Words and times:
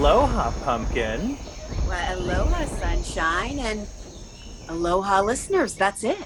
Aloha, 0.00 0.50
pumpkin. 0.64 1.36
Well, 1.86 2.18
aloha, 2.18 2.64
sunshine, 2.64 3.58
and 3.58 3.86
aloha, 4.70 5.20
listeners. 5.20 5.74
That's 5.74 6.04
it. 6.04 6.16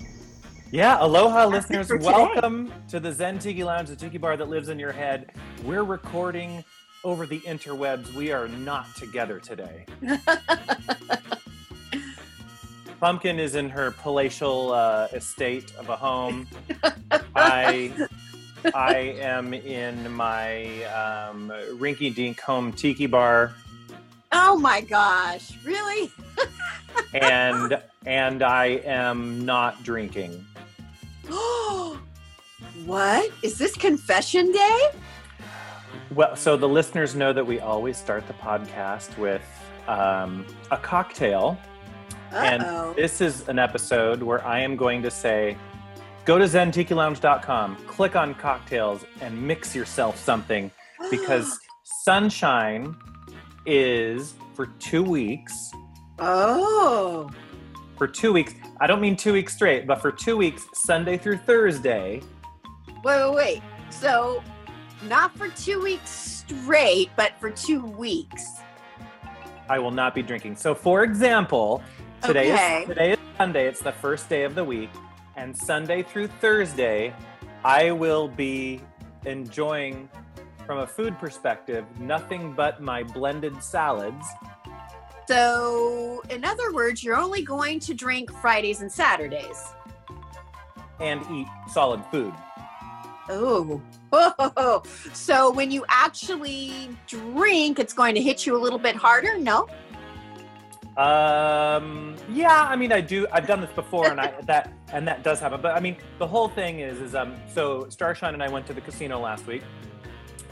Yeah, 0.71 0.98
aloha, 1.01 1.48
That's 1.48 1.69
listeners. 1.69 1.89
today. 1.89 2.07
Welcome 2.07 2.73
to 2.87 3.01
the 3.01 3.11
Zen 3.11 3.41
Tiki 3.41 3.65
Lounge, 3.65 3.89
the 3.89 3.97
tiki 3.97 4.17
bar 4.17 4.37
that 4.37 4.48
lives 4.48 4.69
in 4.69 4.79
your 4.79 4.93
head. 4.93 5.33
We're 5.65 5.83
recording 5.83 6.62
over 7.03 7.27
the 7.27 7.41
interwebs. 7.41 8.15
We 8.15 8.31
are 8.31 8.47
not 8.47 8.95
together 8.95 9.41
today. 9.41 9.87
Pumpkin 13.01 13.41
is 13.41 13.56
in 13.56 13.69
her 13.70 13.91
palatial 13.91 14.70
uh, 14.73 15.09
estate 15.12 15.75
of 15.75 15.89
a 15.89 15.97
home. 15.97 16.47
I 17.34 17.93
I 18.73 19.17
am 19.20 19.53
in 19.53 20.11
my 20.12 20.84
um, 20.84 21.53
rinky-dink 21.73 22.41
home 22.41 22.73
tiki 22.73 23.06
bar, 23.06 23.53
Oh 24.37 24.59
my 24.59 24.80
gosh! 24.80 25.56
Really? 25.65 26.11
and 27.15 27.80
and 28.05 28.42
I 28.42 28.66
am 28.84 29.45
not 29.45 29.83
drinking. 29.84 30.45
what 32.84 33.31
is 33.42 33.59
this 33.59 33.77
confession 33.77 34.50
day? 34.50 34.89
Well, 36.12 36.34
so 36.34 36.56
the 36.56 36.69
listeners 36.69 37.14
know 37.14 37.33
that 37.33 37.47
we 37.47 37.61
always 37.61 37.97
start 37.97 38.27
the 38.27 38.34
podcast 38.34 39.17
with 39.19 39.42
um, 39.86 40.44
a 40.72 40.77
cocktail. 40.77 41.56
And 42.33 42.62
Uh-oh. 42.62 42.94
this 42.94 43.20
is 43.20 43.48
an 43.48 43.61
episode 43.61 44.20
where 44.20 44.44
I 44.44 44.59
am 44.61 44.77
going 44.77 45.03
to 45.03 45.11
say, 45.11 45.56
go 46.25 46.39
to 46.39 46.44
zentikilounge.com, 46.44 47.77
click 47.87 48.16
on 48.16 48.34
cocktails, 48.34 49.05
and 49.20 49.41
mix 49.41 49.75
yourself 49.77 50.19
something 50.19 50.72
because 51.11 51.59
Sunshine 51.84 52.97
is 53.67 54.34
for 54.55 54.67
two 54.79 55.03
weeks. 55.03 55.70
oh, 56.19 57.29
For 57.97 58.06
two 58.06 58.33
weeks, 58.33 58.55
I 58.81 58.87
don't 58.87 59.01
mean 59.01 59.17
two 59.17 59.33
weeks 59.33 59.55
straight, 59.55 59.87
but 59.87 60.01
for 60.01 60.11
two 60.12 60.37
weeks, 60.37 60.67
Sunday 60.75 61.17
through 61.17 61.39
Thursday, 61.39 62.21
wait, 63.05 63.17
wait, 63.25 63.34
wait. 63.34 63.62
So, 63.91 64.43
not 65.09 65.37
for 65.37 65.48
two 65.48 65.81
weeks 65.81 66.11
straight, 66.48 67.11
but 67.17 67.33
for 67.41 67.51
two 67.51 67.84
weeks. 67.84 68.45
I 69.69 69.78
will 69.78 69.91
not 69.91 70.15
be 70.15 70.23
drinking. 70.23 70.56
So, 70.56 70.75
for 70.75 71.05
example, 71.05 71.83
today 72.23 72.53
Okay. 72.53 72.83
is 72.83 72.89
today 72.89 73.11
is 73.12 73.19
Sunday. 73.39 73.67
It's 73.67 73.81
the 73.81 73.93
first 73.93 74.28
day 74.28 74.45
of 74.45 74.55
the 74.55 74.65
week, 74.65 74.91
and 75.37 75.56
Sunday 75.56 76.03
through 76.03 76.27
Thursday, 76.28 77.15
I 77.65 77.91
will 77.93 78.28
be 78.28 78.81
enjoying, 79.25 80.09
from 80.65 80.79
a 80.79 80.87
food 80.87 81.19
perspective, 81.19 81.84
nothing 81.98 82.53
but 82.53 82.83
my 82.83 83.03
blended 83.03 83.62
salads. 83.62 84.27
So, 85.27 86.23
in 86.31 86.45
other 86.45 86.73
words, 86.73 87.03
you're 87.03 87.17
only 87.17 87.43
going 87.43 87.81
to 87.81 87.95
drink 87.95 88.31
Fridays 88.33 88.81
and 88.81 88.91
Saturdays. 88.91 89.65
And 91.01 91.23
eat 91.31 91.48
solid 91.71 92.05
food. 92.11 92.33
Oh. 93.28 93.81
So 95.12 95.50
when 95.50 95.72
you 95.72 95.84
actually 95.88 96.88
drink, 97.09 97.81
it's 97.81 97.93
going 97.93 98.15
to 98.15 98.22
hit 98.22 98.47
you 98.47 98.56
a 98.56 98.61
little 98.61 98.78
bit 98.78 98.94
harder? 98.94 99.37
No? 99.38 99.67
Um, 100.97 102.15
yeah, 102.31 102.69
I 102.69 102.77
mean, 102.77 102.93
I 102.93 103.00
do. 103.00 103.27
I've 103.33 103.49
done 103.49 103.61
this 103.61 103.72
before, 103.72 104.06
and 104.06 104.21
I 104.21 104.34
that 104.47 104.72
and 104.93 105.09
that 105.09 105.25
does 105.25 105.41
happen. 105.41 105.61
But 105.61 105.75
I 105.75 105.81
mean, 105.81 105.97
the 106.19 106.27
whole 106.27 106.49
thing 106.49 106.81
is, 106.81 107.00
is 107.00 107.15
um, 107.17 107.34
so 107.53 107.88
Starshine 107.88 108.34
and 108.34 108.43
I 108.43 108.49
went 108.49 108.67
to 108.69 108.72
the 108.72 108.81
casino 108.81 109.19
last 109.19 109.47
week. 109.47 109.62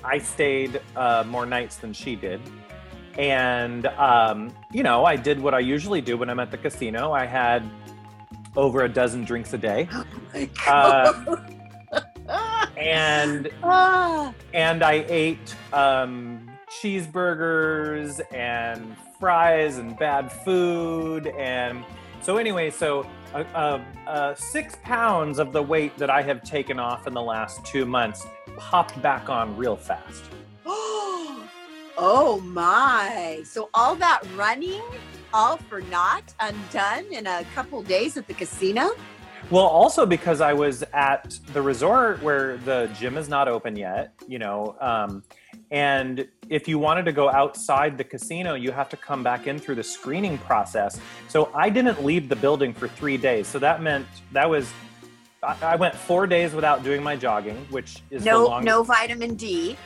I 0.04 0.18
stayed 0.18 0.80
uh, 0.96 1.24
more 1.26 1.46
nights 1.46 1.76
than 1.76 1.92
she 1.92 2.16
did, 2.16 2.40
and 3.18 3.86
um, 3.86 4.54
you 4.72 4.82
know, 4.82 5.04
I 5.04 5.16
did 5.16 5.40
what 5.40 5.54
I 5.54 5.60
usually 5.60 6.00
do 6.00 6.16
when 6.16 6.28
I'm 6.30 6.40
at 6.40 6.50
the 6.50 6.58
casino. 6.58 7.12
I 7.12 7.24
had 7.26 7.62
over 8.56 8.82
a 8.82 8.88
dozen 8.88 9.24
drinks 9.24 9.52
a 9.52 9.58
day, 9.58 9.88
Oh 9.92 10.04
my 10.34 10.50
Uh, 10.66 11.36
and 12.76 13.50
Ah. 13.62 14.34
and 14.52 14.82
I 14.82 15.04
ate 15.08 15.54
um, 15.72 16.48
cheeseburgers 16.80 18.20
and 18.34 18.96
fries 19.18 19.78
and 19.78 19.96
bad 19.98 20.32
food 20.32 21.28
and 21.38 21.84
so 22.22 22.38
anyway 22.38 22.70
so 22.70 23.06
uh, 23.34 23.44
uh, 23.54 23.80
uh, 24.06 24.34
six 24.34 24.76
pounds 24.82 25.38
of 25.38 25.52
the 25.52 25.62
weight 25.62 25.96
that 25.96 26.10
I 26.10 26.22
have 26.22 26.42
taken 26.42 26.78
off 26.80 27.06
in 27.06 27.14
the 27.14 27.22
last 27.22 27.64
two 27.64 27.86
months 27.86 28.26
popped 28.56 29.00
back 29.02 29.28
on 29.28 29.56
real 29.56 29.76
fast. 29.76 30.24
oh 30.66 32.40
my. 32.44 33.42
So 33.44 33.70
all 33.74 33.96
that 33.96 34.22
running, 34.36 34.82
all 35.32 35.56
for 35.56 35.80
naught, 35.82 36.34
undone 36.40 37.04
in 37.12 37.26
a 37.26 37.44
couple 37.54 37.82
days 37.82 38.16
at 38.16 38.26
the 38.26 38.34
casino? 38.34 38.90
Well, 39.50 39.66
also 39.66 40.06
because 40.06 40.40
I 40.40 40.52
was 40.52 40.82
at 40.92 41.38
the 41.52 41.60
resort 41.60 42.22
where 42.22 42.56
the 42.58 42.90
gym 42.98 43.18
is 43.18 43.28
not 43.28 43.48
open 43.48 43.76
yet, 43.76 44.14
you 44.26 44.38
know, 44.38 44.76
um, 44.80 45.22
and 45.70 46.28
if 46.48 46.68
you 46.68 46.78
wanted 46.78 47.04
to 47.06 47.12
go 47.12 47.30
outside 47.30 47.96
the 47.96 48.04
casino, 48.04 48.54
you 48.54 48.70
have 48.72 48.88
to 48.90 48.96
come 48.96 49.22
back 49.22 49.46
in 49.46 49.58
through 49.58 49.76
the 49.76 49.82
screening 49.82 50.38
process. 50.38 51.00
So 51.28 51.50
I 51.54 51.70
didn't 51.70 52.04
leave 52.04 52.28
the 52.28 52.36
building 52.36 52.72
for 52.72 52.88
three 52.88 53.16
days. 53.16 53.46
So 53.46 53.58
that 53.58 53.82
meant 53.82 54.06
that 54.32 54.48
was, 54.48 54.70
I, 55.42 55.74
went 55.76 55.94
four 55.94 56.26
days 56.28 56.54
without 56.54 56.84
doing 56.84 57.02
my 57.02 57.16
jogging, 57.16 57.66
which 57.70 58.02
is 58.10 58.24
No, 58.24 58.46
longest, 58.46 58.66
no 58.66 58.82
vitamin 58.84 59.34
D. 59.34 59.76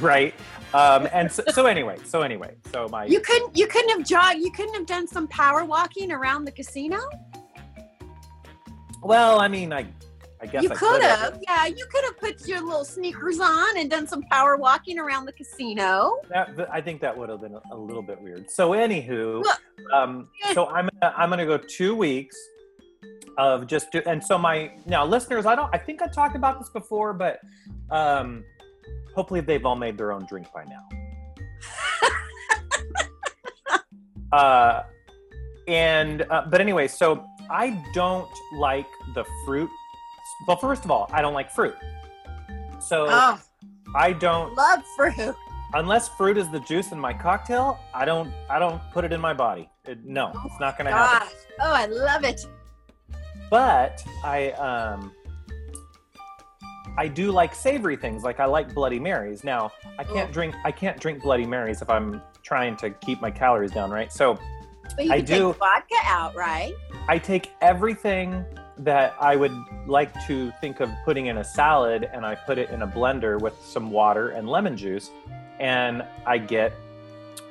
right? 0.00 0.34
Um, 0.72 1.08
and 1.12 1.30
so, 1.30 1.44
so 1.52 1.66
anyway, 1.66 1.98
so 2.04 2.22
anyway, 2.22 2.54
so 2.72 2.88
my 2.88 3.04
You 3.04 3.20
couldn't 3.20 3.56
you 3.56 3.68
couldn't 3.68 3.90
have 3.96 4.04
jogged, 4.06 4.40
you 4.40 4.50
couldn't 4.50 4.74
have 4.74 4.86
done 4.86 5.06
some 5.06 5.28
power 5.28 5.64
walking 5.64 6.10
around 6.10 6.46
the 6.46 6.50
casino? 6.52 6.98
well, 9.02 9.38
I 9.38 9.46
mean, 9.46 9.72
I, 9.72 9.86
I 10.40 10.46
guess 10.46 10.62
you 10.64 10.70
I 10.70 10.74
could 10.74 11.00
could've. 11.00 11.08
have. 11.08 11.38
Yeah, 11.46 11.66
you 11.66 11.86
could 11.92 12.04
have 12.04 12.18
put 12.18 12.48
your 12.48 12.60
little 12.60 12.84
sneakers 12.84 13.38
on 13.38 13.78
and 13.78 13.88
done 13.88 14.08
some 14.08 14.22
power 14.32 14.56
walking 14.56 14.98
around 14.98 15.26
the 15.26 15.32
casino. 15.32 16.16
That, 16.28 16.68
I 16.72 16.80
think 16.80 17.00
that 17.02 17.16
would 17.16 17.28
have 17.28 17.40
been 17.40 17.54
a, 17.54 17.60
a 17.70 17.76
little 17.76 18.02
bit 18.02 18.20
weird. 18.20 18.50
So, 18.50 18.70
anywho, 18.70 19.44
um, 19.92 20.28
so 20.54 20.66
I'm 20.66 20.88
gonna, 21.00 21.14
I'm 21.16 21.30
gonna 21.30 21.46
go 21.46 21.56
two 21.58 21.94
weeks 21.94 22.36
of 23.38 23.66
just 23.66 23.90
do, 23.92 24.02
and 24.06 24.22
so 24.22 24.38
my 24.38 24.72
now 24.86 25.04
listeners, 25.04 25.46
I 25.46 25.54
don't, 25.54 25.70
I 25.74 25.78
think 25.78 26.02
I 26.02 26.06
talked 26.08 26.36
about 26.36 26.58
this 26.58 26.68
before, 26.70 27.12
but 27.12 27.40
um, 27.90 28.44
hopefully 29.14 29.40
they've 29.40 29.64
all 29.64 29.76
made 29.76 29.96
their 29.98 30.12
own 30.12 30.26
drink 30.26 30.48
by 30.52 30.64
now. 30.64 30.88
uh, 34.32 34.82
and 35.68 36.22
uh, 36.30 36.44
but 36.50 36.60
anyway, 36.60 36.88
so 36.88 37.24
I 37.50 37.82
don't 37.92 38.30
like 38.54 38.86
the 39.14 39.24
fruit. 39.44 39.70
Well, 40.46 40.56
first 40.56 40.84
of 40.84 40.90
all, 40.90 41.08
I 41.12 41.22
don't 41.22 41.34
like 41.34 41.50
fruit. 41.50 41.74
So 42.80 43.06
Oh, 43.08 43.38
I 43.94 44.12
don't 44.12 44.54
love 44.54 44.82
fruit. 44.96 45.34
unless 45.74 46.08
fruit 46.08 46.36
is 46.36 46.50
the 46.50 46.60
juice 46.60 46.92
in 46.92 46.98
my 47.00 47.12
cocktail, 47.14 47.78
I 47.94 48.04
don't 48.04 48.32
I 48.50 48.58
don't 48.58 48.80
put 48.92 49.04
it 49.04 49.12
in 49.12 49.20
my 49.20 49.32
body. 49.32 49.70
It, 49.86 50.04
no, 50.04 50.32
it's 50.44 50.58
not 50.60 50.76
going 50.78 50.86
to 50.86 50.92
happen. 50.92 51.28
Oh, 51.60 51.72
I 51.72 51.86
love 51.86 52.24
it. 52.24 52.46
But 53.54 54.04
I 54.24 54.50
um 54.54 55.12
I 56.98 57.06
do 57.06 57.30
like 57.30 57.54
savory 57.54 57.94
things. 57.94 58.24
Like 58.24 58.40
I 58.40 58.46
like 58.46 58.74
Bloody 58.74 58.98
Marys. 58.98 59.44
Now, 59.44 59.70
I 59.96 60.02
can't 60.02 60.32
drink 60.32 60.56
I 60.64 60.72
can't 60.72 60.98
drink 60.98 61.22
Bloody 61.22 61.46
Marys 61.46 61.80
if 61.80 61.88
I'm 61.88 62.20
trying 62.42 62.76
to 62.78 62.90
keep 62.90 63.20
my 63.20 63.30
calories 63.30 63.70
down, 63.70 63.92
right? 63.92 64.12
So, 64.12 64.36
But 64.96 65.04
you 65.06 65.12
I 65.12 65.20
do- 65.20 65.52
take 65.52 65.58
vodka 65.60 65.94
out, 66.02 66.34
right? 66.34 66.74
I 67.06 67.16
take 67.16 67.52
everything 67.60 68.44
that 68.78 69.14
I 69.20 69.36
would 69.36 69.54
like 69.86 70.12
to 70.26 70.50
think 70.60 70.80
of 70.80 70.90
putting 71.04 71.26
in 71.26 71.38
a 71.38 71.44
salad 71.44 72.10
and 72.12 72.26
I 72.26 72.34
put 72.34 72.58
it 72.58 72.70
in 72.70 72.82
a 72.82 72.88
blender 72.88 73.40
with 73.40 73.54
some 73.62 73.92
water 73.92 74.30
and 74.30 74.48
lemon 74.48 74.76
juice 74.76 75.12
and 75.60 76.04
I 76.26 76.38
get 76.38 76.72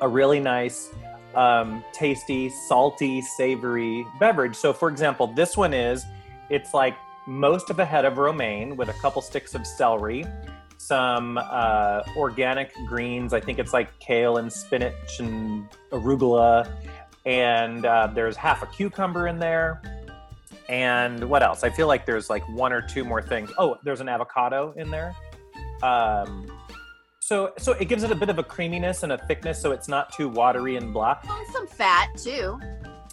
a 0.02 0.08
really 0.10 0.42
nice 0.42 0.90
um, 1.36 1.84
tasty, 1.94 2.50
salty, 2.50 3.22
savory 3.22 4.06
beverage. 4.20 4.56
So 4.56 4.74
for 4.74 4.90
example, 4.90 5.28
this 5.28 5.58
one 5.58 5.74
is 5.74 6.06
it's 6.50 6.74
like 6.74 6.96
most 7.28 7.70
of 7.70 7.80
a 7.80 7.86
head 7.86 8.06
of 8.06 8.18
romaine 8.18 8.76
with 8.76 8.90
a 8.90 8.94
couple 8.94 9.22
sticks 9.22 9.56
of 9.56 9.66
celery, 9.66 10.26
some 10.78 11.40
uh, 11.42 12.04
organic 12.18 12.74
greens. 12.88 13.34
I 13.34 13.40
think 13.40 13.60
it's 13.60 13.74
like 13.74 13.98
kale 14.00 14.38
and 14.38 14.52
spinach 14.52 15.20
and 15.20 15.68
arugula 15.92 16.70
and 17.26 17.86
uh, 17.86 18.08
there's 18.08 18.36
half 18.36 18.64
a 18.64 18.66
cucumber 18.68 19.28
in 19.28 19.40
there. 19.40 19.82
And 20.70 21.30
what 21.30 21.44
else? 21.44 21.64
I 21.64 21.70
feel 21.70 21.88
like 21.88 22.06
there's 22.06 22.30
like 22.30 22.48
one 22.50 22.74
or 22.74 22.82
two 22.82 23.04
more 23.04 23.22
things. 23.22 23.52
Oh, 23.58 23.78
there's 23.84 24.02
an 24.02 24.10
avocado 24.10 24.74
in 24.78 24.90
there. 24.90 25.16
Um, 25.82 26.48
so 27.24 27.54
so 27.58 27.72
it 27.74 27.86
gives 27.88 28.04
it 28.04 28.12
a 28.12 28.16
bit 28.16 28.30
of 28.30 28.38
a 28.38 28.44
creaminess 28.44 29.04
and 29.04 29.12
a 29.14 29.18
thickness, 29.28 29.62
so 29.62 29.72
it's 29.72 29.88
not 29.88 30.12
too 30.12 30.28
watery 30.28 30.76
and 30.76 30.94
blah. 30.94 31.18
And 31.24 31.48
some 31.54 31.68
fat 31.68 32.10
too. 32.18 32.60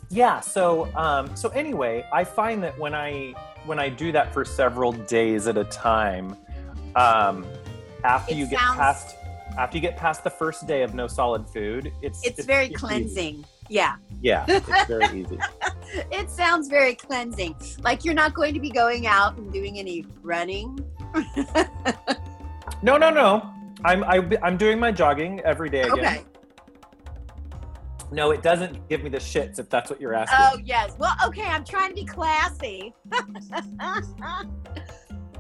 Yeah. 0.09 0.41
So 0.41 0.89
um, 0.97 1.35
so 1.37 1.49
anyway, 1.51 2.05
I 2.13 2.25
find 2.25 2.63
that 2.65 2.77
when 2.79 2.95
I 2.95 3.35
when 3.67 3.79
I 3.79 3.89
do 3.89 4.11
that 4.13 4.33
for 4.35 4.45
several 4.45 4.93
days 4.93 5.47
at 5.47 5.57
a 5.57 5.65
time, 5.65 6.37
um, 6.97 7.47
after 8.03 8.33
It 8.33 8.39
you 8.39 8.47
get 8.49 8.59
past 8.59 9.17
after 9.57 9.77
you 9.77 9.81
get 9.81 9.97
past 9.97 10.25
the 10.25 10.31
first 10.31 10.67
day 10.67 10.83
of 10.83 10.95
no 10.95 11.07
solid 11.07 11.47
food, 11.49 11.93
it's 12.03 12.25
It's 12.27 12.45
very 12.45 12.67
easy. 12.67 12.75
cleansing. 12.75 13.45
Yeah. 13.69 13.95
Yeah, 14.21 14.45
it's 14.49 14.87
very 14.89 15.21
easy. 15.21 15.39
It 16.11 16.29
sounds 16.31 16.67
very 16.69 16.97
cleansing. 16.97 17.55
Like 17.81 18.05
you're 18.05 18.15
not 18.15 18.35
going 18.35 18.55
to 18.55 18.61
be 18.61 18.71
going 18.71 19.07
out 19.07 19.37
and 19.39 19.53
doing 19.53 19.79
any 19.79 20.05
running. 20.23 20.79
No, 22.83 22.97
no, 22.97 23.11
no. 23.11 23.53
I'm 23.85 24.05
I, 24.05 24.39
I'm 24.43 24.57
doing 24.57 24.79
my 24.79 24.93
jogging 24.93 25.41
every 25.41 25.71
day 25.71 25.83
again. 25.83 25.99
Okay. 25.99 26.25
No, 28.13 28.33
it 28.33 28.43
doesn't 28.43 28.89
give 28.89 29.03
me 29.05 29.11
the 29.11 29.19
shits 29.19 29.59
if 29.59 29.69
that's 29.69 29.89
what 29.89 30.01
you're 30.01 30.15
asking. 30.15 30.39
Oh 30.41 30.59
yes. 30.65 30.95
Well, 30.99 31.15
okay. 31.27 31.45
I'm 31.45 31.65
trying 31.65 31.91
to 31.91 31.95
be 31.95 32.05
classy. 32.05 32.93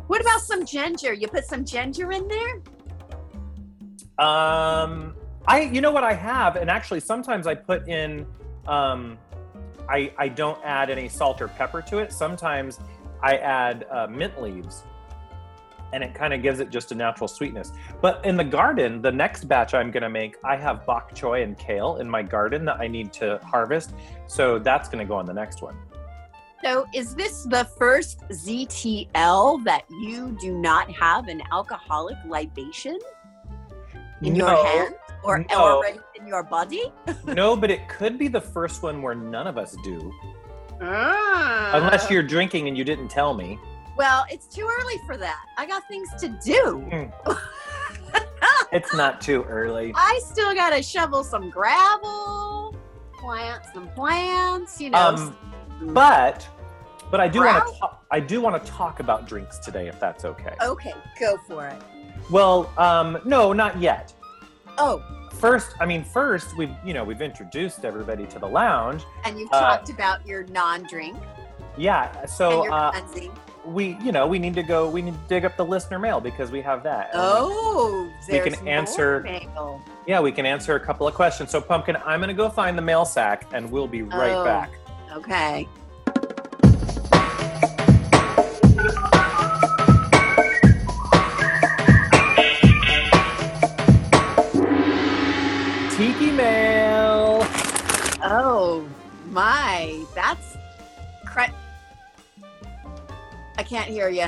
what 0.07 0.21
about 0.21 0.41
some 0.41 0.65
ginger? 0.65 1.13
You 1.13 1.29
put 1.29 1.45
some 1.47 1.65
ginger 1.65 2.13
in 2.13 2.29
there? 2.29 2.63
Um, 4.25 5.15
I 5.47 5.63
you 5.63 5.81
know 5.81 5.91
what 5.91 6.05
I 6.05 6.13
have, 6.13 6.57
and 6.57 6.71
actually 6.71 7.01
sometimes 7.01 7.47
I 7.47 7.55
put 7.55 7.89
in, 7.89 8.27
um, 8.69 9.19
I 9.89 10.13
I 10.17 10.29
don't 10.29 10.61
add 10.65 10.91
any 10.91 11.09
salt 11.09 11.41
or 11.43 11.49
pepper 11.49 11.83
to 11.83 11.99
it. 11.99 12.13
Sometimes 12.13 12.79
I 13.23 13.37
add 13.39 13.87
uh, 13.91 14.07
mint 14.07 14.41
leaves, 14.41 14.85
and 15.93 16.03
it 16.05 16.15
kind 16.15 16.33
of 16.33 16.43
gives 16.43 16.61
it 16.61 16.71
just 16.71 16.93
a 16.93 16.95
natural 16.95 17.29
sweetness. 17.29 17.73
But 18.01 18.25
in 18.25 18.37
the 18.37 18.45
garden, 18.45 19.03
the 19.03 19.13
next 19.13 19.45
batch 19.45 19.75
I'm 19.75 19.91
gonna 19.91 20.11
make, 20.11 20.37
I 20.45 20.57
have 20.57 20.87
bok 20.87 21.15
choy 21.15 21.43
and 21.43 21.59
kale 21.59 21.97
in 21.97 22.09
my 22.09 22.23
garden 22.23 22.65
that 22.67 22.81
I 22.81 22.87
need 22.87 23.13
to 23.15 23.39
harvest, 23.45 23.93
so 24.27 24.59
that's 24.59 24.89
gonna 24.89 25.05
go 25.05 25.17
on 25.17 25.27
the 25.27 25.35
next 25.35 25.63
one. 25.63 25.77
So, 26.63 26.87
is 26.95 27.15
this 27.15 27.45
the 27.45 27.65
first 27.79 28.21
ZTL 28.29 29.65
that 29.65 29.85
you 30.03 30.37
do 30.41 30.59
not 30.59 30.91
have 30.91 31.29
an 31.29 31.43
alcoholic 31.51 32.19
libation 32.27 32.99
in 34.21 34.37
your 34.37 34.51
hand 34.67 34.95
or 35.25 35.39
no. 35.39 35.47
already 35.57 36.01
in 36.21 36.27
your 36.27 36.43
body? 36.43 36.93
no, 37.25 37.57
but 37.57 37.71
it 37.71 37.89
could 37.89 38.19
be 38.19 38.29
the 38.29 38.41
first 38.41 38.83
one 38.83 39.01
where 39.01 39.15
none 39.15 39.47
of 39.47 39.57
us 39.57 39.75
do, 39.83 40.13
Ah. 40.83 41.71
unless 41.75 42.11
you're 42.11 42.23
drinking 42.23 42.69
and 42.69 42.77
you 42.77 42.85
didn't 42.85 43.09
tell 43.09 43.33
me. 43.33 43.59
Well, 43.97 44.25
it's 44.31 44.47
too 44.47 44.69
early 44.81 44.97
for 45.07 45.17
that. 45.17 45.45
I 45.59 45.67
got 45.67 45.87
things 45.89 46.09
to 46.21 46.29
do. 46.45 47.11
It's 48.73 48.95
not 48.95 49.21
too 49.21 49.43
early. 49.45 49.93
I 49.97 50.21
still 50.25 50.55
got 50.55 50.71
to 50.71 50.81
shovel 50.81 51.25
some 51.25 51.51
gravel, 51.51 52.77
plant 53.19 53.65
some 53.75 53.89
plants, 53.91 54.81
you 54.81 54.91
know. 54.91 54.99
Um, 54.99 55.37
but 55.93 56.49
but 57.11 57.21
I 57.21 57.27
do 57.27 57.41
want 57.41 57.67
to 57.67 57.79
talk, 57.81 58.05
I 58.13 58.21
do 58.21 58.41
want 58.41 58.65
to 58.65 58.71
talk 58.71 59.01
about 59.01 59.27
drinks 59.27 59.59
today 59.59 59.89
if 59.89 59.99
that's 59.99 60.25
okay. 60.25 60.55
okay, 60.63 60.95
go 61.19 61.37
for 61.49 61.67
it. 61.67 61.83
Well, 62.31 62.73
um, 62.79 63.19
no, 63.25 63.53
not 63.53 63.81
yet. 63.81 64.15
Oh, 64.79 65.03
First, 65.33 65.75
I 65.81 65.87
mean, 65.87 66.05
first 66.05 66.57
we've 66.57 66.71
you 66.85 66.95
know 66.95 67.03
we've 67.03 67.23
introduced 67.23 67.85
everybody 67.85 68.27
to 68.27 68.39
the 68.39 68.47
lounge. 68.47 69.05
and 69.25 69.39
you've 69.39 69.51
Uh, 69.53 69.61
talked 69.61 69.91
about 69.91 70.25
your 70.27 70.45
non-drink 70.45 71.17
Yeah, 71.77 72.25
so 72.27 72.65
your 72.65 72.73
uh, 72.73 72.91
cleansing. 72.93 73.33
We 73.65 73.97
you 74.03 74.11
know 74.12 74.27
we 74.27 74.39
need 74.39 74.55
to 74.55 74.62
go 74.62 74.89
we 74.89 75.03
need 75.03 75.15
to 75.15 75.21
dig 75.29 75.45
up 75.45 75.57
the 75.57 75.65
listener 75.65 75.99
mail 75.99 76.21
because 76.21 76.51
we 76.51 76.61
have 76.62 76.83
that. 76.85 77.11
Oh, 77.15 78.11
we 78.29 78.41
can 78.41 78.67
answer- 78.69 79.21
mail. 79.21 79.81
Yeah, 80.07 80.21
we 80.21 80.33
can 80.33 80.47
answer 80.47 80.75
a 80.77 80.81
couple 80.81 81.07
of 81.07 81.15
questions. 81.15 81.51
So, 81.51 81.61
Pumpkin, 81.61 81.97
I'm 82.05 82.21
gonna 82.21 82.35
go 82.35 82.49
find 82.49 82.77
the 82.77 82.83
mail 82.83 83.05
sack 83.05 83.47
and 83.53 83.71
we'll 83.71 83.87
be 83.87 84.03
right 84.03 84.33
Oh. 84.33 84.45
back. 84.45 84.71
Okay. 85.15 85.69
Tiki 95.97 96.31
mail. 96.31 97.41
Oh 98.23 98.87
my, 99.31 100.03
that's 100.15 100.57
I 103.61 103.62
can't 103.62 103.91
hear 103.91 104.09
you. 104.09 104.27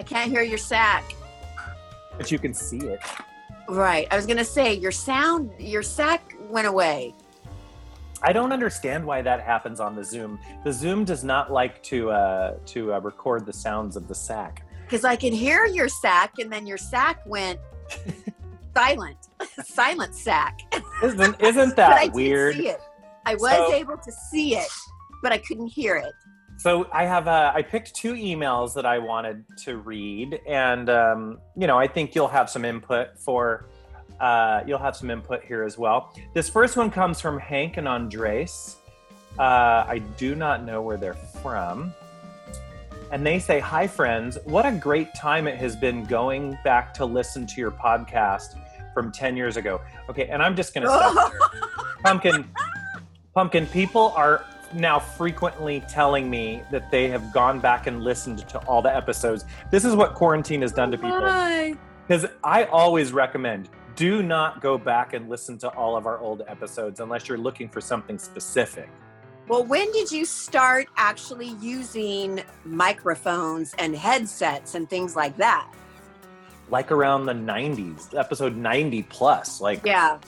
I 0.00 0.02
can't 0.02 0.30
hear 0.30 0.40
your 0.40 0.56
sack. 0.56 1.04
But 2.16 2.32
you 2.32 2.38
can 2.38 2.54
see 2.54 2.78
it. 2.78 2.98
Right. 3.68 4.08
I 4.10 4.16
was 4.16 4.24
gonna 4.24 4.46
say 4.46 4.72
your 4.72 4.92
sound, 4.92 5.50
your 5.58 5.82
sack 5.82 6.34
went 6.48 6.66
away. 6.66 7.14
I 8.22 8.32
don't 8.32 8.50
understand 8.50 9.04
why 9.04 9.20
that 9.20 9.42
happens 9.42 9.78
on 9.78 9.94
the 9.94 10.02
Zoom. 10.02 10.38
The 10.64 10.72
Zoom 10.72 11.04
does 11.04 11.22
not 11.22 11.52
like 11.52 11.82
to 11.82 12.12
uh, 12.12 12.54
to 12.64 12.94
uh, 12.94 13.00
record 13.00 13.44
the 13.44 13.52
sounds 13.52 13.94
of 13.94 14.08
the 14.08 14.14
sack. 14.14 14.62
because 14.86 15.04
I 15.04 15.16
could 15.16 15.34
hear 15.34 15.66
your 15.66 15.88
sack, 15.88 16.38
and 16.38 16.50
then 16.50 16.66
your 16.66 16.78
sack 16.78 17.20
went 17.26 17.60
silent, 18.74 19.18
silent 19.66 20.14
sack. 20.14 20.60
Isn't 21.02 21.38
isn't 21.42 21.76
but 21.76 21.92
I 21.92 22.06
that 22.06 22.14
weird? 22.14 22.54
did 22.56 22.62
see 22.62 22.68
it. 22.70 22.80
I 23.26 23.34
was 23.34 23.52
So- 23.52 23.74
able 23.74 23.98
to 23.98 24.12
see 24.30 24.56
it, 24.56 24.72
but 25.22 25.30
I 25.30 25.36
couldn't 25.36 25.66
hear 25.68 25.96
it. 25.96 26.12
So 26.56 26.88
I 26.92 27.04
have 27.04 27.28
uh, 27.28 27.52
I 27.54 27.62
picked 27.62 27.94
two 27.94 28.14
emails 28.14 28.74
that 28.74 28.86
I 28.86 28.98
wanted 28.98 29.44
to 29.64 29.78
read, 29.78 30.40
and 30.46 30.88
um, 30.88 31.38
you 31.56 31.66
know 31.66 31.78
I 31.78 31.86
think 31.86 32.14
you'll 32.14 32.28
have 32.28 32.48
some 32.48 32.64
input 32.64 33.18
for 33.18 33.66
uh, 34.20 34.62
you'll 34.66 34.78
have 34.78 34.96
some 34.96 35.10
input 35.10 35.44
here 35.44 35.64
as 35.64 35.76
well. 35.76 36.14
This 36.32 36.48
first 36.48 36.76
one 36.76 36.90
comes 36.90 37.20
from 37.20 37.38
Hank 37.38 37.76
and 37.76 37.88
Andres. 37.88 38.76
Uh, 39.38 39.84
I 39.86 40.00
do 40.16 40.34
not 40.34 40.64
know 40.64 40.80
where 40.80 40.96
they're 40.96 41.14
from. 41.14 41.92
And 43.10 43.24
they 43.26 43.38
say, 43.38 43.60
Hi, 43.60 43.86
friends. 43.86 44.38
What 44.44 44.64
a 44.66 44.72
great 44.72 45.14
time 45.14 45.46
it 45.46 45.56
has 45.58 45.76
been 45.76 46.04
going 46.04 46.56
back 46.64 46.94
to 46.94 47.04
listen 47.04 47.46
to 47.46 47.60
your 47.60 47.70
podcast 47.70 48.58
from 48.92 49.12
10 49.12 49.36
years 49.36 49.56
ago. 49.56 49.80
Okay, 50.08 50.26
and 50.28 50.42
I'm 50.42 50.56
just 50.56 50.72
going 50.72 50.86
to 50.86 50.90
stop 50.90 51.32
there. 51.52 51.62
Pumpkin, 52.04 52.48
Pumpkin, 53.34 53.66
people 53.66 54.12
are 54.16 54.44
now 54.74 54.98
frequently 54.98 55.82
telling 55.88 56.28
me 56.28 56.62
that 56.70 56.90
they 56.90 57.08
have 57.08 57.32
gone 57.32 57.60
back 57.60 57.86
and 57.86 58.02
listened 58.02 58.46
to 58.48 58.58
all 58.60 58.82
the 58.82 58.94
episodes. 58.94 59.44
This 59.70 59.84
is 59.84 59.94
what 59.94 60.14
quarantine 60.14 60.62
has 60.62 60.72
done 60.72 60.90
to 60.90 60.98
people. 60.98 61.20
Because 62.06 62.26
I 62.42 62.64
always 62.64 63.12
recommend 63.12 63.68
do 63.96 64.22
not 64.22 64.60
go 64.60 64.76
back 64.76 65.12
and 65.14 65.28
listen 65.28 65.56
to 65.58 65.68
all 65.68 65.96
of 65.96 66.06
our 66.06 66.18
old 66.18 66.42
episodes 66.48 66.98
unless 66.98 67.28
you're 67.28 67.38
looking 67.38 67.68
for 67.68 67.80
something 67.80 68.18
specific. 68.18 68.88
Well, 69.46 69.64
when 69.64 69.92
did 69.92 70.10
you 70.10 70.24
start 70.24 70.86
actually 70.96 71.50
using 71.60 72.42
microphones 72.64 73.74
and 73.78 73.94
headsets 73.94 74.74
and 74.74 74.90
things 74.90 75.14
like 75.14 75.36
that? 75.36 75.72
Like 76.70 76.90
around 76.90 77.26
the 77.26 77.34
90s, 77.34 78.18
episode 78.18 78.56
90 78.56 79.02
plus. 79.04 79.60
Like 79.60 79.84
Yeah. 79.84 80.18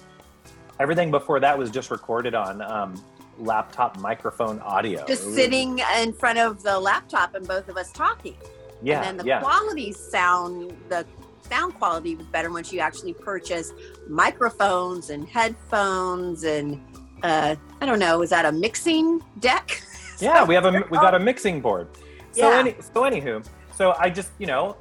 everything 0.78 1.10
before 1.10 1.40
that 1.40 1.58
was 1.58 1.70
just 1.70 1.90
recorded 1.90 2.34
on 2.34 2.60
um, 2.62 3.02
laptop 3.38 3.98
microphone 3.98 4.58
audio. 4.60 5.04
Just 5.06 5.26
It 5.28 5.34
sitting 5.34 5.80
in 6.00 6.12
front 6.12 6.38
of 6.38 6.62
the 6.62 6.78
laptop 6.78 7.34
and 7.34 7.46
both 7.46 7.68
of 7.68 7.76
us 7.76 7.92
talking. 7.92 8.36
Yeah, 8.82 8.96
and 8.98 9.04
then 9.06 9.16
the 9.18 9.24
yeah. 9.24 9.40
quality 9.40 9.92
sound 9.92 10.76
the 10.88 11.06
sound 11.48 11.74
quality 11.74 12.14
was 12.16 12.26
better 12.26 12.50
once 12.50 12.72
you 12.72 12.80
actually 12.80 13.14
purchased 13.14 13.72
microphones 14.08 15.10
and 15.10 15.28
headphones 15.28 16.42
and 16.42 16.82
uh 17.22 17.54
i 17.80 17.86
don't 17.86 18.00
know 18.00 18.20
is 18.20 18.30
that 18.30 18.44
a 18.44 18.50
mixing 18.50 19.22
deck 19.38 19.80
Yeah, 20.20 20.44
we 20.44 20.54
have 20.54 20.64
a 20.64 20.70
we 20.90 20.98
got 20.98 21.14
a 21.14 21.18
mixing 21.18 21.60
board. 21.60 21.88
So 22.32 22.50
Yeah. 22.50 22.58
any 22.58 22.74
so 22.80 23.02
anywho, 23.02 23.44
so 23.74 23.94
I 23.98 24.10
just 24.10 24.30
you 24.38 24.46
know, 24.46 24.76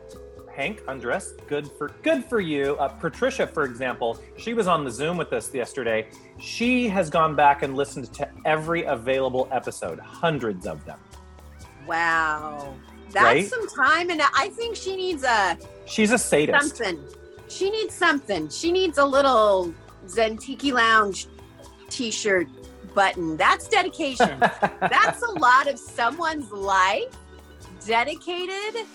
Hank 0.55 0.81
Andres, 0.87 1.33
good 1.47 1.69
for 1.77 1.89
good 2.01 2.23
for 2.25 2.39
you. 2.39 2.77
Uh, 2.77 2.87
Patricia, 2.87 3.45
for 3.45 3.63
example, 3.65 4.19
she 4.37 4.53
was 4.53 4.67
on 4.67 4.83
the 4.85 4.91
Zoom 4.91 5.17
with 5.17 5.33
us 5.33 5.53
yesterday. 5.53 6.07
She 6.39 6.87
has 6.87 7.09
gone 7.09 7.35
back 7.35 7.61
and 7.63 7.75
listened 7.75 8.13
to 8.13 8.27
every 8.45 8.83
available 8.83 9.49
episode, 9.51 9.99
hundreds 9.99 10.65
of 10.65 10.83
them. 10.85 10.99
wow 11.87 12.73
that's 13.11 13.23
Right? 13.23 13.47
some 13.47 13.67
time 13.69 14.09
and 14.09 14.19
i 14.35 14.49
think 14.49 14.75
she 14.75 14.95
needs 14.95 15.23
a 15.23 15.57
She's 15.85 16.11
a 16.11 16.17
sadist. 16.17 16.75
something 16.75 16.99
she 17.47 17.69
needs 17.69 17.93
something 17.93 18.49
she 18.49 18.71
needs 18.71 18.97
a 18.97 19.05
little 19.05 19.71
zentiki 20.07 20.73
lounge 20.73 21.27
t-shirt 21.89 22.47
button 22.95 23.37
that's 23.37 23.67
dedication 23.69 24.37
that's 24.39 25.21
a 25.21 25.31
lot 25.39 25.67
of 25.67 25.77
someone's 25.77 26.51
life 26.51 27.15
dedicated 27.85 28.85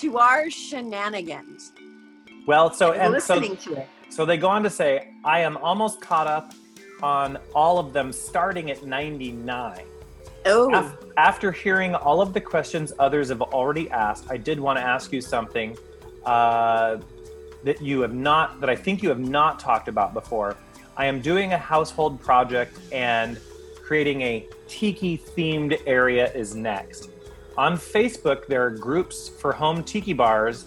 to 0.00 0.18
our 0.18 0.50
shenanigans 0.50 1.72
well, 2.48 2.72
so 2.72 2.92
and 2.92 3.14
and 3.14 3.22
so 3.22 3.38
to 3.38 3.74
it. 3.74 3.88
So 4.08 4.24
they 4.24 4.38
go 4.38 4.48
on 4.48 4.62
to 4.62 4.70
say, 4.70 5.12
I 5.22 5.40
am 5.40 5.58
almost 5.58 6.00
caught 6.00 6.26
up 6.26 6.54
on 7.02 7.36
all 7.54 7.78
of 7.78 7.92
them 7.92 8.10
starting 8.10 8.70
at 8.70 8.82
99. 8.86 9.84
Oh, 10.46 10.74
Af- 10.74 10.96
After 11.18 11.52
hearing 11.52 11.94
all 11.94 12.22
of 12.22 12.32
the 12.32 12.40
questions 12.40 12.90
others 12.98 13.28
have 13.28 13.42
already 13.42 13.90
asked, 13.90 14.30
I 14.30 14.38
did 14.38 14.58
want 14.58 14.78
to 14.78 14.82
ask 14.82 15.12
you 15.12 15.20
something 15.20 15.76
uh, 16.24 16.96
that 17.64 17.82
you 17.82 18.00
have 18.00 18.14
not, 18.14 18.60
that 18.60 18.70
I 18.70 18.76
think 18.76 19.02
you 19.02 19.10
have 19.10 19.20
not 19.20 19.60
talked 19.60 19.88
about 19.88 20.14
before. 20.14 20.56
I 20.96 21.04
am 21.04 21.20
doing 21.20 21.52
a 21.52 21.58
household 21.58 22.18
project 22.18 22.78
and 22.92 23.38
creating 23.82 24.22
a 24.22 24.48
tiki 24.68 25.18
themed 25.18 25.78
area 25.86 26.32
is 26.32 26.54
next. 26.54 27.10
On 27.58 27.76
Facebook, 27.76 28.46
there 28.46 28.64
are 28.64 28.70
groups 28.70 29.28
for 29.28 29.52
home 29.52 29.82
tiki 29.82 30.12
bars, 30.12 30.66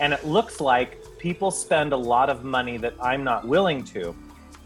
and 0.00 0.12
it 0.12 0.26
looks 0.26 0.60
like 0.60 1.02
people 1.16 1.50
spend 1.50 1.94
a 1.94 1.96
lot 1.96 2.28
of 2.28 2.44
money 2.44 2.76
that 2.76 2.92
I'm 3.00 3.24
not 3.24 3.48
willing 3.48 3.82
to. 3.84 4.14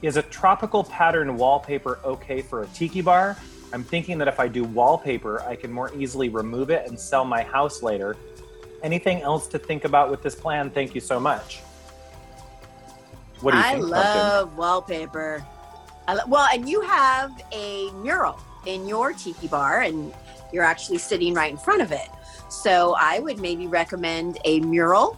Is 0.02 0.16
a 0.16 0.22
tropical 0.22 0.82
pattern 0.82 1.36
wallpaper 1.36 2.00
okay 2.04 2.42
for 2.42 2.64
a 2.64 2.66
tiki 2.74 3.02
bar? 3.02 3.36
I'm 3.72 3.84
thinking 3.84 4.18
that 4.18 4.26
if 4.26 4.40
I 4.40 4.48
do 4.48 4.64
wallpaper, 4.64 5.42
I 5.42 5.54
can 5.54 5.70
more 5.70 5.94
easily 5.94 6.28
remove 6.28 6.70
it 6.70 6.88
and 6.88 6.98
sell 6.98 7.24
my 7.24 7.44
house 7.44 7.84
later. 7.84 8.16
Anything 8.82 9.22
else 9.22 9.46
to 9.46 9.58
think 9.60 9.84
about 9.84 10.10
with 10.10 10.24
this 10.24 10.34
plan? 10.34 10.70
Thank 10.70 10.96
you 10.96 11.00
so 11.00 11.20
much. 11.20 11.60
What 13.42 13.52
do 13.52 13.58
you 13.58 13.62
I 13.62 13.72
think? 13.74 13.84
I 13.84 13.86
love 13.86 14.40
Pumpkin? 14.40 14.58
wallpaper. 14.58 15.46
I 16.08 16.14
lo- 16.14 16.24
well, 16.26 16.48
and 16.52 16.68
you 16.68 16.80
have 16.80 17.30
a 17.52 17.92
mural 17.92 18.40
in 18.66 18.88
your 18.88 19.12
tiki 19.12 19.46
bar, 19.46 19.82
and 19.82 20.12
you're 20.52 20.64
actually 20.64 20.99
sitting 20.99 21.35
right 21.35 21.50
in 21.50 21.57
front 21.57 21.83
of 21.83 21.92
it. 21.92 22.09
So 22.49 22.95
I 22.99 23.21
would 23.21 23.38
maybe 23.38 23.66
recommend 23.66 24.38
a 24.45 24.61
mural. 24.61 25.16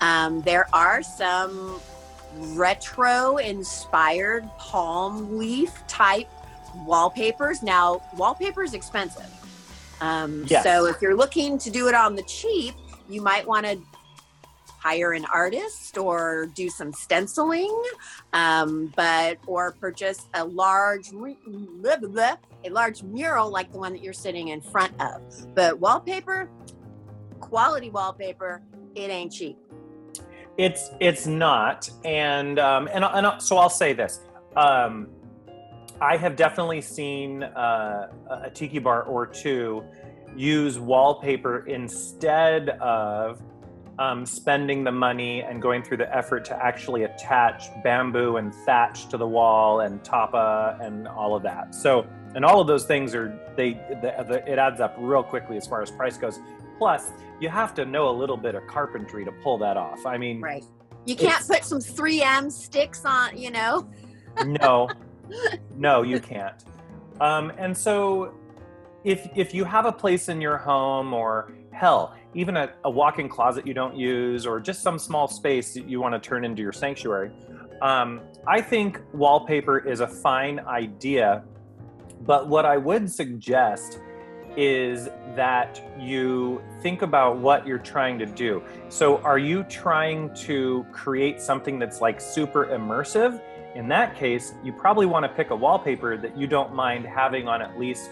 Um, 0.00 0.40
there 0.42 0.66
are 0.72 1.02
some 1.02 1.80
retro 2.34 3.36
inspired 3.38 4.48
palm 4.56 5.36
leaf 5.38 5.82
type 5.86 6.28
wallpapers. 6.86 7.62
Now, 7.62 8.02
wallpaper 8.16 8.62
is 8.62 8.74
expensive. 8.74 9.28
Um, 10.00 10.44
yes. 10.46 10.64
So 10.64 10.86
if 10.86 11.02
you're 11.02 11.16
looking 11.16 11.58
to 11.58 11.70
do 11.70 11.88
it 11.88 11.94
on 11.94 12.14
the 12.14 12.22
cheap, 12.22 12.74
you 13.08 13.20
might 13.20 13.46
want 13.46 13.66
to 13.66 13.78
hire 14.80 15.12
an 15.12 15.24
artist 15.26 15.98
or 15.98 16.46
do 16.54 16.70
some 16.70 16.92
stenciling, 16.92 17.82
um, 18.32 18.92
but 18.96 19.38
or 19.46 19.72
purchase 19.72 20.26
a 20.34 20.44
large 20.44 21.10
a 21.12 22.70
large 22.70 23.02
mural 23.02 23.50
like 23.50 23.72
the 23.72 23.78
one 23.78 23.92
that 23.92 24.02
you're 24.02 24.12
sitting 24.12 24.48
in 24.48 24.60
front 24.60 24.92
of. 25.00 25.20
But 25.54 25.78
wallpaper, 25.78 26.50
quality 27.40 27.90
wallpaper, 27.90 28.62
it 28.94 29.10
ain't 29.10 29.32
cheap. 29.32 29.58
It's 30.56 30.90
it's 31.00 31.26
not, 31.26 31.88
and 32.04 32.58
um, 32.58 32.88
and 32.92 33.04
and 33.04 33.42
so 33.42 33.56
I'll 33.56 33.70
say 33.70 33.92
this. 33.92 34.20
Um, 34.56 35.08
I 36.00 36.16
have 36.16 36.36
definitely 36.36 36.80
seen 36.80 37.42
uh, 37.42 38.10
a 38.44 38.50
tiki 38.50 38.78
bar 38.78 39.02
or 39.02 39.26
two 39.26 39.84
use 40.36 40.78
wallpaper 40.78 41.66
instead 41.66 42.70
of 42.80 43.42
um, 43.98 44.24
spending 44.24 44.84
the 44.84 44.92
money 44.92 45.42
and 45.42 45.60
going 45.60 45.82
through 45.82 45.98
the 45.98 46.16
effort 46.16 46.44
to 46.46 46.64
actually 46.64 47.02
attach 47.02 47.68
bamboo 47.82 48.36
and 48.36 48.54
thatch 48.54 49.08
to 49.08 49.16
the 49.16 49.26
wall 49.26 49.80
and 49.80 50.02
tapa 50.04 50.78
and 50.80 51.06
all 51.08 51.34
of 51.34 51.42
that. 51.42 51.74
So, 51.74 52.06
and 52.34 52.44
all 52.44 52.60
of 52.60 52.66
those 52.66 52.84
things 52.84 53.14
are 53.14 53.38
they 53.56 53.72
the, 53.72 54.24
the, 54.28 54.50
it 54.50 54.58
adds 54.58 54.80
up 54.80 54.94
real 54.98 55.22
quickly 55.22 55.56
as 55.56 55.66
far 55.66 55.82
as 55.82 55.90
price 55.90 56.16
goes. 56.16 56.38
Plus, 56.78 57.12
you 57.40 57.48
have 57.48 57.74
to 57.74 57.84
know 57.84 58.08
a 58.08 58.16
little 58.16 58.36
bit 58.36 58.54
of 58.54 58.66
carpentry 58.66 59.24
to 59.24 59.32
pull 59.32 59.58
that 59.58 59.76
off. 59.76 60.06
I 60.06 60.16
mean, 60.16 60.40
right? 60.40 60.64
You 61.06 61.16
can't 61.16 61.46
put 61.46 61.64
some 61.64 61.78
3M 61.78 62.52
sticks 62.52 63.04
on, 63.04 63.36
you 63.36 63.50
know. 63.50 63.88
no, 64.44 64.88
no, 65.76 66.02
you 66.02 66.20
can't. 66.20 66.64
Um, 67.20 67.52
and 67.58 67.76
so, 67.76 68.34
if 69.04 69.28
if 69.36 69.54
you 69.54 69.64
have 69.64 69.86
a 69.86 69.92
place 69.92 70.28
in 70.28 70.40
your 70.40 70.58
home 70.58 71.12
or 71.14 71.52
hell, 71.72 72.14
even 72.34 72.56
a, 72.56 72.72
a 72.84 72.90
walk-in 72.90 73.28
closet 73.28 73.66
you 73.66 73.74
don't 73.74 73.96
use, 73.96 74.46
or 74.46 74.60
just 74.60 74.82
some 74.82 74.98
small 74.98 75.28
space 75.28 75.74
that 75.74 75.88
you 75.88 76.00
want 76.00 76.14
to 76.14 76.20
turn 76.20 76.44
into 76.44 76.62
your 76.62 76.72
sanctuary, 76.72 77.30
um, 77.80 78.20
I 78.46 78.60
think 78.60 79.00
wallpaper 79.12 79.78
is 79.78 80.00
a 80.00 80.06
fine 80.06 80.60
idea. 80.60 81.44
But 82.22 82.48
what 82.48 82.66
I 82.66 82.76
would 82.76 83.10
suggest 83.10 84.00
is 84.56 85.08
that 85.36 85.80
you 85.98 86.60
think 86.82 87.02
about 87.02 87.38
what 87.38 87.66
you're 87.66 87.78
trying 87.78 88.18
to 88.18 88.26
do. 88.26 88.62
So, 88.88 89.18
are 89.18 89.38
you 89.38 89.62
trying 89.64 90.34
to 90.34 90.84
create 90.92 91.40
something 91.40 91.78
that's 91.78 92.00
like 92.00 92.20
super 92.20 92.66
immersive? 92.66 93.40
In 93.74 93.88
that 93.88 94.16
case, 94.16 94.54
you 94.64 94.72
probably 94.72 95.06
want 95.06 95.24
to 95.24 95.28
pick 95.28 95.50
a 95.50 95.56
wallpaper 95.56 96.16
that 96.16 96.36
you 96.36 96.46
don't 96.46 96.74
mind 96.74 97.06
having 97.06 97.46
on 97.46 97.62
at 97.62 97.78
least 97.78 98.10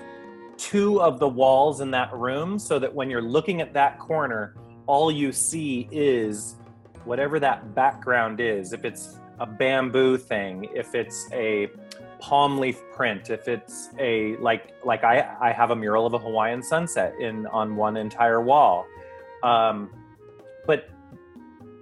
two 0.58 1.00
of 1.00 1.18
the 1.18 1.28
walls 1.28 1.80
in 1.80 1.90
that 1.92 2.12
room 2.12 2.58
so 2.58 2.78
that 2.78 2.92
when 2.92 3.08
you're 3.08 3.22
looking 3.22 3.60
at 3.60 3.72
that 3.72 3.98
corner, 3.98 4.54
all 4.86 5.10
you 5.10 5.32
see 5.32 5.88
is 5.90 6.56
whatever 7.04 7.40
that 7.40 7.74
background 7.74 8.40
is. 8.40 8.72
If 8.72 8.84
it's 8.84 9.16
a 9.38 9.46
bamboo 9.46 10.18
thing, 10.18 10.68
if 10.74 10.94
it's 10.94 11.28
a 11.32 11.68
palm 12.20 12.58
leaf 12.58 12.80
print 12.92 13.30
if 13.30 13.46
it's 13.46 13.90
a 14.00 14.34
like 14.38 14.74
like 14.84 15.04
i 15.04 15.36
i 15.40 15.52
have 15.52 15.70
a 15.70 15.76
mural 15.76 16.04
of 16.04 16.14
a 16.14 16.18
hawaiian 16.18 16.60
sunset 16.60 17.14
in 17.20 17.46
on 17.46 17.76
one 17.76 17.96
entire 17.96 18.40
wall. 18.40 18.86
Um, 19.44 19.90
but 20.66 20.90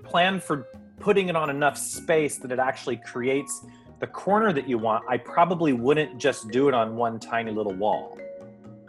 plan 0.04 0.40
for 0.40 0.66
putting 1.00 1.30
it 1.30 1.36
on 1.36 1.48
enough 1.48 1.78
space 1.78 2.36
that 2.38 2.52
it 2.52 2.58
actually 2.58 2.98
creates 2.98 3.64
the 3.98 4.06
corner 4.06 4.52
that 4.52 4.68
you 4.68 4.76
want. 4.76 5.04
I 5.08 5.16
probably 5.16 5.72
wouldn't 5.72 6.18
just 6.18 6.50
do 6.50 6.68
it 6.68 6.74
on 6.74 6.96
one 6.96 7.18
tiny 7.18 7.50
little 7.50 7.72
wall 7.72 8.18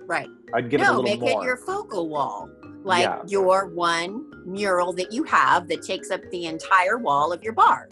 right 0.07 0.29
i'd 0.55 0.69
give 0.69 0.81
no, 0.81 0.85
it 0.85 0.89
a 0.89 0.99
little 0.99 1.03
make 1.03 1.19
more 1.19 1.43
it 1.43 1.45
your 1.45 1.57
focal 1.57 2.09
wall 2.09 2.49
like 2.83 3.03
yeah. 3.03 3.21
your 3.27 3.67
one 3.67 4.31
mural 4.45 4.93
that 4.93 5.11
you 5.11 5.23
have 5.23 5.67
that 5.67 5.81
takes 5.81 6.09
up 6.09 6.21
the 6.31 6.45
entire 6.45 6.97
wall 6.97 7.31
of 7.31 7.43
your 7.43 7.53
bar 7.53 7.89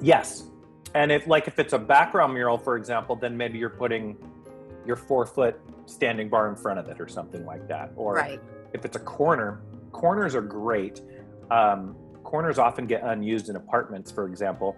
yes 0.00 0.44
and 0.96 1.12
if 1.12 1.26
like 1.26 1.46
if 1.46 1.58
it's 1.58 1.74
a 1.74 1.78
background 1.78 2.32
mural, 2.32 2.56
for 2.56 2.76
example, 2.78 3.16
then 3.16 3.36
maybe 3.36 3.58
you're 3.58 3.68
putting 3.68 4.16
your 4.86 4.96
four 4.96 5.26
foot 5.26 5.60
standing 5.84 6.30
bar 6.30 6.48
in 6.48 6.56
front 6.56 6.78
of 6.78 6.88
it 6.88 6.98
or 6.98 7.06
something 7.06 7.44
like 7.44 7.68
that. 7.68 7.92
Or 7.96 8.14
right. 8.14 8.40
if 8.72 8.86
it's 8.86 8.96
a 8.96 9.00
corner, 9.00 9.60
corners 9.92 10.34
are 10.34 10.40
great. 10.40 11.02
Um, 11.50 11.94
corners 12.24 12.58
often 12.58 12.86
get 12.86 13.02
unused 13.02 13.50
in 13.50 13.56
apartments, 13.56 14.10
for 14.10 14.26
example. 14.26 14.74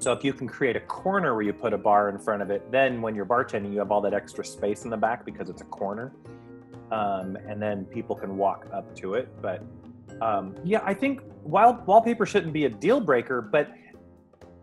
So 0.00 0.12
if 0.12 0.22
you 0.22 0.32
can 0.32 0.46
create 0.46 0.76
a 0.76 0.80
corner 0.80 1.34
where 1.34 1.42
you 1.42 1.52
put 1.52 1.72
a 1.72 1.78
bar 1.78 2.08
in 2.08 2.18
front 2.18 2.40
of 2.40 2.50
it, 2.50 2.70
then 2.70 3.02
when 3.02 3.16
you're 3.16 3.26
bartending, 3.26 3.72
you 3.72 3.80
have 3.80 3.90
all 3.90 4.00
that 4.02 4.14
extra 4.14 4.44
space 4.44 4.84
in 4.84 4.90
the 4.90 4.96
back 4.96 5.24
because 5.24 5.50
it's 5.50 5.60
a 5.60 5.66
corner, 5.66 6.12
um, 6.92 7.36
and 7.48 7.60
then 7.60 7.84
people 7.84 8.14
can 8.14 8.36
walk 8.36 8.68
up 8.72 8.94
to 8.96 9.14
it. 9.14 9.28
But 9.42 9.64
um, 10.20 10.54
yeah, 10.64 10.80
I 10.84 10.94
think 10.94 11.22
wall- 11.42 11.82
wallpaper 11.84 12.26
shouldn't 12.26 12.52
be 12.52 12.64
a 12.66 12.68
deal 12.68 13.00
breaker, 13.00 13.42
but 13.42 13.72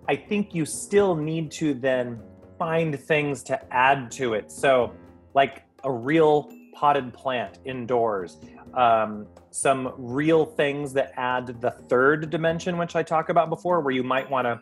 I 0.08 0.16
think 0.16 0.56
you 0.56 0.66
still 0.66 1.16
need 1.16 1.52
to 1.54 1.74
then 1.74 2.22
find 2.58 2.98
things 2.98 3.44
to 3.44 3.74
add 3.74 4.12
to 4.12 4.36
it. 4.36 4.52
So, 4.52 4.94
like 5.34 5.64
a 5.84 5.92
real 5.92 6.50
potted 6.74 7.14
plant 7.14 7.60
indoors, 7.66 8.38
um, 8.74 9.28
some 9.52 9.94
real 9.98 10.46
things 10.46 10.94
that 10.94 11.12
add 11.18 11.60
the 11.62 11.72
third 11.72 12.30
dimension, 12.30 12.78
which 12.78 12.96
I 12.96 13.04
talked 13.04 13.30
about 13.30 13.50
before, 13.50 13.82
where 13.82 13.94
you 13.94 14.04
might 14.04 14.30
want 14.30 14.46
to 14.46 14.60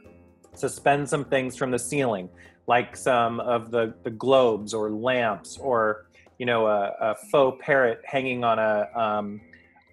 suspend 0.53 1.07
some 1.09 1.25
things 1.25 1.55
from 1.55 1.71
the 1.71 1.79
ceiling, 1.79 2.29
like 2.67 2.95
some 2.95 3.39
of 3.39 3.71
the, 3.71 3.93
the 4.03 4.11
globes 4.11 4.73
or 4.73 4.89
lamps, 4.89 5.57
or 5.57 6.05
you 6.37 6.45
know, 6.45 6.67
a, 6.67 6.93
a 6.99 7.15
faux 7.31 7.61
parrot 7.63 8.01
hanging 8.05 8.43
on 8.43 8.59
a 8.59 8.87
um, 8.95 9.41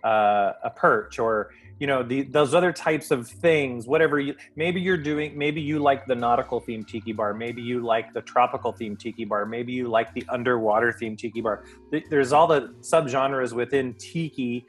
uh, 0.04 0.52
a 0.64 0.70
perch, 0.70 1.18
or 1.18 1.50
you 1.80 1.86
know 1.86 2.02
the, 2.02 2.22
those 2.22 2.54
other 2.54 2.72
types 2.72 3.10
of 3.10 3.26
things 3.26 3.86
whatever 3.86 4.20
you 4.20 4.36
maybe 4.54 4.80
you're 4.80 4.98
doing 4.98 5.36
maybe 5.36 5.60
you 5.60 5.78
like 5.78 6.06
the 6.06 6.14
nautical 6.14 6.60
theme 6.60 6.84
tiki 6.84 7.12
bar 7.12 7.32
maybe 7.32 7.62
you 7.62 7.80
like 7.80 8.12
the 8.12 8.20
tropical 8.20 8.70
theme 8.70 8.94
tiki 8.94 9.24
bar 9.24 9.46
maybe 9.46 9.72
you 9.72 9.88
like 9.88 10.12
the 10.12 10.24
underwater 10.28 10.92
theme 10.92 11.16
tiki 11.16 11.40
bar. 11.40 11.64
There's 12.10 12.32
all 12.32 12.46
the 12.46 12.74
subgenres 12.82 13.54
within 13.54 13.94
tiki. 13.94 14.66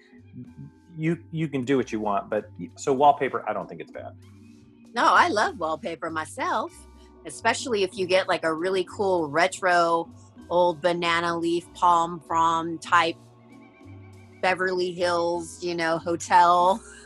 You 0.97 1.19
you 1.31 1.49
can 1.49 1.63
do 1.63 1.77
what 1.77 1.91
you 1.91 1.99
want 1.99 2.29
but 2.29 2.49
so 2.75 2.91
wallpaper 2.91 3.47
i 3.47 3.53
don't 3.53 3.67
think 3.67 3.79
it's 3.79 3.91
bad 3.91 4.13
no 4.93 5.05
i 5.05 5.27
love 5.27 5.57
wallpaper 5.57 6.09
myself 6.09 6.71
especially 7.25 7.83
if 7.83 7.97
you 7.97 8.05
get 8.05 8.27
like 8.27 8.43
a 8.43 8.53
really 8.53 8.85
cool 8.85 9.29
retro 9.29 10.09
old 10.49 10.81
banana 10.81 11.37
leaf 11.37 11.71
palm 11.73 12.19
frond 12.19 12.81
type 12.81 13.15
Beverly 14.41 14.91
Hills, 14.91 15.63
you 15.63 15.75
know, 15.75 15.97
hotel. 15.97 16.83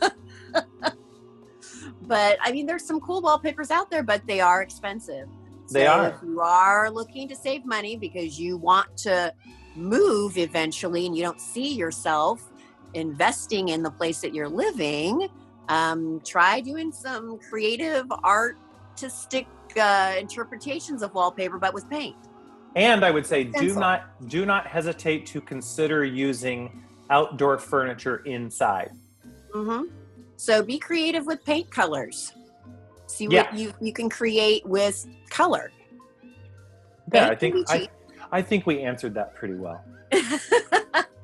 but 2.02 2.38
I 2.42 2.50
mean, 2.50 2.66
there's 2.66 2.84
some 2.84 3.00
cool 3.00 3.22
wallpapers 3.22 3.70
out 3.70 3.90
there, 3.90 4.02
but 4.02 4.26
they 4.26 4.40
are 4.40 4.62
expensive. 4.62 5.28
They 5.70 5.84
so 5.84 5.92
are. 5.92 6.08
If 6.08 6.22
you 6.22 6.40
are 6.40 6.90
looking 6.90 7.28
to 7.28 7.36
save 7.36 7.64
money 7.64 7.96
because 7.96 8.40
you 8.40 8.56
want 8.56 8.96
to 8.98 9.32
move 9.74 10.38
eventually 10.38 11.06
and 11.06 11.16
you 11.16 11.22
don't 11.22 11.40
see 11.40 11.74
yourself 11.74 12.50
investing 12.94 13.68
in 13.68 13.82
the 13.82 13.90
place 13.90 14.20
that 14.20 14.34
you're 14.34 14.48
living, 14.48 15.28
um, 15.68 16.20
try 16.24 16.60
doing 16.60 16.92
some 16.92 17.38
creative 17.38 18.10
artistic 18.24 19.46
uh, 19.78 20.14
interpretations 20.18 21.02
of 21.02 21.14
wallpaper, 21.14 21.58
but 21.58 21.74
with 21.74 21.88
paint. 21.90 22.16
And 22.74 23.04
I 23.04 23.10
would 23.10 23.26
say, 23.26 23.46
Pencil. 23.46 23.68
do 23.68 23.80
not 23.80 24.28
do 24.28 24.44
not 24.44 24.66
hesitate 24.66 25.26
to 25.26 25.40
consider 25.40 26.04
using 26.04 26.82
outdoor 27.10 27.58
furniture 27.58 28.18
inside. 28.26 28.90
Mm-hmm. 29.54 29.84
So 30.36 30.62
be 30.62 30.78
creative 30.78 31.26
with 31.26 31.42
paint 31.44 31.70
colors. 31.70 32.32
See 33.06 33.28
what 33.28 33.54
you, 33.54 33.72
you 33.80 33.92
can 33.92 34.10
create 34.10 34.66
with 34.66 35.06
color. 35.30 35.70
Paint 36.20 37.14
yeah, 37.14 37.28
I 37.28 37.34
think 37.34 37.70
I, 37.70 37.88
I 38.32 38.42
think 38.42 38.66
we 38.66 38.82
answered 38.82 39.14
that 39.14 39.34
pretty 39.34 39.54
well. 39.54 39.82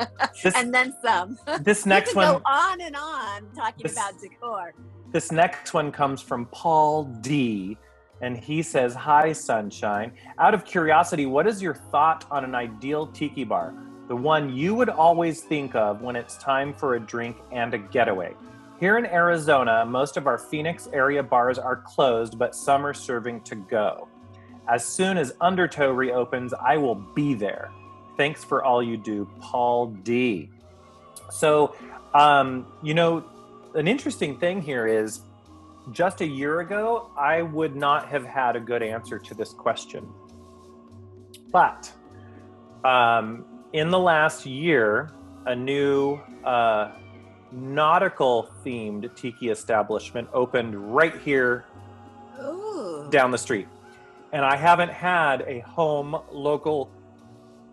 This, 0.43 0.55
and 0.55 0.73
then 0.73 0.95
some. 1.03 1.39
this 1.61 1.87
next 1.87 2.15
one 2.15 2.35
go 2.35 2.43
on 2.45 2.81
and 2.81 2.97
on 2.97 3.51
talking 3.55 3.83
This- 3.83 3.93
about 3.93 4.21
decor. 4.21 4.75
This 5.13 5.31
next 5.31 5.75
one 5.75 5.93
comes 5.93 6.23
from 6.23 6.47
Paul 6.47 7.05
D. 7.05 7.77
And 8.23 8.39
he 8.39 8.63
says, 8.63 8.95
Hi, 8.95 9.33
Sunshine. 9.33 10.13
Out 10.39 10.55
of 10.55 10.65
curiosity, 10.65 11.27
what 11.27 11.47
is 11.47 11.61
your 11.61 11.75
thought 11.75 12.25
on 12.31 12.45
an 12.45 12.55
ideal 12.55 13.09
tiki 13.09 13.45
bar? 13.45 13.75
The 14.09 14.17
one 14.17 14.55
you 14.55 14.75
would 14.75 14.89
always 14.89 15.43
think 15.43 15.75
of 15.75 16.03
when 16.03 16.17
it's 16.17 16.37
time 16.39 16.73
for 16.73 16.95
a 16.95 17.01
drink 17.01 17.37
and 17.51 17.75
a 17.75 17.79
getaway. 17.79 18.35
Here 18.79 18.97
in 18.97 19.07
Arizona, 19.07 19.85
most 19.85 20.17
of 20.17 20.27
our 20.27 20.39
Phoenix 20.39 20.89
area 20.93 21.23
bars 21.23 21.59
are 21.59 21.77
closed, 21.77 22.39
but 22.39 22.55
some 22.55 22.87
are 22.87 22.95
serving 22.95 23.43
to 23.43 23.55
go. 23.55 24.09
As 24.69 24.85
soon 24.85 25.19
as 25.19 25.33
Undertow 25.41 25.91
reopens, 25.93 26.55
I 26.55 26.77
will 26.77 26.95
be 26.95 27.35
there. 27.35 27.71
Thanks 28.17 28.45
for 28.45 28.65
all 28.65 28.83
you 28.83 28.97
do, 28.97 29.29
Paul 29.41 29.87
D. 29.87 30.51
So, 31.31 31.75
um, 32.15 32.67
you 32.83 32.95
know, 32.95 33.25
an 33.75 33.89
interesting 33.89 34.39
thing 34.39 34.61
here 34.61 34.87
is 34.87 35.23
just 35.91 36.21
a 36.21 36.27
year 36.27 36.61
ago, 36.61 37.11
I 37.17 37.43
would 37.43 37.75
not 37.75 38.09
have 38.09 38.25
had 38.25 38.55
a 38.55 38.61
good 38.61 38.83
answer 38.83 39.19
to 39.19 39.35
this 39.35 39.53
question. 39.53 40.07
But 41.51 41.91
um, 42.85 43.45
in 43.73 43.91
the 43.91 43.99
last 43.99 44.47
year, 44.47 45.11
a 45.47 45.57
new 45.57 46.21
uh, 46.45 46.93
nautical 47.51 48.51
themed 48.65 49.15
tiki 49.17 49.51
establishment 49.51 50.29
opened 50.33 50.95
right 50.95 51.19
here 51.21 51.65
Ooh. 52.41 53.09
down 53.11 53.31
the 53.31 53.39
street. 53.39 53.69
And 54.33 54.45
I 54.45 54.57
haven't 54.57 54.91
had 54.91 55.43
a 55.43 55.61
home 55.61 56.17
local 56.31 56.91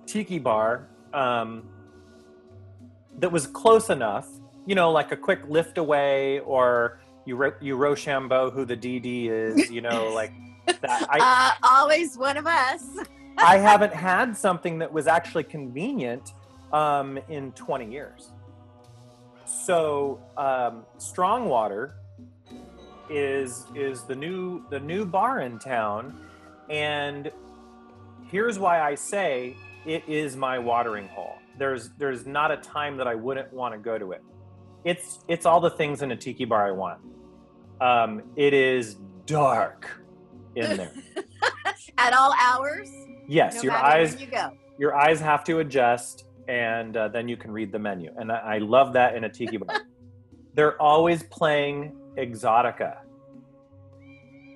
tiki 0.10 0.40
bar 0.40 0.88
um, 1.14 1.64
that 3.20 3.32
was 3.32 3.46
close 3.46 3.90
enough, 3.90 4.28
you 4.66 4.76
know, 4.76 4.92
like 4.92 5.12
a 5.12 5.18
quick 5.18 5.42
lift 5.48 5.78
away 5.78 6.40
or 6.40 7.00
you, 7.26 7.36
Ro- 7.36 7.54
you 7.62 7.76
Rochambeau, 7.76 8.50
who 8.50 8.66
the 8.66 8.76
DD 8.76 9.30
is, 9.30 9.70
you 9.70 9.82
know, 9.82 10.12
like 10.16 10.34
that. 10.82 11.08
I, 11.10 11.20
uh, 11.62 11.68
always 11.68 12.18
one 12.18 12.38
of 12.38 12.48
us. 12.48 12.84
I 13.38 13.58
haven't 13.58 13.94
had 13.94 14.36
something 14.36 14.80
that 14.80 14.92
was 14.92 15.08
actually 15.08 15.46
convenient 15.46 16.34
um, 16.74 17.20
in 17.30 17.52
20 17.54 17.90
years. 17.90 18.32
So 19.46 20.20
um, 20.38 20.84
Strongwater 20.98 21.96
is 23.10 23.66
is 23.74 24.04
the 24.04 24.16
new 24.16 24.64
the 24.70 24.80
new 24.80 25.04
bar 25.04 25.40
in 25.40 25.58
town, 25.58 26.16
and 26.70 27.32
here's 28.30 28.60
why 28.60 28.82
I 28.82 28.94
say 28.94 29.56
it 29.86 30.04
is 30.08 30.36
my 30.36 30.60
watering 30.60 31.08
hole. 31.08 31.36
There's 31.58 31.90
there's 31.98 32.26
not 32.26 32.52
a 32.52 32.58
time 32.58 32.98
that 32.98 33.08
I 33.08 33.16
wouldn't 33.16 33.52
want 33.54 33.74
to 33.74 33.80
go 33.80 33.98
to 33.98 34.12
it. 34.12 34.24
It's 34.84 35.20
it's 35.28 35.46
all 35.46 35.60
the 35.60 35.70
things 35.70 36.02
in 36.02 36.12
a 36.12 36.16
tiki 36.16 36.46
bar 36.46 36.68
I 36.68 36.72
want. 36.72 37.00
Um, 37.82 38.24
it 38.36 38.54
is 38.54 38.96
dark 39.26 39.90
in 40.56 40.78
there. 40.78 40.94
At 41.98 42.14
all 42.14 42.34
hours. 42.40 42.90
Yes, 43.28 43.56
no 43.58 43.62
your 43.64 43.74
eyes 43.74 44.20
you 44.20 44.28
go. 44.28 44.52
your 44.78 44.96
eyes 44.96 45.20
have 45.20 45.44
to 45.46 45.60
adjust 45.60 46.26
and 46.48 46.98
uh, 46.98 47.08
then 47.10 47.28
you 47.28 47.38
can 47.38 47.52
read 47.52 47.72
the 47.72 47.78
menu 47.78 48.12
and 48.18 48.32
I, 48.32 48.56
I 48.56 48.58
love 48.58 48.94
that 48.94 49.16
in 49.16 49.24
a 49.26 49.30
tiki 49.30 49.58
bar 49.58 49.82
they're 50.56 50.82
always 50.82 51.22
playing 51.24 51.96
exotica 52.18 52.98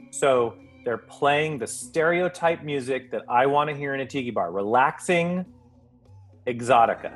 so 0.09 0.55
they're 0.83 0.97
playing 0.97 1.57
the 1.57 1.67
stereotype 1.67 2.63
music 2.63 3.11
that 3.11 3.23
i 3.29 3.45
want 3.45 3.69
to 3.69 3.75
hear 3.75 3.93
in 3.93 4.01
a 4.01 4.05
tiki 4.05 4.31
bar 4.31 4.51
relaxing 4.51 5.45
exotica. 6.47 7.13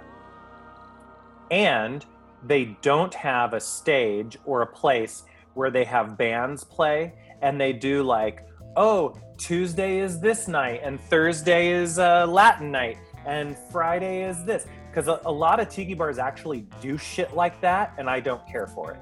And 1.52 2.06
they 2.44 2.78
don't 2.82 3.14
have 3.14 3.54
a 3.54 3.60
stage 3.60 4.38
or 4.46 4.62
a 4.62 4.68
place 4.68 5.24
where 5.54 5.72
they 5.72 5.84
have 5.86 6.18
bands 6.18 6.64
play 6.64 7.14
and 7.42 7.60
they 7.60 7.74
do 7.74 8.04
like 8.04 8.46
oh 8.76 9.16
tuesday 9.38 10.00
is 10.00 10.20
this 10.20 10.48
night 10.48 10.82
and 10.84 11.00
thursday 11.02 11.70
is 11.70 12.00
uh, 12.00 12.26
latin 12.28 12.72
night 12.72 12.98
and 13.26 13.58
friday 13.72 14.24
is 14.24 14.44
this. 14.44 14.66
Because 14.90 15.08
a, 15.08 15.22
a 15.26 15.32
lot 15.32 15.60
of 15.60 15.70
tiki 15.70 15.94
bars 15.94 16.18
actually 16.18 16.68
do 16.82 16.98
shit 16.98 17.36
like 17.36 17.60
that 17.62 17.94
and 17.98 18.10
i 18.10 18.20
don't 18.20 18.46
care 18.48 18.68
for 18.68 18.92
it. 18.92 19.00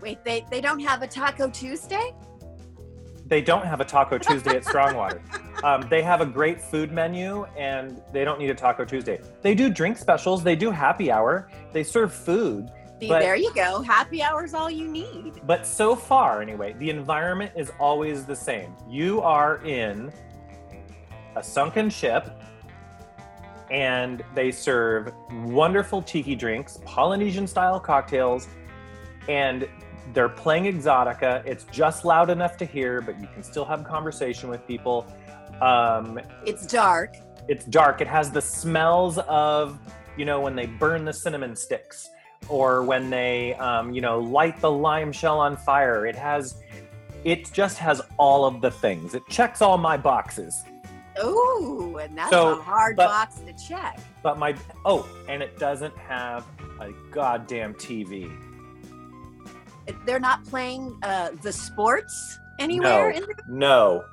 Wait, 0.00 0.24
they, 0.24 0.44
they 0.50 0.60
don't 0.60 0.80
have 0.80 1.02
a 1.02 1.06
Taco 1.06 1.48
Tuesday? 1.48 2.12
They 3.32 3.40
don't 3.40 3.64
have 3.64 3.80
a 3.80 3.84
taco 3.84 4.18
tuesday 4.18 4.56
at 4.56 4.62
strongwater 4.62 5.22
um, 5.64 5.86
they 5.88 6.02
have 6.02 6.20
a 6.20 6.26
great 6.26 6.60
food 6.60 6.92
menu 6.92 7.44
and 7.56 8.02
they 8.12 8.26
don't 8.26 8.38
need 8.38 8.50
a 8.50 8.54
taco 8.54 8.84
tuesday 8.84 9.18
they 9.40 9.54
do 9.54 9.70
drink 9.70 9.96
specials 9.96 10.44
they 10.44 10.54
do 10.54 10.70
happy 10.70 11.10
hour 11.10 11.50
they 11.72 11.82
serve 11.82 12.12
food 12.12 12.70
See, 13.00 13.08
But- 13.08 13.18
there 13.18 13.34
you 13.34 13.52
go. 13.52 13.82
Happy 13.82 14.22
hour 14.22 14.44
is 14.44 14.54
all 14.54 14.70
you 14.70 14.86
need. 14.86 15.40
But 15.44 15.66
so 15.66 15.96
far, 15.96 16.40
anyway, 16.40 16.76
the 16.78 16.88
environment 16.88 17.50
is 17.56 17.72
always 17.80 18.24
the 18.24 18.36
same. 18.36 18.76
You 18.88 19.20
are 19.22 19.56
in 19.64 20.12
a 21.34 21.42
sunken 21.42 21.90
ship, 21.90 22.30
and 23.72 24.22
they 24.36 24.52
serve 24.52 25.12
wonderful 25.32 26.00
tiki 26.00 26.36
drinks, 26.36 26.78
Polynesian 26.84 27.48
style 27.48 27.80
cocktails, 27.80 28.46
and 29.28 29.68
they're 30.12 30.28
playing 30.28 30.64
exotica. 30.64 31.44
It's 31.46 31.64
just 31.64 32.04
loud 32.04 32.30
enough 32.30 32.56
to 32.58 32.64
hear, 32.64 33.00
but 33.00 33.20
you 33.20 33.28
can 33.32 33.42
still 33.42 33.64
have 33.64 33.84
conversation 33.84 34.48
with 34.48 34.66
people. 34.66 35.06
Um, 35.60 36.20
It's 36.44 36.66
dark. 36.66 37.14
it's 37.48 37.64
dark. 37.66 38.00
It 38.00 38.08
has 38.08 38.30
the 38.30 38.40
smells 38.42 39.18
of, 39.18 39.78
you 40.16 40.24
know, 40.24 40.40
when 40.40 40.54
they 40.56 40.66
burn 40.66 41.04
the 41.04 41.12
cinnamon 41.12 41.54
sticks 41.56 42.08
or 42.48 42.82
when 42.82 43.10
they, 43.10 43.54
um, 43.54 43.92
you 43.92 44.00
know, 44.00 44.18
light 44.18 44.60
the 44.60 44.70
lime 44.70 45.12
shell 45.12 45.38
on 45.38 45.56
fire. 45.56 46.06
It 46.06 46.16
has, 46.16 46.60
it 47.24 47.52
just 47.52 47.78
has 47.78 48.00
all 48.18 48.44
of 48.44 48.60
the 48.60 48.70
things. 48.70 49.14
It 49.14 49.22
checks 49.28 49.62
all 49.62 49.78
my 49.78 49.96
boxes. 49.96 50.64
Ooh, 51.22 51.98
and 52.00 52.16
that's 52.16 52.30
So, 52.30 52.58
a 52.58 52.62
hard 52.62 52.96
but- 52.96 53.06
box 53.08 53.40
to 53.40 53.52
check. 53.52 53.98
But 54.22 54.38
my, 54.38 54.54
oh, 54.84 55.06
and 55.28 55.42
it 55.42 55.58
doesn't 55.58 55.96
have 55.98 56.46
a 56.80 56.90
goddamn 57.10 57.74
TV. 57.74 58.30
They're 60.06 60.20
not 60.20 60.44
playing 60.44 60.98
uh, 61.02 61.30
the 61.42 61.52
sports 61.52 62.38
anywhere. 62.58 63.12
No. 63.12 63.16
In 63.18 63.22
the- 63.22 63.34
No. 63.48 64.04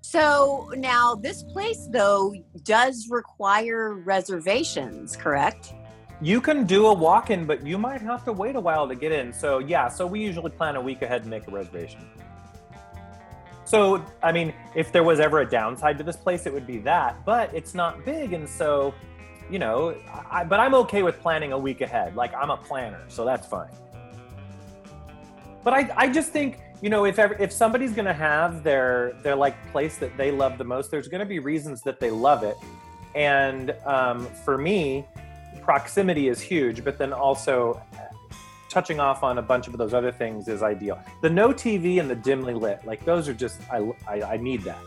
so 0.00 0.70
now 0.76 1.14
this 1.14 1.42
place 1.42 1.88
though 1.90 2.34
does 2.64 3.08
require 3.10 3.94
reservations, 3.94 5.16
correct? 5.16 5.74
You 6.20 6.40
can 6.40 6.66
do 6.66 6.86
a 6.86 6.92
walk 6.92 7.30
in, 7.30 7.46
but 7.46 7.66
you 7.66 7.78
might 7.78 8.00
have 8.00 8.24
to 8.26 8.32
wait 8.32 8.54
a 8.54 8.60
while 8.60 8.86
to 8.86 8.94
get 8.94 9.10
in. 9.10 9.32
So, 9.32 9.58
yeah, 9.58 9.88
so 9.88 10.06
we 10.06 10.20
usually 10.20 10.52
plan 10.52 10.76
a 10.76 10.80
week 10.80 11.02
ahead 11.02 11.22
and 11.22 11.30
make 11.30 11.48
a 11.48 11.50
reservation. 11.50 12.06
So, 13.64 14.04
I 14.22 14.30
mean, 14.30 14.52
if 14.76 14.92
there 14.92 15.02
was 15.02 15.18
ever 15.18 15.40
a 15.40 15.48
downside 15.48 15.98
to 15.98 16.04
this 16.04 16.16
place, 16.16 16.46
it 16.46 16.52
would 16.52 16.66
be 16.66 16.78
that, 16.80 17.24
but 17.24 17.52
it's 17.52 17.74
not 17.74 18.04
big. 18.04 18.34
And 18.34 18.48
so, 18.48 18.94
you 19.50 19.58
know, 19.58 19.96
I, 20.30 20.44
but 20.44 20.60
I'm 20.60 20.74
okay 20.76 21.02
with 21.02 21.20
planning 21.20 21.50
a 21.52 21.58
week 21.58 21.80
ahead. 21.80 22.14
Like, 22.14 22.32
I'm 22.34 22.50
a 22.50 22.56
planner, 22.56 23.02
so 23.08 23.24
that's 23.24 23.46
fine. 23.46 23.70
But 25.64 25.74
I, 25.74 25.90
I 25.96 26.08
just 26.08 26.30
think, 26.30 26.58
you 26.80 26.90
know, 26.90 27.04
if 27.04 27.18
ever, 27.18 27.34
if 27.38 27.52
somebody's 27.52 27.92
to 28.06 28.12
have 28.12 28.62
their, 28.62 29.12
their 29.22 29.36
like 29.36 29.54
place 29.70 29.96
that 29.98 30.16
they 30.16 30.30
love 30.30 30.58
the 30.58 30.64
most, 30.64 30.90
there's 30.90 31.08
to 31.20 31.26
be 31.26 31.38
reasons 31.38 31.82
that 31.82 32.00
they 32.00 32.10
love 32.10 32.42
it. 32.42 32.56
And 33.14 33.74
um, 33.84 34.26
for 34.26 34.58
me, 34.58 35.06
proximity 35.60 36.28
is 36.28 36.40
huge, 36.40 36.82
but 36.84 36.98
then 36.98 37.12
also 37.12 37.80
touching 38.68 39.00
off 39.00 39.22
on 39.22 39.36
a 39.36 39.42
bunch 39.42 39.68
of 39.68 39.76
those 39.76 39.92
other 39.92 40.10
things 40.10 40.48
is 40.48 40.62
ideal. 40.62 40.98
The 41.20 41.28
no 41.28 41.50
TV 41.50 42.00
and 42.00 42.08
the 42.08 42.16
dimly 42.16 42.54
lit, 42.54 42.84
like 42.86 43.04
those 43.04 43.28
are 43.28 43.34
just 43.34 43.60
I 43.70 43.92
I, 44.08 44.22
I 44.22 44.36
need 44.38 44.62
that. 44.62 44.78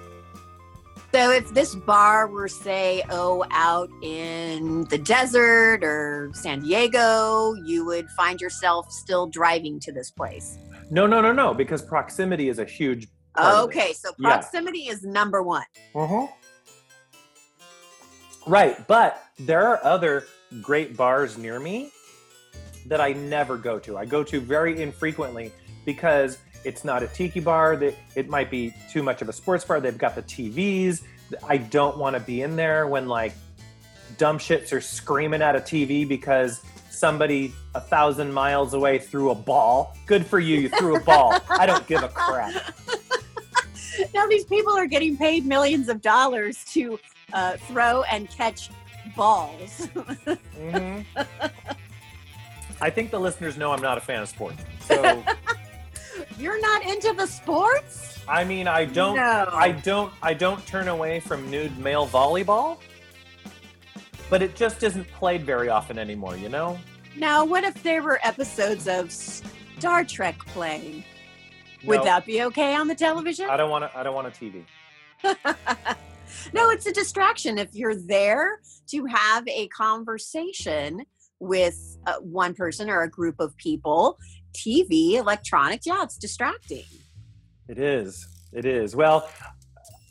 So 1.16 1.32
if 1.32 1.54
this 1.54 1.74
bar 1.74 2.28
were, 2.28 2.50
say, 2.50 3.02
oh, 3.10 3.46
out 3.52 3.90
in 4.02 4.84
the 4.90 4.98
desert 4.98 5.82
or 5.82 6.30
San 6.34 6.60
Diego, 6.60 7.54
you 7.64 7.86
would 7.86 8.10
find 8.18 8.42
yourself 8.42 8.92
still 8.92 9.26
driving 9.26 9.80
to 9.80 9.94
this 9.94 10.12
place. 10.12 10.58
No, 10.92 11.08
no, 11.08 11.22
no, 11.22 11.32
no, 11.32 11.54
because 11.54 11.82
proximity 11.82 12.50
is 12.50 12.60
a 12.60 12.66
huge. 12.66 13.08
part 13.34 13.48
of 13.48 13.60
it. 13.60 13.64
Okay, 13.64 13.94
so 13.94 14.10
Yeah. 14.20 14.28
proximity 14.28 14.90
is 14.90 15.04
number 15.04 15.42
one. 15.42 15.64
Uh-huh. 15.96 16.28
Right, 18.46 18.86
but 18.86 19.24
there 19.40 19.70
are 19.70 19.80
other 19.86 20.26
great 20.62 20.98
bars 20.98 21.38
near 21.38 21.62
me 21.62 21.94
that 22.88 23.00
I 23.00 23.14
never 23.14 23.56
go 23.56 23.80
to. 23.80 23.98
I 23.98 24.04
go 24.04 24.22
to 24.26 24.42
very 24.42 24.82
infrequently 24.82 25.54
because 25.86 26.40
it's 26.64 26.84
not 26.84 27.04
a 27.04 27.08
tiki 27.08 27.40
bar. 27.40 27.76
That 27.76 27.96
it 28.16 28.28
might 28.30 28.50
be 28.50 28.74
too 28.92 29.04
much 29.04 29.22
of 29.22 29.30
a 29.30 29.34
sports 29.34 29.64
bar. 29.64 29.80
They've 29.80 29.98
got 29.98 30.16
the 30.16 30.24
TVs. 30.24 31.04
I 31.48 31.58
don't 31.58 31.98
want 31.98 32.16
to 32.16 32.20
be 32.20 32.42
in 32.42 32.56
there 32.56 32.88
when 32.88 33.08
like 33.08 33.34
dumb 34.18 34.38
shits 34.38 34.72
are 34.72 34.82
screaming 34.82 35.42
at 35.42 35.56
a 35.56 35.60
TV 35.60 36.08
because 36.08 36.62
somebody 36.90 37.54
a 37.74 37.82
thousand 37.82 38.32
miles 38.32 38.74
away 38.74 39.00
threw 39.00 39.32
a 39.32 39.36
ball. 39.36 39.96
Good 40.06 40.26
for 40.26 40.40
you, 40.40 40.60
you 40.60 40.70
threw 40.70 40.96
a 40.96 41.00
ball. 41.02 41.36
I 41.50 41.66
don't 41.66 41.86
give 41.88 42.04
a 42.04 42.10
crap. 42.10 42.54
now 44.14 44.26
these 44.28 44.46
people 44.46 44.74
are 44.74 44.86
getting 44.86 45.18
paid 45.18 45.46
millions 45.46 45.90
of 45.90 46.02
dollars 46.02 46.64
to 46.74 47.00
uh, 47.34 47.58
throw 47.68 48.04
and 48.04 48.30
catch 48.30 48.70
balls. 49.16 49.88
Mhm. 50.58 51.06
I 52.82 52.90
think 52.90 53.10
the 53.10 53.20
listeners 53.20 53.58
know 53.58 53.72
I'm 53.72 53.82
not 53.82 53.98
a 53.98 54.02
fan 54.02 54.22
of 54.22 54.30
sports. 54.30 54.64
So 54.82 55.24
You're 56.38 56.60
not 56.60 56.86
into 56.86 57.14
the 57.14 57.26
sports? 57.26 58.20
I 58.28 58.44
mean, 58.44 58.68
I 58.68 58.86
don't, 58.86 59.16
No. 59.16 59.50
I 59.52 59.72
don't, 59.72 60.14
I 60.22 60.34
don't 60.34 60.66
turn 60.66 60.88
away 60.88 61.20
from 61.20 61.50
nude 61.50 61.78
male 61.78 62.08
volleyball, 62.08 62.80
but 64.30 64.42
it 64.42 64.56
just 64.56 64.84
isn't 64.84 65.08
played 65.12 65.46
very 65.46 65.70
often 65.70 65.98
anymore. 65.98 66.36
You 66.36 66.50
know? 66.50 66.78
Now, 67.16 67.46
what 67.46 67.64
if 67.64 67.82
there 67.84 68.02
were 68.04 68.20
episodes 68.24 68.88
of 68.88 69.12
Star 69.12 70.04
Trek 70.04 70.38
playing? 70.48 71.04
Would 71.86 72.04
that 72.04 72.26
be 72.26 72.42
okay 72.44 72.76
on 72.76 72.88
the 72.88 72.96
television? 72.96 73.48
I 73.50 73.58
don't 73.58 73.70
want 73.70 73.84
to. 73.84 73.98
I 73.98 74.04
don't 74.04 74.16
want 74.16 74.28
a 74.28 74.32
TV. 74.32 74.66
no, 76.54 76.70
it's 76.70 76.88
a 76.88 76.92
distraction. 76.92 77.58
If 77.58 77.76
you're 77.76 77.96
there 77.96 78.60
to 78.88 79.06
have 79.06 79.48
a 79.48 79.68
conversation 79.68 81.06
with 81.40 81.98
uh, 82.08 82.16
one 82.22 82.54
person 82.54 82.90
or 82.90 83.04
a 83.04 83.10
group 83.10 83.40
of 83.40 83.56
people, 83.58 84.18
TV, 84.56 85.14
electronic. 85.14 85.82
yeah, 85.86 86.04
it's 86.04 86.18
distracting. 86.18 86.86
It 87.68 87.78
is. 87.78 88.28
It 88.54 88.66
is. 88.66 88.96
Well, 88.96 89.30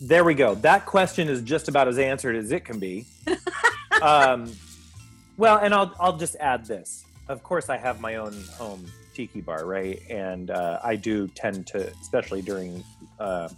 there 0.01 0.25
we 0.25 0.35
go. 0.35 0.55
That 0.57 0.87
question 0.87 1.29
is 1.29 1.43
just 1.43 1.69
about 1.69 1.89
as 1.89 1.99
answered 1.99 2.37
as 2.37 2.53
it 2.53 2.65
can 2.65 2.79
be. 2.79 3.07
um, 4.03 4.53
well, 5.37 5.59
and 5.59 5.73
I'll 5.73 5.95
I'll 5.99 6.17
just 6.17 6.37
add 6.37 6.67
this. 6.67 7.05
Of 7.29 7.43
course, 7.43 7.71
I 7.71 7.77
have 7.77 8.01
my 8.01 8.17
own 8.17 8.35
home 8.57 8.85
tiki 9.15 9.41
bar, 9.41 9.65
right? 9.65 10.01
And 10.11 10.51
uh, 10.51 10.81
I 10.83 10.97
do 10.97 11.29
tend 11.29 11.67
to, 11.69 11.91
especially 12.03 12.43
during 12.43 12.85
uh, 13.19 13.49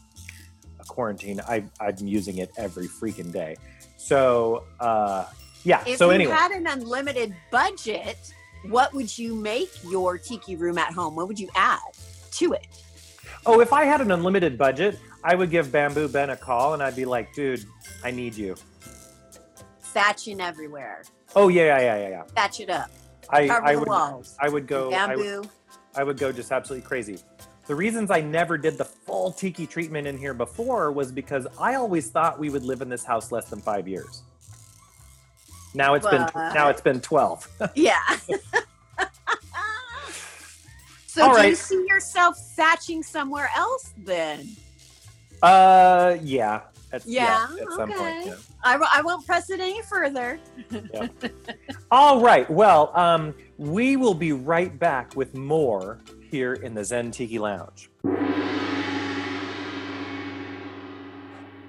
a 0.79 0.85
quarantine, 0.85 1.41
I 1.49 1.65
I'm 1.81 1.97
using 2.07 2.39
it 2.39 2.51
every 2.57 2.87
freaking 2.87 3.33
day. 3.33 3.57
So 3.97 4.65
uh, 4.79 5.25
yeah. 5.65 5.83
If 5.87 5.99
so 5.99 6.07
you 6.07 6.13
anyway, 6.13 6.33
had 6.33 6.53
an 6.53 6.67
unlimited 6.67 7.35
budget, 7.51 8.19
what 8.69 8.93
would 8.95 9.17
you 9.17 9.35
make 9.35 9.71
your 9.85 10.19
tiki 10.19 10.57
room 10.57 10.79
at 10.79 10.93
home? 10.93 11.15
What 11.17 11.29
would 11.29 11.39
you 11.39 11.49
add 11.55 11.81
to 12.33 12.53
it? 12.53 12.67
oh, 13.47 13.61
if 13.61 13.73
I 13.73 13.85
had 13.85 14.01
an 14.01 14.11
unlimited 14.11 14.59
budget, 14.59 14.99
I 15.23 15.35
would 15.35 15.51
give 15.51 15.71
Bamboo 15.71 16.09
Ben 16.09 16.31
a 16.31 16.37
call, 16.37 16.75
and 16.75 16.83
I'd 16.83 16.97
be 16.97 17.05
like, 17.05 17.33
dude, 17.33 17.65
I 18.03 18.11
need 18.11 18.35
you. 18.35 18.57
Thatching 19.81 20.41
everywhere. 20.41 21.05
Oh 21.35 21.49
yeah, 21.49 21.79
yeah, 21.79 21.81
yeah, 21.81 21.97
yeah, 21.97 22.09
yeah. 22.09 22.23
Thatch 22.35 22.61
it 22.61 22.71
up. 22.71 22.91
I 23.31 23.49
Cover 23.49 23.67
I 23.67 23.77
would 23.77 23.89
walls. 23.89 24.37
I 24.41 24.49
would 24.49 24.67
go. 24.67 24.93
I 24.93 25.15
would- 25.15 25.25
Bamboo. 25.25 25.51
I 25.95 26.05
would 26.05 26.19
go 26.19 26.31
just 26.31 26.53
absolutely 26.53 26.87
crazy. 26.87 27.19
The 27.67 27.75
reasons 27.75 28.11
I 28.11 28.21
never 28.21 28.59
did 28.59 28.77
the 28.79 28.85
full 28.85 29.33
tiki 29.33 29.67
treatment 29.67 30.07
in 30.07 30.19
here 30.19 30.35
before 30.35 30.93
was 30.93 31.11
because 31.11 31.47
I 31.59 31.75
always 31.75 32.11
thought 32.11 32.39
we 32.39 32.51
would 32.51 32.63
live 32.63 32.83
in 32.83 32.89
this 32.89 33.05
house 33.05 33.33
less 33.33 33.47
than 33.47 33.61
five 33.61 33.89
years. 33.89 34.23
Now 35.77 35.95
it's 35.95 36.07
been 36.09 36.27
now 36.35 36.69
it's 36.71 36.81
been 36.81 37.01
twelve. 37.01 37.47
Yeah. 37.75 38.01
so 41.07 41.23
All 41.23 41.37
do 41.37 41.49
you 41.49 41.55
see 41.55 41.85
yourself 41.87 42.39
thatching 42.57 43.03
somewhere 43.03 43.51
else 43.55 43.93
then? 43.99 44.49
uh, 45.43 46.17
yeah. 46.23 46.63
At, 46.93 47.05
Yeah, 47.05 47.47
at 47.61 47.71
some 47.73 47.91
okay. 47.91 47.99
point. 47.99 48.27
Yeah. 48.27 48.35
I, 48.65 48.73
w- 48.73 48.91
I 48.95 49.03
won't 49.03 49.27
press 49.27 49.51
it 49.51 49.61
any 49.61 49.83
further. 49.83 50.39
All 51.91 52.21
right. 52.21 52.49
Well, 52.49 52.91
um, 52.95 53.35
we 53.59 53.97
will 53.97 54.15
be 54.15 54.33
right 54.33 54.79
back 54.79 55.15
with 55.15 55.35
more 55.35 55.99
here 56.31 56.55
in 56.55 56.75
the 56.75 56.85
Zen 56.85 57.11
Tiki 57.11 57.39
Lounge. 57.39 57.91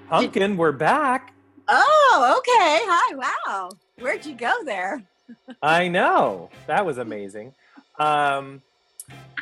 Pumpkin, 0.08 0.56
we're 0.56 0.72
back. 0.72 1.34
Oh, 1.68 2.36
okay. 2.38 2.80
Hi. 2.88 3.14
Wow. 3.46 3.70
Where'd 4.00 4.24
you 4.24 4.34
go 4.34 4.52
there? 4.64 5.02
I 5.62 5.88
know 5.88 6.50
that 6.66 6.84
was 6.84 6.98
amazing. 6.98 7.54
Um, 7.98 8.62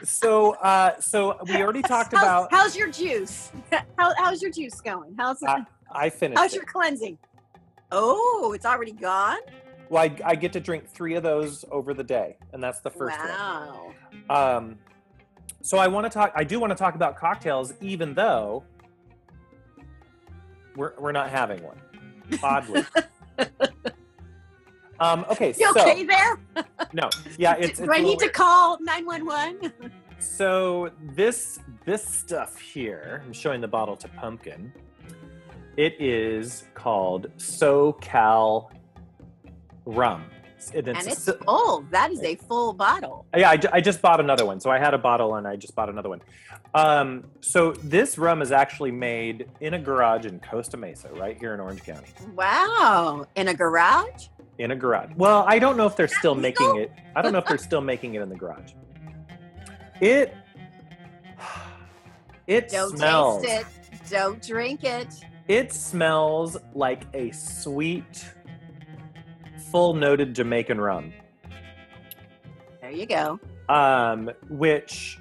so, 0.03 0.53
uh, 0.55 0.99
so 1.01 1.39
we 1.47 1.57
already 1.63 1.83
talked 1.83 2.13
how's, 2.13 2.23
about. 2.23 2.53
how's 2.53 2.77
your 2.77 2.91
juice? 2.91 3.51
How, 3.99 4.13
how's 4.17 4.41
your 4.43 4.51
juice 4.51 4.81
going? 4.81 5.15
How's 5.19 5.43
I- 5.43 5.65
I 5.91 6.11
finished. 6.11 6.39
how's 6.39 6.53
it. 6.53 6.57
your 6.57 6.65
cleansing? 6.65 7.19
Oh, 7.93 8.53
it's 8.55 8.67
already 8.67 8.93
gone. 8.93 9.39
Well, 9.89 10.03
I, 10.03 10.17
I 10.25 10.35
get 10.35 10.53
to 10.55 10.61
drink 10.61 10.89
three 10.89 11.15
of 11.15 11.23
those 11.23 11.65
over 11.71 11.95
the 11.95 12.03
day, 12.03 12.37
and 12.53 12.63
that's 12.63 12.81
the 12.81 12.91
first 12.91 13.17
wow. 13.19 13.93
one. 14.27 14.39
Um, 14.39 14.79
so 15.63 15.79
I 15.79 15.87
want 15.87 16.05
to 16.07 16.11
talk. 16.11 16.33
I 16.35 16.43
do 16.43 16.59
want 16.59 16.73
to 16.73 16.77
talk 16.77 16.97
about 16.97 17.17
cocktails, 17.17 17.73
even 17.81 18.13
though 18.15 18.65
we're 20.75 20.93
we're 20.99 21.13
not 21.13 21.31
having 21.31 21.63
one. 21.63 21.81
Oddly. 22.43 22.85
Um, 25.01 25.25
okay. 25.31 25.55
You 25.59 25.73
so 25.73 25.81
okay 25.81 26.05
there? 26.05 26.39
no, 26.93 27.09
yeah, 27.39 27.55
it's. 27.59 27.79
Do 27.79 27.85
it's 27.85 27.93
I 27.93 27.97
a 27.97 28.03
need 28.03 28.05
little 28.05 28.21
to 28.21 28.29
call 28.31 28.79
nine 28.81 29.07
one 29.07 29.27
one? 29.27 29.73
So 30.19 30.91
this 31.15 31.61
this 31.85 32.07
stuff 32.07 32.59
here, 32.59 33.23
I'm 33.25 33.33
showing 33.33 33.61
the 33.61 33.69
bottle 33.69 33.97
to 33.97 34.09
Pumpkin. 34.09 34.73
It 35.77 36.01
is 36.01 36.65
called 36.75 37.29
SoCal 37.37 38.71
Rum. 39.85 40.25
And 40.75 40.89
And 40.89 40.97
it's, 41.07 41.29
it's 41.29 41.39
full. 41.45 41.85
That 41.91 42.11
is 42.11 42.23
a 42.23 42.35
full 42.35 42.73
bottle. 42.73 43.27
yeah, 43.37 43.51
I, 43.51 43.59
I 43.75 43.81
just 43.81 44.03
bought 44.03 44.19
another 44.19 44.45
one. 44.47 44.59
So 44.59 44.71
I 44.71 44.79
had 44.79 44.95
a 44.95 44.99
bottle 44.99 45.37
and 45.37 45.47
I 45.47 45.55
just 45.55 45.77
bought 45.77 45.89
another 45.89 46.09
one. 46.09 46.23
Um, 46.75 47.25
so 47.41 47.73
this 47.73 48.19
rum 48.19 48.43
is 48.43 48.51
actually 48.51 48.91
made 48.91 49.49
in 49.61 49.75
a 49.75 49.79
garage 49.79 50.27
in 50.27 50.41
Costa 50.41 50.77
Mesa, 50.77 51.09
right 51.13 51.39
here 51.39 51.55
in 51.55 51.61
Orange 51.61 51.85
County. 51.85 52.09
Wow. 52.35 53.27
In 53.37 53.49
a 53.49 53.55
garage? 53.55 54.29
In 54.59 54.71
a 54.71 54.77
garage. 54.77 55.11
Well, 55.17 55.45
I 55.47 55.59
don't 55.59 55.77
know 55.77 55.87
if 55.87 55.97
they're 55.97 56.09
still 56.09 56.35
making 56.35 56.77
it. 56.77 56.91
I 57.15 57.23
don't 57.23 57.33
know 57.33 57.39
if 57.39 57.47
they're 57.47 57.59
still 57.59 57.83
making 57.83 58.15
it 58.15 58.23
in 58.23 58.29
the 58.29 58.37
garage. 58.37 58.73
It 60.01 60.35
it 62.47 62.69
Don't 62.71 62.97
smells. 62.97 63.45
taste 63.45 63.67
it. 63.93 64.11
Don't 64.11 64.41
drink 64.43 64.85
it. 64.85 65.09
It 65.49 65.73
smells 65.73 66.57
like 66.75 67.05
a 67.15 67.31
sweet, 67.33 68.25
full 69.71 69.95
noted 69.95 70.35
Jamaican 70.35 70.81
rum. 70.81 71.13
There 72.81 72.91
you 72.91 73.07
go. 73.07 73.39
Um, 73.69 74.31
which, 74.49 75.19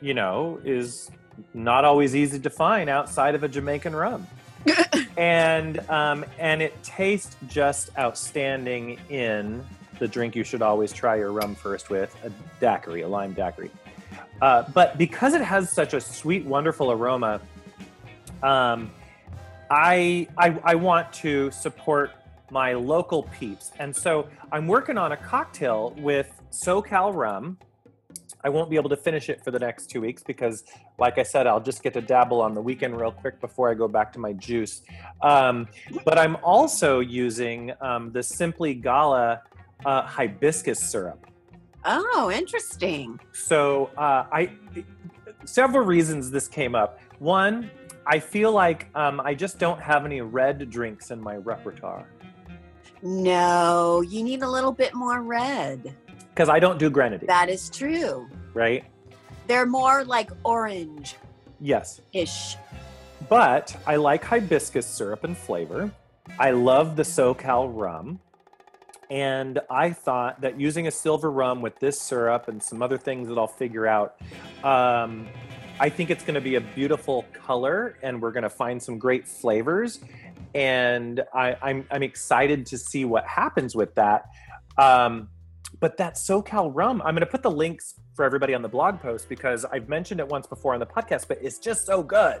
you 0.00 0.12
know, 0.14 0.60
is 0.64 1.10
not 1.54 1.84
always 1.84 2.14
easy 2.16 2.38
to 2.40 2.50
find 2.50 2.90
outside 2.90 3.34
of 3.34 3.42
a 3.42 3.48
Jamaican 3.48 3.94
rum. 3.94 4.26
And 5.16 5.78
um, 5.90 6.24
and 6.38 6.60
it 6.62 6.80
tastes 6.82 7.36
just 7.48 7.90
outstanding 7.98 8.98
in 9.08 9.64
the 9.98 10.06
drink 10.06 10.36
you 10.36 10.44
should 10.44 10.62
always 10.62 10.92
try 10.92 11.16
your 11.16 11.32
rum 11.32 11.54
first 11.54 11.88
with, 11.88 12.14
a 12.24 12.30
daiquiri, 12.60 13.02
a 13.02 13.08
lime 13.08 13.32
daiquiri. 13.32 13.70
Uh, 14.42 14.64
but 14.74 14.98
because 14.98 15.32
it 15.32 15.40
has 15.40 15.70
such 15.70 15.94
a 15.94 16.00
sweet, 16.00 16.44
wonderful 16.44 16.90
aroma, 16.92 17.40
um, 18.42 18.90
I, 19.70 20.28
I 20.36 20.58
I 20.62 20.74
want 20.74 21.12
to 21.14 21.50
support 21.50 22.10
my 22.50 22.74
local 22.74 23.24
peeps, 23.24 23.72
and 23.78 23.94
so 23.94 24.28
I'm 24.52 24.66
working 24.66 24.98
on 24.98 25.12
a 25.12 25.16
cocktail 25.16 25.94
with 25.98 26.40
SoCal 26.50 27.14
rum. 27.14 27.58
I 28.44 28.48
won't 28.48 28.70
be 28.70 28.76
able 28.76 28.90
to 28.90 28.96
finish 28.96 29.28
it 29.28 29.42
for 29.42 29.50
the 29.50 29.58
next 29.58 29.90
two 29.90 30.00
weeks 30.00 30.22
because, 30.22 30.64
like 30.98 31.18
I 31.18 31.22
said, 31.22 31.46
I'll 31.46 31.60
just 31.60 31.82
get 31.82 31.94
to 31.94 32.00
dabble 32.00 32.40
on 32.40 32.54
the 32.54 32.60
weekend 32.60 33.00
real 33.00 33.10
quick 33.10 33.40
before 33.40 33.70
I 33.70 33.74
go 33.74 33.88
back 33.88 34.12
to 34.14 34.18
my 34.18 34.32
juice. 34.34 34.82
Um, 35.22 35.66
but 36.04 36.18
I'm 36.18 36.36
also 36.44 37.00
using 37.00 37.72
um, 37.80 38.12
the 38.12 38.22
Simply 38.22 38.74
Gala 38.74 39.42
uh, 39.84 40.02
hibiscus 40.02 40.78
syrup. 40.78 41.26
Oh, 41.84 42.30
interesting. 42.34 43.18
So 43.32 43.90
uh, 43.96 44.26
I 44.32 44.50
several 45.44 45.84
reasons 45.84 46.30
this 46.30 46.48
came 46.48 46.74
up. 46.74 47.00
One, 47.18 47.70
I 48.06 48.18
feel 48.18 48.52
like 48.52 48.88
um, 48.94 49.20
I 49.20 49.34
just 49.34 49.58
don't 49.58 49.80
have 49.80 50.04
any 50.04 50.20
red 50.20 50.70
drinks 50.70 51.10
in 51.10 51.20
my 51.20 51.36
repertoire 51.36 52.06
No, 53.02 54.00
you 54.02 54.22
need 54.22 54.42
a 54.42 54.48
little 54.48 54.72
bit 54.72 54.94
more 54.94 55.22
red. 55.22 55.94
Because 56.36 56.50
I 56.50 56.58
don't 56.58 56.78
do 56.78 56.90
grenadine, 56.90 57.26
That 57.28 57.48
is 57.48 57.70
true. 57.70 58.28
right? 58.52 58.84
They're 59.46 59.64
more 59.64 60.04
like 60.04 60.30
orange 60.44 61.16
Yes, 61.60 62.02
ish. 62.12 62.56
but 63.30 63.74
I 63.86 63.96
like 63.96 64.22
hibiscus 64.22 64.86
syrup 64.86 65.24
and 65.24 65.34
flavor. 65.36 65.90
I 66.38 66.50
love 66.50 66.94
the 66.96 67.04
SoCal 67.04 67.70
rum. 67.74 68.20
And 69.08 69.60
I 69.70 69.92
thought 69.92 70.42
that 70.42 70.60
using 70.60 70.88
a 70.88 70.90
silver 70.90 71.30
rum 71.30 71.62
with 71.62 71.78
this 71.78 71.98
syrup 71.98 72.48
and 72.48 72.62
some 72.62 72.82
other 72.82 72.98
things 72.98 73.28
that 73.28 73.38
I'll 73.38 73.46
figure 73.46 73.86
out, 73.86 74.16
um, 74.62 75.28
I 75.80 75.88
think 75.88 76.10
it's 76.10 76.24
going 76.24 76.34
to 76.34 76.40
be 76.42 76.56
a 76.56 76.60
beautiful 76.60 77.24
color 77.32 77.96
and 78.02 78.20
we're 78.20 78.32
going 78.32 78.42
to 78.42 78.50
find 78.50 78.82
some 78.82 78.98
great 78.98 79.26
flavors. 79.26 80.00
And 80.54 81.22
I, 81.32 81.56
I'm, 81.62 81.86
I'm 81.90 82.02
excited 82.02 82.66
to 82.66 82.76
see 82.78 83.04
what 83.06 83.24
happens 83.26 83.74
with 83.74 83.94
that. 83.94 84.24
Um, 84.76 85.28
but 85.80 85.96
that 85.98 86.14
SoCal 86.14 86.70
rum, 86.74 87.02
I'm 87.04 87.14
going 87.14 87.20
to 87.20 87.26
put 87.26 87.42
the 87.42 87.50
links 87.50 87.94
for 88.14 88.24
everybody 88.24 88.54
on 88.54 88.62
the 88.62 88.68
blog 88.68 89.00
post 89.00 89.28
because 89.28 89.64
I've 89.66 89.88
mentioned 89.88 90.20
it 90.20 90.28
once 90.28 90.46
before 90.46 90.74
on 90.74 90.80
the 90.80 90.86
podcast, 90.86 91.28
but 91.28 91.38
it's 91.42 91.58
just 91.58 91.84
so 91.86 92.02
good. 92.02 92.40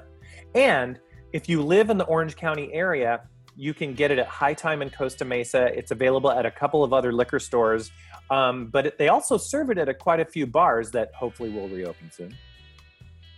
And 0.54 0.98
if 1.32 1.48
you 1.48 1.62
live 1.62 1.90
in 1.90 1.98
the 1.98 2.04
Orange 2.04 2.36
County 2.36 2.72
area, 2.72 3.22
You 3.58 3.72
can 3.72 3.94
get 3.94 4.10
it 4.10 4.18
at 4.18 4.26
Hi-Time 4.26 4.82
in 4.82 4.90
Costa 4.90 5.24
Mesa. 5.24 5.66
It's 5.76 5.90
available 5.90 6.30
at 6.30 6.44
a 6.44 6.50
couple 6.50 6.84
of 6.84 6.92
other 6.92 7.10
liquor 7.10 7.38
stores, 7.38 7.90
um, 8.30 8.66
but 8.66 8.86
it, 8.86 8.98
they 8.98 9.08
also 9.08 9.38
serve 9.38 9.70
it 9.70 9.78
at 9.78 9.88
a, 9.88 9.94
quite 9.94 10.20
a 10.20 10.26
few 10.26 10.46
bars 10.46 10.90
that 10.90 11.10
hopefully 11.14 11.48
will 11.48 11.68
reopen 11.68 12.10
soon. 12.10 12.36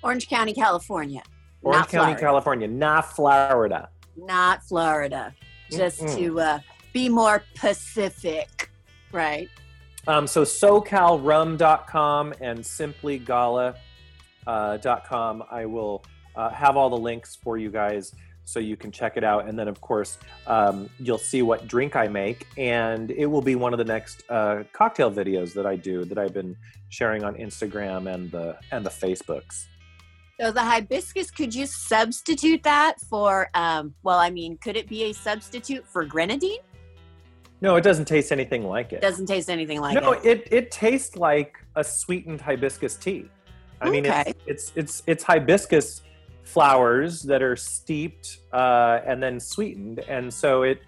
Orange 0.03 0.29
County, 0.29 0.53
California. 0.53 1.23
Orange 1.63 1.83
Not 1.83 1.89
County, 1.89 2.05
Florida. 2.05 2.21
California, 2.21 2.69
not 2.69 3.13
Florida. 3.15 3.89
Not 4.17 4.65
Florida. 4.65 5.35
Just 5.71 6.01
Mm-mm. 6.01 6.17
to 6.17 6.41
uh, 6.41 6.59
be 6.93 7.09
more 7.09 7.43
Pacific, 7.55 8.71
right? 9.13 9.49
Um, 10.09 10.27
so 10.27 10.43
SoCalRum.com 10.43 12.35
and 12.41 12.61
SimplyGala.com. 12.61 15.43
Uh. 15.43 15.45
I 15.51 15.67
will 15.67 16.03
uh, 16.35 16.51
have 16.51 16.79
all 16.79 16.89
the 16.89 16.97
links 16.97 17.37
for 17.37 17.59
you 17.59 17.71
guys 17.71 18.15
so 18.47 18.59
you 18.59 18.79
can 18.79 18.91
check 18.91 19.19
it 19.19 19.25
out. 19.25 19.47
And 19.47 19.59
then, 19.59 19.69
of 19.69 19.83
course, 19.83 20.17
um, 20.47 20.89
you'll 20.99 21.19
see 21.19 21.43
what 21.43 21.69
drink 21.69 21.95
I 21.95 22.09
make, 22.09 22.47
and 22.57 23.11
it 23.11 23.27
will 23.27 23.43
be 23.43 23.55
one 23.55 23.75
of 23.75 23.79
the 23.79 23.85
next 23.85 24.25
uh, 24.31 24.63
cocktail 24.73 25.13
videos 25.13 25.53
that 25.53 25.67
I 25.67 25.77
do 25.77 26.07
that 26.07 26.17
I've 26.17 26.33
been 26.33 26.57
sharing 26.89 27.23
on 27.23 27.35
Instagram 27.35 28.11
and 28.13 28.31
the 28.31 28.57
and 28.73 28.87
the 28.87 28.91
Facebooks. 28.91 29.67
So 30.41 30.53
the 30.53 30.63
hibiscus, 30.63 31.31
could 31.31 31.55
you 31.55 31.67
substitute 31.67 32.63
that 32.63 32.99
for? 33.11 33.51
Um, 33.53 33.95
well, 34.03 34.19
I 34.19 34.31
mean, 34.31 34.57
could 34.57 34.77
it 34.77 34.89
be 34.89 35.05
a 35.05 35.13
substitute 35.13 35.87
for 35.87 36.07
grenadine? 36.07 36.61
No, 37.61 37.77
it 37.77 37.83
doesn't 37.83 38.05
taste 38.05 38.31
anything 38.31 38.65
like 38.65 38.93
it. 38.93 39.01
Doesn't 39.01 39.27
taste 39.27 39.51
anything 39.51 39.81
like 39.81 40.01
no, 40.01 40.13
it. 40.13 40.25
No, 40.25 40.31
it 40.31 40.49
it 40.51 40.71
tastes 40.71 41.17
like 41.17 41.57
a 41.75 41.83
sweetened 41.83 42.41
hibiscus 42.41 42.97
tea. 42.97 43.29
I 43.81 43.91
mean, 43.91 44.07
it's, 44.07 44.33
it's 44.47 44.73
it's 44.77 45.03
it's 45.07 45.25
hibiscus 45.25 46.03
flowers 46.45 47.23
that 47.23 47.43
are 47.43 47.57
steeped 47.57 48.39
uh, 48.53 49.01
and 49.05 49.23
then 49.23 49.41
sweetened, 49.41 50.01
and 50.01 50.33
so 50.33 50.63
it 50.63 50.83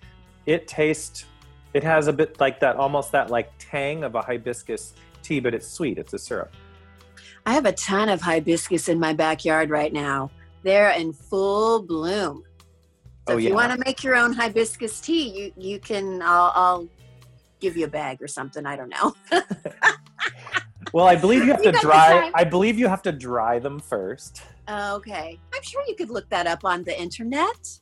it 0.46 0.68
tastes. 0.68 1.24
It 1.72 1.84
has 1.84 2.08
a 2.08 2.12
bit 2.12 2.40
like 2.40 2.58
that, 2.60 2.76
almost 2.76 3.12
that 3.12 3.30
like 3.30 3.52
tang 3.58 4.02
of 4.02 4.16
a 4.16 4.22
hibiscus 4.22 4.94
tea, 5.22 5.38
but 5.38 5.54
it's 5.54 5.68
sweet. 5.68 5.98
It's 5.98 6.12
a 6.14 6.18
syrup. 6.18 6.52
I 7.46 7.52
have 7.54 7.64
a 7.64 7.72
ton 7.72 8.08
of 8.08 8.20
hibiscus 8.20 8.88
in 8.88 8.98
my 8.98 9.12
backyard 9.12 9.70
right 9.70 9.92
now. 9.92 10.30
They're 10.62 10.90
in 10.90 11.12
full 11.12 11.82
bloom. 11.82 12.44
So 13.28 13.34
Oh, 13.34 13.36
if 13.38 13.44
yeah. 13.44 13.50
you 13.50 13.54
want 13.54 13.72
to 13.72 13.78
make 13.84 14.02
your 14.02 14.16
own 14.16 14.32
hibiscus 14.32 15.00
tea, 15.00 15.28
you 15.28 15.52
you 15.56 15.78
can. 15.78 16.22
I'll, 16.22 16.52
I'll 16.54 16.88
give 17.60 17.76
you 17.76 17.84
a 17.84 17.88
bag 17.88 18.22
or 18.22 18.28
something. 18.28 18.66
I 18.66 18.76
don't 18.76 18.88
know. 18.90 19.14
Well, 20.92 21.06
I 21.06 21.14
believe 21.14 21.44
you 21.44 21.52
have 21.52 21.64
You 21.64 21.70
to 21.70 21.78
dry. 21.78 22.32
I 22.34 22.42
believe 22.42 22.76
you 22.76 22.88
have 22.88 23.02
to 23.02 23.12
dry 23.12 23.60
them 23.60 23.78
first. 23.78 24.42
okay, 24.68 25.38
I'm 25.54 25.62
sure 25.62 25.84
you 25.86 25.94
could 25.94 26.10
look 26.10 26.28
that 26.30 26.48
up 26.48 26.64
on 26.64 26.82
the 26.82 27.00
internet. 27.00 27.78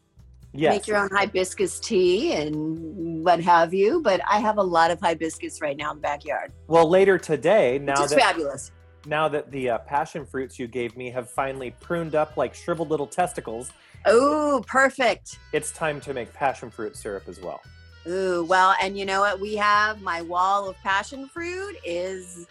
Yes. 0.53 0.74
Make 0.74 0.87
your 0.88 0.98
own 0.98 1.09
hibiscus 1.11 1.81
tea 1.81 2.35
and 2.35 3.24
what 3.24 3.40
have 3.40 3.72
you. 3.72 4.03
But 4.03 4.20
I 4.29 4.40
have 4.40 4.59
a 4.59 4.62
lot 4.62 4.90
of 4.90 5.01
hibiscus 5.01 5.62
right 5.62 5.77
now 5.77 5.92
in 5.92 5.98
the 5.98 6.03
backyard. 6.03 6.53
Well, 6.66 6.87
later 6.87 7.16
today, 7.16 7.79
now 7.79 8.05
that 8.05 8.18
fabulous. 8.20 8.72
now 9.07 9.27
that 9.29 9.51
the 9.53 9.70
uh, 9.70 9.79
passion 9.79 10.27
fruits 10.27 10.59
you 10.59 10.66
gave 10.66 10.94
me 10.94 11.11
have 11.11 11.31
finally 11.31 11.70
pruned 11.81 12.14
up 12.14 12.37
like 12.37 12.55
shriveled 12.55 12.90
little 12.90 13.07
testicles, 13.07 13.70
Oh, 14.06 14.62
perfect. 14.66 15.38
it's 15.52 15.70
time 15.72 16.00
to 16.02 16.14
make 16.14 16.32
passion 16.32 16.70
fruit 16.70 16.96
syrup 16.96 17.24
as 17.28 17.40
well. 17.40 17.61
Ooh, 18.06 18.44
well, 18.48 18.74
and 18.80 18.98
you 18.98 19.04
know 19.04 19.20
what? 19.20 19.38
We 19.40 19.56
have 19.56 20.00
my 20.00 20.22
wall 20.22 20.68
of 20.68 20.76
passion 20.78 21.28
fruit 21.28 21.76
is 21.84 22.46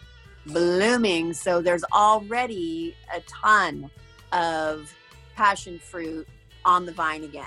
blooming. 0.45 1.33
So 1.33 1.61
there's 1.61 1.83
already 1.93 2.95
a 3.15 3.21
ton 3.21 3.89
of 4.33 4.93
passion 5.35 5.79
fruit 5.79 6.27
on 6.65 6.85
the 6.85 6.91
vine 6.91 7.23
again. 7.23 7.45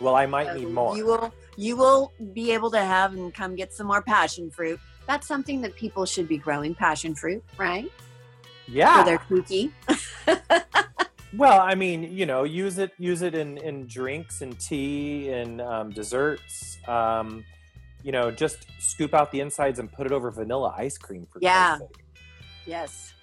Well, 0.00 0.14
I 0.16 0.26
might 0.26 0.48
So 0.48 0.54
need 0.54 0.68
more. 0.68 0.96
You 0.96 1.06
will 1.06 1.34
you 1.56 1.76
will 1.76 2.12
be 2.32 2.52
able 2.52 2.70
to 2.72 2.80
have 2.80 3.14
and 3.14 3.32
come 3.32 3.54
get 3.54 3.72
some 3.72 3.86
more 3.86 4.02
passion 4.02 4.50
fruit. 4.50 4.78
That's 5.06 5.26
something 5.26 5.60
that 5.62 5.74
people 5.76 6.04
should 6.06 6.26
be 6.28 6.36
growing 6.38 6.74
passion 6.74 7.14
fruit, 7.14 7.42
right? 7.58 7.90
yeah. 8.66 8.98
For 8.98 9.04
their 9.04 9.18
cookie. 9.18 9.72
Well, 11.36 11.60
I 11.60 11.74
mean, 11.74 12.16
you 12.16 12.26
know, 12.26 12.44
use 12.44 12.78
it 12.78 12.92
use 12.98 13.22
it 13.22 13.34
in 13.34 13.58
in 13.58 13.86
drinks 13.86 14.40
and 14.40 14.58
tea 14.58 15.30
and 15.30 15.60
um, 15.60 15.90
desserts. 15.90 16.78
Um, 16.86 17.44
you 18.02 18.12
know, 18.12 18.30
just 18.30 18.66
scoop 18.78 19.14
out 19.14 19.32
the 19.32 19.40
insides 19.40 19.78
and 19.78 19.90
put 19.90 20.06
it 20.06 20.12
over 20.12 20.30
vanilla 20.30 20.74
ice 20.76 20.98
cream 20.98 21.26
for 21.32 21.38
Yeah. 21.40 21.78
Yes. 22.66 23.14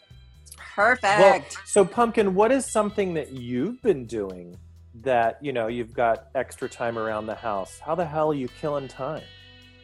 Perfect. 0.58 1.20
Well, 1.20 1.46
so 1.66 1.86
pumpkin, 1.86 2.34
what 2.34 2.52
is 2.52 2.66
something 2.66 3.14
that 3.14 3.32
you've 3.32 3.82
been 3.82 4.06
doing 4.06 4.58
that 4.96 5.38
you 5.42 5.54
know 5.54 5.68
you've 5.68 5.94
got 5.94 6.28
extra 6.36 6.68
time 6.68 6.98
around 6.98 7.28
the 7.28 7.36
house? 7.36 7.80
How 7.80 7.96
the 7.96 8.06
hell 8.06 8.32
are 8.32 8.36
you 8.36 8.48
killing 8.48 8.88
time? 8.88 9.24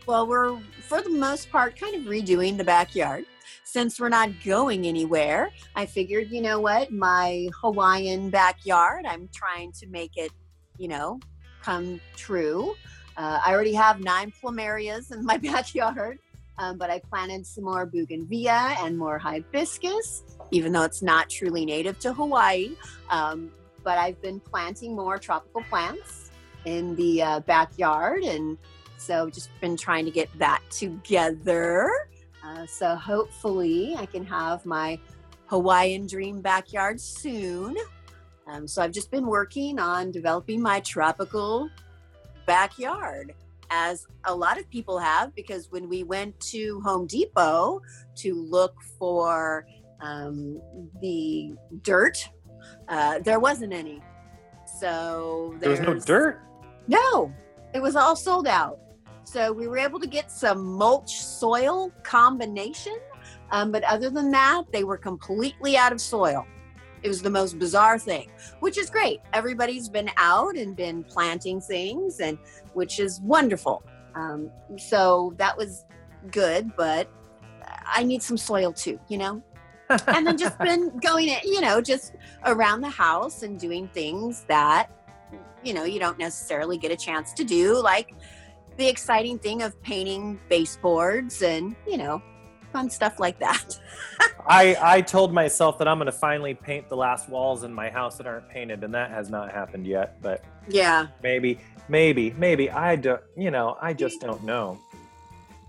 Well, 0.06 0.28
we're 0.28 0.60
for 0.82 1.02
the 1.02 1.10
most 1.10 1.50
part 1.52 1.80
kind 1.80 1.96
of 1.96 2.04
redoing 2.04 2.58
the 2.58 2.63
backyard. 2.63 3.26
Since 3.69 3.99
we're 3.99 4.08
not 4.08 4.30
going 4.45 4.88
anywhere, 4.88 5.51
I 5.75 5.86
figured, 5.86 6.32
you 6.32 6.41
know 6.41 6.62
what, 6.62 6.89
my 6.89 7.49
Hawaiian 7.62 8.30
backyard, 8.30 9.06
I'm 9.06 9.27
trying 9.36 9.73
to 9.73 9.88
make 9.88 10.15
it, 10.15 10.32
you 10.77 10.88
know, 10.88 11.19
come 11.62 11.99
true. 12.15 12.75
Uh, 13.17 13.41
I 13.45 13.51
already 13.51 13.73
have 13.73 13.99
nine 13.99 14.32
plumerias 14.32 15.12
in 15.12 15.25
my 15.25 15.38
backyard, 15.51 16.17
um, 16.58 16.77
but 16.77 16.89
I 16.89 16.99
planted 17.10 17.45
some 17.45 17.65
more 17.65 17.86
bougainvillea 17.86 18.77
and 18.80 18.97
more 18.97 19.19
hibiscus, 19.19 20.23
even 20.51 20.71
though 20.71 20.84
it's 20.84 21.01
not 21.01 21.30
truly 21.30 21.65
native 21.65 21.99
to 21.99 22.13
Hawaii. 22.13 22.71
Um, 23.10 23.51
but 23.84 23.97
I've 23.97 24.21
been 24.21 24.39
planting 24.39 24.95
more 24.95 25.17
tropical 25.17 25.62
plants 25.63 26.32
in 26.63 26.95
the 26.95 27.21
uh, 27.21 27.39
backyard 27.41 28.23
and 28.23 28.58
so 28.97 29.30
just 29.30 29.49
been 29.60 29.75
trying 29.75 30.06
to 30.06 30.12
get 30.12 30.30
that 30.39 30.62
together. 30.71 31.91
Uh, 32.47 32.65
so 32.65 32.95
hopefully 32.95 33.95
I 33.97 34.05
can 34.05 34.23
have 34.25 34.65
my 34.65 34.97
Hawaiian 35.47 36.07
dream 36.07 36.39
backyard 36.41 36.99
soon. 37.01 37.75
Um, 38.47 38.67
so 38.67 38.81
I've 38.81 38.93
just 38.93 39.12
been 39.12 39.25
working 39.25 39.79
on 39.79 40.12
developing 40.12 40.62
my 40.62 40.79
tropical 40.79 41.69
backyard, 42.45 43.33
as 43.69 44.07
a 44.23 44.33
lot 44.33 44.57
of 44.57 44.69
people 44.69 44.97
have, 44.97 45.36
because 45.36 45.69
when 45.71 45.89
we 45.89 46.03
went 46.03 46.39
to 46.39 46.79
Home 46.86 47.05
Depot 47.05 47.81
to 48.15 48.33
look 48.33 48.73
for 48.97 49.65
um, 49.99 50.62
the 51.01 51.53
dirt, 51.81 52.29
uh, 52.88 53.19
there 53.19 53.41
wasn't 53.41 53.73
any. 53.73 54.01
So 54.79 55.55
There 55.60 55.69
was 55.71 55.81
no 55.81 55.95
dirt. 55.95 56.39
no, 56.88 57.33
it 57.73 57.81
was 57.81 57.97
all 57.97 58.15
sold 58.15 58.47
out. 58.47 58.79
So 59.28 59.52
we 59.52 59.68
were 59.68 59.78
able 59.78 60.00
to 60.00 60.08
get 60.08 60.32
some 60.32 60.63
mulch 60.63 61.20
soil 61.20 61.92
combination. 62.04 62.98
Um, 63.52 63.74
but 63.74 63.84
other 63.84 64.10
than 64.10 64.32
that, 64.32 64.63
they 64.72 64.86
were 64.86 64.96
completely 64.96 65.76
out 65.76 65.92
of 65.92 66.00
soil. 66.00 66.48
It 67.04 67.10
was 67.10 67.22
the 67.22 67.30
most 67.30 67.60
bizarre 67.60 68.00
thing, 68.00 68.32
which 68.62 68.78
is 68.78 68.90
great. 68.90 69.20
Everybody's 69.34 69.90
been 69.90 70.10
out 70.16 70.56
and 70.56 70.78
been 70.78 71.04
planting 71.04 71.60
things, 71.60 72.22
and 72.22 72.38
which 72.74 73.02
is 73.02 73.20
wonderful. 73.20 73.84
Um, 74.16 74.50
so 74.78 75.34
that 75.36 75.58
was 75.58 75.84
good, 76.32 76.74
but 76.78 77.10
I 77.86 78.04
need 78.04 78.24
some 78.24 78.38
soil 78.38 78.72
too, 78.72 78.98
you 79.10 79.18
know? 79.18 79.44
and 80.08 80.26
then 80.26 80.38
just 80.38 80.58
been 80.58 80.98
going, 81.02 81.36
you 81.44 81.60
know, 81.60 81.82
just 81.82 82.13
around 82.46 82.80
the 82.80 82.90
house 82.90 83.44
and 83.44 83.60
doing 83.60 83.90
things 83.90 84.46
that 84.48 84.90
you 85.63 85.74
know 85.74 85.84
you 85.84 86.00
don't 86.00 86.18
necessarily 86.18 86.78
get 86.78 86.92
a 86.92 86.96
chance 86.96 87.34
to 87.34 87.44
do 87.44 87.82
like 87.82 88.13
the 88.78 88.88
exciting 88.88 89.38
thing 89.40 89.62
of 89.62 89.80
painting 89.82 90.40
baseboards 90.50 91.42
and 91.42 91.76
you 91.88 91.98
know 91.98 92.22
fun 92.72 92.90
stuff 92.90 93.20
like 93.20 93.40
that 93.40 93.80
I 94.48 94.78
I 94.82 95.02
told 95.02 95.34
myself 95.34 95.78
that 95.80 95.88
I'm 95.88 95.98
going 95.98 96.06
to 96.06 96.12
finally 96.12 96.54
paint 96.54 96.88
the 96.88 96.96
last 96.96 97.28
walls 97.28 97.63
in 97.63 97.74
my 97.74 97.90
house 97.90 98.18
that 98.18 98.26
aren't 98.26 98.48
painted, 98.48 98.84
and 98.84 98.94
that 98.94 99.12
has 99.12 99.30
not 99.30 99.52
happened 99.52 99.86
yet. 99.86 100.22
But 100.22 100.46
yeah 100.70 101.08
maybe, 101.22 101.60
maybe, 101.90 102.34
maybe 102.38 102.72
I 102.72 102.96
don't. 102.96 103.22
You 103.36 103.52
know, 103.52 103.78
I 103.82 103.94
just 103.94 104.22
don't 104.22 104.44
know. 104.44 104.80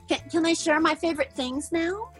can, 0.08 0.20
can 0.30 0.46
i 0.46 0.52
share 0.52 0.80
my 0.80 0.94
favorite 0.94 1.32
things 1.32 1.72
now 1.72 2.10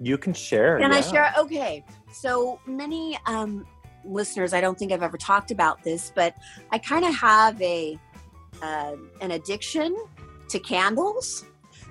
You 0.00 0.18
can 0.18 0.32
share. 0.32 0.78
Can 0.78 0.92
I 0.92 1.00
share? 1.00 1.32
Okay. 1.38 1.84
So 2.12 2.60
many 2.66 3.18
um, 3.26 3.66
listeners, 4.04 4.52
I 4.54 4.60
don't 4.60 4.78
think 4.78 4.92
I've 4.92 5.02
ever 5.02 5.18
talked 5.18 5.50
about 5.50 5.82
this, 5.82 6.12
but 6.14 6.34
I 6.70 6.78
kind 6.78 7.04
of 7.04 7.14
have 7.14 7.60
a 7.60 7.98
uh, 8.62 8.96
an 9.20 9.32
addiction 9.32 9.94
to 10.48 10.58
candles. 10.58 11.44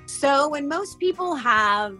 So 0.06 0.50
when 0.50 0.68
most 0.68 1.00
people 1.00 1.36
have, 1.36 1.98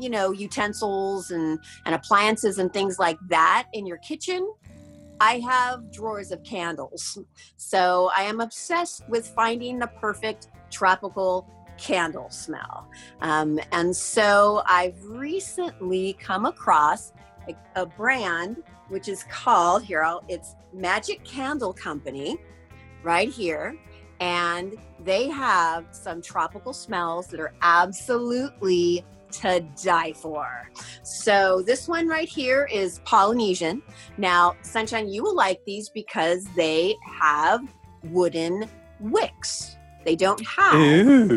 you 0.00 0.08
know, 0.08 0.32
utensils 0.32 1.30
and 1.30 1.58
and 1.86 1.94
appliances 1.94 2.58
and 2.58 2.72
things 2.72 2.98
like 2.98 3.18
that 3.28 3.66
in 3.72 3.86
your 3.86 3.98
kitchen, 3.98 4.52
I 5.20 5.38
have 5.40 5.92
drawers 5.92 6.32
of 6.32 6.42
candles. 6.44 7.18
So 7.56 8.10
I 8.16 8.22
am 8.22 8.40
obsessed 8.40 9.08
with 9.08 9.28
finding 9.28 9.78
the 9.78 9.86
perfect 9.86 10.48
tropical 10.70 11.48
candle 11.78 12.30
smell. 12.30 12.88
Um, 13.20 13.60
and 13.72 13.94
so 13.94 14.62
I've 14.66 15.02
recently 15.04 16.14
come 16.14 16.46
across 16.46 17.12
a, 17.48 17.54
a 17.76 17.86
brand 17.86 18.62
which 18.88 19.08
is 19.08 19.24
called 19.24 19.82
here. 19.82 20.02
I'll, 20.02 20.22
it's 20.28 20.54
Magic 20.72 21.24
Candle 21.24 21.72
Company, 21.72 22.36
right 23.02 23.28
here, 23.28 23.74
and 24.22 24.76
they 25.04 25.28
have 25.28 25.84
some 25.90 26.22
tropical 26.22 26.72
smells 26.72 27.26
that 27.26 27.40
are 27.40 27.52
absolutely 27.60 29.04
to 29.32 29.66
die 29.82 30.12
for. 30.12 30.70
So 31.02 31.60
this 31.62 31.88
one 31.88 32.06
right 32.06 32.28
here 32.28 32.68
is 32.72 33.00
Polynesian. 33.04 33.82
Now, 34.18 34.54
Sunshine, 34.62 35.08
you 35.08 35.24
will 35.24 35.34
like 35.34 35.60
these 35.66 35.88
because 35.88 36.44
they 36.54 36.94
have 37.20 37.62
wooden 38.04 38.68
wicks. 39.00 39.76
They 40.04 40.14
don't 40.14 40.46
have. 40.46 40.74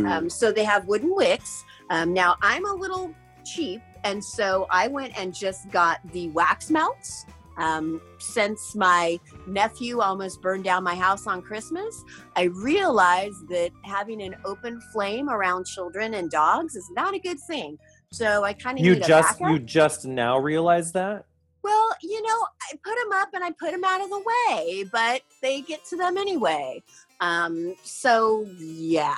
Um, 0.05 0.29
so 0.29 0.51
they 0.51 0.63
have 0.63 0.85
wooden 0.85 1.15
wicks. 1.15 1.63
Um, 1.89 2.13
now 2.13 2.35
I'm 2.43 2.67
a 2.67 2.73
little 2.73 3.15
cheap, 3.43 3.81
and 4.03 4.23
so 4.23 4.67
I 4.69 4.87
went 4.89 5.17
and 5.17 5.33
just 5.33 5.71
got 5.71 6.01
the 6.11 6.29
wax 6.29 6.69
melts. 6.69 7.25
Um, 7.57 8.01
since 8.17 8.75
my 8.75 9.19
nephew 9.47 10.01
almost 10.01 10.41
burned 10.41 10.63
down 10.63 10.83
my 10.83 10.95
house 10.95 11.27
on 11.27 11.41
Christmas, 11.41 12.03
I 12.35 12.43
realized 12.43 13.47
that 13.49 13.71
having 13.83 14.21
an 14.21 14.35
open 14.45 14.81
flame 14.91 15.29
around 15.29 15.65
children 15.65 16.15
and 16.15 16.29
dogs 16.29 16.75
is 16.75 16.89
not 16.91 17.13
a 17.13 17.19
good 17.19 17.39
thing. 17.39 17.77
So 18.11 18.43
I 18.43 18.53
kind 18.53 18.79
of 18.79 18.85
you 18.85 18.95
just 18.95 19.39
you 19.41 19.59
just 19.59 20.05
now 20.05 20.37
realize 20.37 20.91
that? 20.93 21.25
Well, 21.63 21.95
you 22.01 22.21
know, 22.21 22.45
I 22.61 22.75
put 22.83 22.95
them 22.95 23.11
up 23.13 23.29
and 23.33 23.43
I 23.43 23.51
put 23.51 23.71
them 23.71 23.83
out 23.83 23.99
of 23.99 24.09
the 24.09 24.23
way, 24.47 24.85
but 24.91 25.21
they 25.41 25.61
get 25.61 25.83
to 25.85 25.97
them 25.97 26.17
anyway. 26.17 26.83
Um, 27.21 27.75
so 27.83 28.45
yeah. 28.59 29.15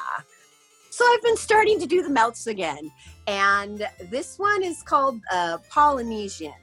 So 0.90 1.06
I've 1.06 1.22
been 1.22 1.38
starting 1.38 1.80
to 1.80 1.86
do 1.86 2.02
the 2.02 2.10
melts 2.10 2.48
again, 2.48 2.90
and 3.28 3.88
this 4.10 4.40
one 4.40 4.64
is 4.64 4.82
called 4.82 5.20
uh, 5.32 5.60
Polynesian. 5.70 6.54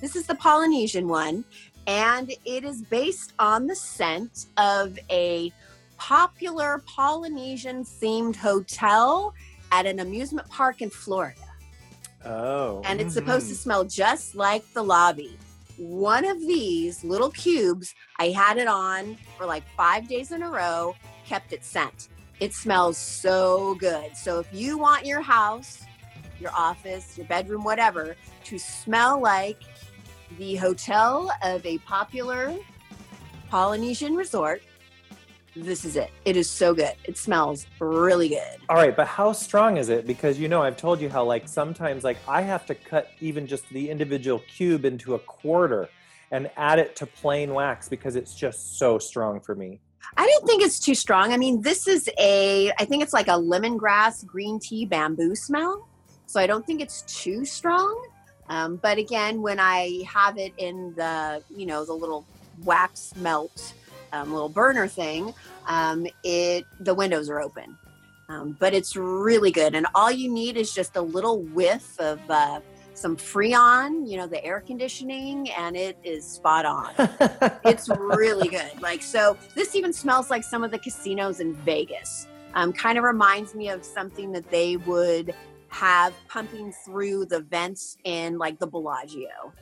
This 0.00 0.16
is 0.16 0.26
the 0.26 0.34
Polynesian 0.34 1.08
one, 1.08 1.44
and 1.86 2.32
it 2.44 2.64
is 2.64 2.82
based 2.82 3.32
on 3.38 3.66
the 3.66 3.74
scent 3.74 4.46
of 4.56 4.98
a 5.10 5.52
popular 5.96 6.82
Polynesian 6.86 7.84
themed 7.84 8.36
hotel 8.36 9.34
at 9.72 9.86
an 9.86 10.00
amusement 10.00 10.48
park 10.48 10.82
in 10.82 10.90
Florida 10.90 11.40
Oh. 12.26 12.82
and 12.84 13.00
it's 13.00 13.14
supposed 13.14 13.46
to 13.46 13.52
mm-hmm. 13.52 13.62
smell 13.62 13.84
just 13.84 14.34
like 14.34 14.64
the 14.72 14.82
lobby. 14.82 15.38
One 15.76 16.24
of 16.24 16.40
these 16.40 17.04
little 17.04 17.30
cubes, 17.30 17.94
I 18.18 18.30
had 18.30 18.58
it 18.58 18.66
on 18.66 19.16
for 19.36 19.46
like 19.46 19.62
five 19.76 20.08
days 20.08 20.32
in 20.32 20.42
a 20.42 20.50
row, 20.50 20.96
kept 21.24 21.52
it 21.52 21.64
scent. 21.64 22.08
It 22.40 22.52
smells 22.52 22.98
so 22.98 23.76
good. 23.76 24.16
So 24.16 24.40
if 24.40 24.48
you 24.52 24.76
want 24.76 25.06
your 25.06 25.20
house, 25.20 25.84
your 26.40 26.50
office, 26.52 27.16
your 27.16 27.26
bedroom, 27.26 27.62
whatever, 27.62 28.16
to 28.44 28.58
smell 28.58 29.20
like 29.20 29.58
the 30.38 30.56
hotel 30.56 31.30
of 31.42 31.64
a 31.64 31.78
popular 31.78 32.54
Polynesian 33.48 34.14
resort, 34.14 34.62
this 35.54 35.84
is 35.84 35.96
it. 35.96 36.10
It 36.24 36.36
is 36.36 36.50
so 36.50 36.74
good. 36.74 36.92
It 37.04 37.16
smells 37.16 37.66
really 37.78 38.28
good. 38.28 38.58
All 38.68 38.76
right, 38.76 38.94
but 38.94 39.06
how 39.06 39.32
strong 39.32 39.78
is 39.78 39.88
it? 39.88 40.06
Because 40.06 40.38
you 40.38 40.48
know, 40.48 40.62
I've 40.62 40.76
told 40.76 41.00
you 41.00 41.08
how 41.08 41.24
like 41.24 41.48
sometimes 41.48 42.04
like 42.04 42.18
I 42.28 42.42
have 42.42 42.66
to 42.66 42.74
cut 42.74 43.10
even 43.20 43.46
just 43.46 43.68
the 43.70 43.88
individual 43.88 44.40
cube 44.40 44.84
into 44.84 45.14
a 45.14 45.18
quarter 45.20 45.88
and 46.30 46.50
add 46.56 46.78
it 46.78 46.96
to 46.96 47.06
plain 47.06 47.54
wax 47.54 47.88
because 47.88 48.16
it's 48.16 48.34
just 48.34 48.78
so 48.78 48.98
strong 48.98 49.40
for 49.40 49.54
me. 49.54 49.80
I 50.16 50.26
don't 50.26 50.46
think 50.46 50.62
it's 50.62 50.78
too 50.78 50.94
strong. 50.94 51.32
I 51.32 51.36
mean, 51.36 51.62
this 51.62 51.86
is 51.88 52.08
a, 52.18 52.70
I 52.78 52.84
think 52.84 53.02
it's 53.02 53.12
like 53.12 53.28
a 53.28 53.32
lemongrass 53.32 54.24
green 54.24 54.58
tea 54.58 54.84
bamboo 54.84 55.34
smell. 55.34 55.88
So 56.26 56.40
I 56.40 56.46
don't 56.46 56.66
think 56.66 56.80
it's 56.80 57.02
too 57.02 57.44
strong. 57.44 58.08
Um, 58.48 58.76
but 58.76 58.98
again, 58.98 59.42
when 59.42 59.58
I 59.58 60.02
have 60.08 60.38
it 60.38 60.52
in 60.58 60.94
the, 60.94 61.42
you 61.54 61.66
know, 61.66 61.84
the 61.84 61.92
little 61.92 62.24
wax 62.64 63.14
melt, 63.16 63.74
um, 64.12 64.32
little 64.32 64.48
burner 64.48 64.86
thing, 64.86 65.34
um, 65.66 66.06
it 66.22 66.64
the 66.80 66.94
windows 66.94 67.28
are 67.28 67.40
open. 67.40 67.76
Um, 68.28 68.56
but 68.58 68.74
it's 68.74 68.96
really 68.96 69.52
good, 69.52 69.74
and 69.76 69.86
all 69.94 70.10
you 70.10 70.28
need 70.28 70.56
is 70.56 70.74
just 70.74 70.96
a 70.96 71.00
little 71.00 71.42
whiff 71.42 71.98
of 72.00 72.20
uh, 72.28 72.60
some 72.94 73.16
Freon, 73.16 74.08
you 74.08 74.16
know, 74.16 74.26
the 74.26 74.44
air 74.44 74.60
conditioning, 74.60 75.48
and 75.50 75.76
it 75.76 75.96
is 76.02 76.24
spot 76.26 76.66
on 76.66 76.92
it's 77.64 77.88
really 77.88 78.48
good. 78.48 78.82
Like 78.82 79.02
so, 79.02 79.36
this 79.54 79.76
even 79.76 79.92
smells 79.92 80.28
like 80.28 80.42
some 80.42 80.64
of 80.64 80.72
the 80.72 80.78
casinos 80.78 81.40
in 81.40 81.54
Vegas. 81.54 82.26
Um, 82.54 82.72
kind 82.72 82.96
of 82.96 83.04
reminds 83.04 83.54
me 83.54 83.68
of 83.68 83.84
something 83.84 84.32
that 84.32 84.50
they 84.50 84.78
would 84.78 85.34
have 85.76 86.14
pumping 86.28 86.72
through 86.84 87.26
the 87.26 87.40
vents 87.40 87.98
in 88.04 88.38
like 88.38 88.58
the 88.58 88.66
Bellagio. 88.66 89.52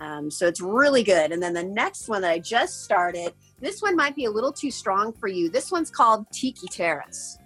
Um, 0.00 0.30
so 0.30 0.46
it's 0.48 0.60
really 0.60 1.02
good. 1.02 1.30
And 1.30 1.42
then 1.42 1.52
the 1.52 1.62
next 1.62 2.08
one 2.08 2.22
that 2.22 2.30
I 2.30 2.38
just 2.38 2.82
started, 2.82 3.34
this 3.60 3.80
one 3.80 3.94
might 3.94 4.16
be 4.16 4.24
a 4.24 4.30
little 4.30 4.52
too 4.52 4.70
strong 4.70 5.12
for 5.12 5.28
you. 5.28 5.48
This 5.50 5.70
one's 5.70 5.90
called 5.90 6.26
Tiki 6.32 6.66
Terrace, 6.68 7.38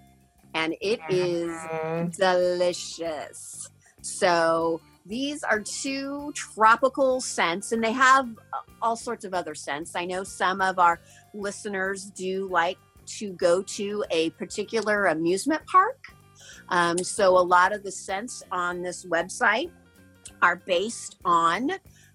and 0.54 0.74
it 0.80 1.00
is 1.10 1.50
Mhm. 1.50 2.16
delicious. 2.16 3.68
So 4.02 4.80
these 5.04 5.42
are 5.42 5.60
two 5.60 6.32
tropical 6.34 7.20
scents, 7.20 7.72
and 7.72 7.82
they 7.84 7.92
have 7.92 8.26
uh, 8.52 8.60
all 8.80 8.96
sorts 8.96 9.24
of 9.24 9.34
other 9.34 9.54
scents. 9.54 9.94
I 9.96 10.06
know 10.06 10.24
some 10.24 10.60
of 10.62 10.78
our 10.78 11.00
listeners 11.34 12.10
do 12.12 12.48
like 12.50 12.78
to 13.18 13.32
go 13.32 13.62
to 13.62 14.04
a 14.10 14.30
particular 14.30 15.06
amusement 15.06 15.66
park. 15.66 15.98
Um, 16.68 16.98
so 16.98 17.38
a 17.38 17.40
lot 17.42 17.72
of 17.72 17.82
the 17.82 17.90
scents 17.92 18.42
on 18.50 18.82
this 18.82 19.04
website 19.04 19.70
are 20.42 20.56
based 20.56 21.16
on 21.24 21.70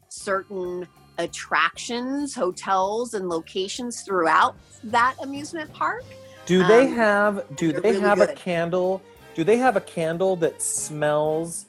certain 0.09 0.87
attractions, 1.17 2.33
hotels, 2.33 3.13
and 3.13 3.29
locations 3.29 4.01
throughout 4.01 4.55
that 4.85 5.15
amusement 5.21 5.71
park. 5.73 6.03
Do 6.45 6.65
they 6.65 6.87
Um, 6.87 6.93
have 6.95 7.55
do 7.55 7.71
they're 7.71 7.81
really 7.81 7.99
have 7.99 8.21
a 8.21 8.27
candle? 8.33 9.01
Do 9.35 9.43
they 9.43 9.57
have 9.57 9.75
a 9.75 9.81
candle 9.81 10.35
that 10.37 10.61
smells 10.61 11.65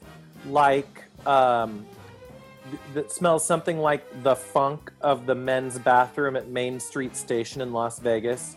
like 0.47 1.03
um 1.27 1.85
that 2.93 3.11
smells 3.11 3.45
something 3.45 3.79
like 3.79 4.03
the 4.23 4.35
funk 4.35 4.91
of 5.01 5.25
the 5.25 5.35
men's 5.35 5.77
bathroom 5.77 6.35
at 6.35 6.47
Main 6.47 6.79
Street 6.79 7.15
Station 7.15 7.61
in 7.61 7.73
Las 7.73 7.99
Vegas? 7.99 8.55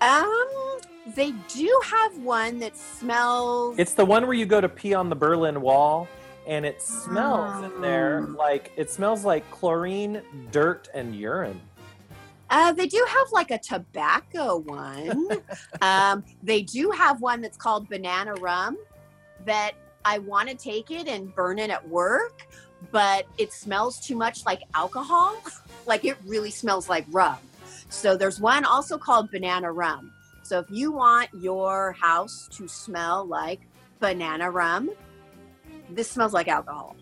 Um, 0.00 0.79
they 1.14 1.32
do 1.48 1.80
have 1.84 2.18
one 2.18 2.58
that 2.60 2.76
smells. 2.76 3.78
It's 3.78 3.94
the 3.94 4.04
one 4.04 4.26
where 4.26 4.34
you 4.34 4.46
go 4.46 4.60
to 4.60 4.68
pee 4.68 4.94
on 4.94 5.08
the 5.08 5.16
Berlin 5.16 5.60
Wall 5.60 6.08
and 6.46 6.64
it 6.64 6.82
smells 6.82 7.64
in 7.64 7.80
there 7.80 8.26
Oh. 8.28 8.36
like 8.36 8.72
it 8.76 8.90
smells 8.90 9.24
like 9.24 9.48
chlorine, 9.50 10.22
dirt 10.50 10.88
and 10.94 11.14
urine. 11.14 11.60
Uh, 12.48 12.72
they 12.72 12.86
do 12.86 13.04
have 13.08 13.30
like 13.30 13.50
a 13.52 13.58
tobacco 13.58 14.56
one. 14.56 15.28
um, 15.82 16.24
they 16.42 16.62
do 16.62 16.90
have 16.90 17.20
one 17.20 17.40
that's 17.40 17.56
called 17.56 17.88
banana 17.88 18.34
rum 18.34 18.76
that 19.46 19.72
I 20.04 20.18
want 20.18 20.48
to 20.48 20.54
take 20.56 20.90
it 20.90 21.06
and 21.06 21.32
burn 21.34 21.58
it 21.58 21.70
at 21.70 21.86
work, 21.88 22.46
but 22.90 23.26
it 23.38 23.52
smells 23.52 24.00
too 24.00 24.16
much 24.16 24.44
like 24.44 24.62
alcohol. 24.74 25.36
like 25.86 26.04
it 26.04 26.16
really 26.26 26.50
smells 26.50 26.88
like 26.88 27.04
rum. 27.10 27.38
So 27.88 28.16
there's 28.16 28.40
one 28.40 28.64
also 28.64 28.98
called 28.98 29.30
banana 29.30 29.70
rum. 29.70 30.12
So 30.50 30.58
if 30.58 30.66
you 30.68 30.90
want 30.90 31.28
your 31.32 31.92
house 31.92 32.48
to 32.54 32.66
smell 32.66 33.24
like 33.24 33.60
banana 34.00 34.50
rum, 34.50 34.90
this 35.88 36.10
smells 36.10 36.34
like 36.34 36.48
alcohol. 36.48 36.96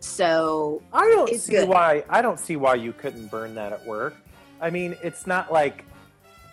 So 0.00 0.82
I 0.92 1.08
don't 1.08 1.34
see 1.34 1.52
good. 1.52 1.66
why 1.66 2.04
I 2.10 2.20
don't 2.20 2.38
see 2.38 2.56
why 2.56 2.74
you 2.74 2.92
couldn't 2.92 3.28
burn 3.28 3.54
that 3.54 3.72
at 3.72 3.86
work. 3.86 4.14
I 4.60 4.68
mean, 4.68 4.98
it's 5.02 5.26
not 5.26 5.50
like 5.50 5.82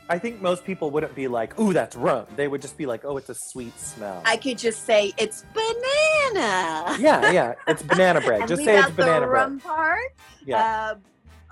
I 0.08 0.20
think 0.20 0.42
most 0.42 0.64
people 0.64 0.90
wouldn't 0.90 1.16
be 1.16 1.28
like, 1.28 1.60
"Ooh, 1.60 1.74
that's 1.74 1.98
rum." 1.98 2.28
They 2.38 2.48
would 2.48 2.62
just 2.62 2.78
be 2.78 2.86
like, 2.86 3.04
"Oh, 3.04 3.18
it's 3.18 3.30
a 3.30 3.36
sweet 3.50 3.78
smell." 3.78 4.22
I 4.24 4.38
could 4.38 4.58
just 4.58 4.86
say 4.86 5.12
it's 5.18 5.44
banana. 5.54 6.96
yeah, 6.98 7.30
yeah, 7.30 7.56
it's 7.68 7.84
banana 7.84 8.22
bread. 8.22 8.48
Just 8.48 8.64
say 8.64 8.78
it's 8.78 8.86
out 8.86 8.96
the 8.96 9.04
banana 9.04 9.28
bread. 9.28 9.34
rum 9.34 9.60
part. 9.60 10.14
Yeah. 10.46 10.94
Uh, 10.94 10.96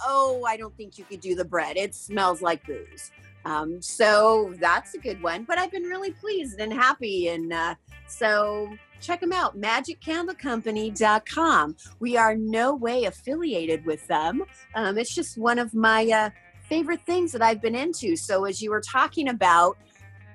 oh, 0.08 0.46
I 0.48 0.56
don't 0.56 0.76
think 0.78 0.98
you 0.98 1.04
could 1.04 1.20
do 1.20 1.36
the 1.36 1.44
bread. 1.44 1.76
It 1.76 1.94
smells 1.94 2.42
like 2.42 2.66
booze. 2.66 3.12
Um, 3.46 3.82
so 3.82 4.54
that's 4.60 4.96
a 4.96 4.98
good 4.98 5.24
one. 5.24 5.44
But 5.44 5.58
I've 5.58 5.72
been 5.72 5.84
really 5.84 6.12
pleased 6.12 6.60
and 6.60 6.74
happy. 6.74 7.30
And 7.30 7.54
uh, 7.54 7.76
so 8.08 8.70
check 9.02 9.22
them 9.22 9.32
out 9.32 9.58
magiccandlecompany.com. 9.60 11.76
We 12.00 12.18
are 12.18 12.36
no 12.36 12.76
way 12.76 13.06
affiliated 13.06 13.86
with 13.86 14.06
them. 14.08 14.44
Um, 14.76 14.98
it's 14.98 15.16
just 15.16 15.38
one 15.38 15.60
of 15.60 15.74
my 15.74 16.10
uh, 16.10 16.30
favorite 16.68 17.06
things 17.06 17.32
that 17.32 17.42
I've 17.42 17.62
been 17.62 17.76
into. 17.76 18.16
So 18.16 18.46
as 18.46 18.62
you 18.62 18.72
were 18.72 18.82
talking 18.82 19.30
about 19.30 19.78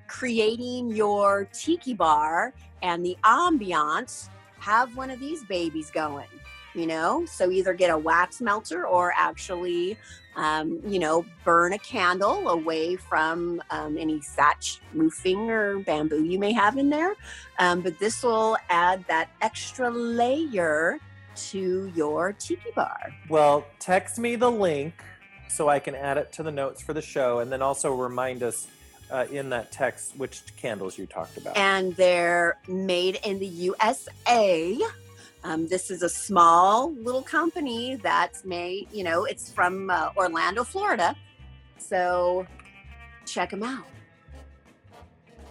creating 0.06 0.90
your 0.90 1.48
tiki 1.52 1.94
bar 1.94 2.52
and 2.82 3.04
the 3.04 3.16
ambiance, 3.24 4.28
have 4.58 4.96
one 4.96 5.10
of 5.10 5.20
these 5.20 5.44
babies 5.44 5.90
going 5.90 6.26
you 6.74 6.86
know 6.86 7.24
so 7.24 7.50
either 7.50 7.72
get 7.72 7.90
a 7.90 7.96
wax 7.96 8.40
melter 8.40 8.86
or 8.86 9.12
actually 9.16 9.96
um, 10.36 10.80
you 10.86 10.98
know 10.98 11.24
burn 11.44 11.72
a 11.72 11.78
candle 11.78 12.48
away 12.48 12.96
from 12.96 13.62
um, 13.70 13.96
any 13.98 14.20
thatch 14.20 14.80
roofing 14.92 15.50
or 15.50 15.78
bamboo 15.80 16.24
you 16.24 16.38
may 16.38 16.52
have 16.52 16.76
in 16.76 16.90
there 16.90 17.14
um, 17.58 17.80
but 17.80 17.98
this 17.98 18.22
will 18.22 18.56
add 18.70 19.04
that 19.08 19.30
extra 19.42 19.90
layer 19.90 20.98
to 21.36 21.90
your 21.94 22.32
tiki 22.32 22.70
bar 22.76 23.12
Well, 23.28 23.64
text 23.80 24.18
me 24.18 24.36
the 24.36 24.50
link 24.50 24.94
so 25.48 25.68
I 25.68 25.78
can 25.78 25.94
add 25.94 26.16
it 26.18 26.32
to 26.32 26.42
the 26.42 26.50
notes 26.50 26.82
for 26.82 26.94
the 26.94 27.02
show, 27.02 27.38
and 27.38 27.52
then 27.52 27.62
also 27.62 27.92
remind 27.94 28.42
us 28.42 28.66
uh, 29.10 29.26
in 29.30 29.50
that 29.50 29.70
text 29.70 30.16
which 30.16 30.42
candles 30.56 30.98
you 30.98 31.06
talked 31.06 31.36
about. 31.36 31.56
and 31.56 31.94
they're 31.96 32.56
made 32.66 33.20
in 33.24 33.38
the 33.38 33.46
USA. 33.46 34.78
Um, 35.44 35.66
this 35.66 35.90
is 35.90 36.02
a 36.02 36.08
small 36.08 36.94
little 36.94 37.22
company 37.22 37.96
that's 37.96 38.46
made, 38.46 38.88
you 38.90 39.04
know, 39.04 39.26
it's 39.26 39.52
from 39.52 39.90
uh, 39.90 40.08
Orlando, 40.16 40.64
Florida. 40.64 41.14
So 41.76 42.46
check 43.26 43.50
them 43.50 43.62
out. 43.62 43.84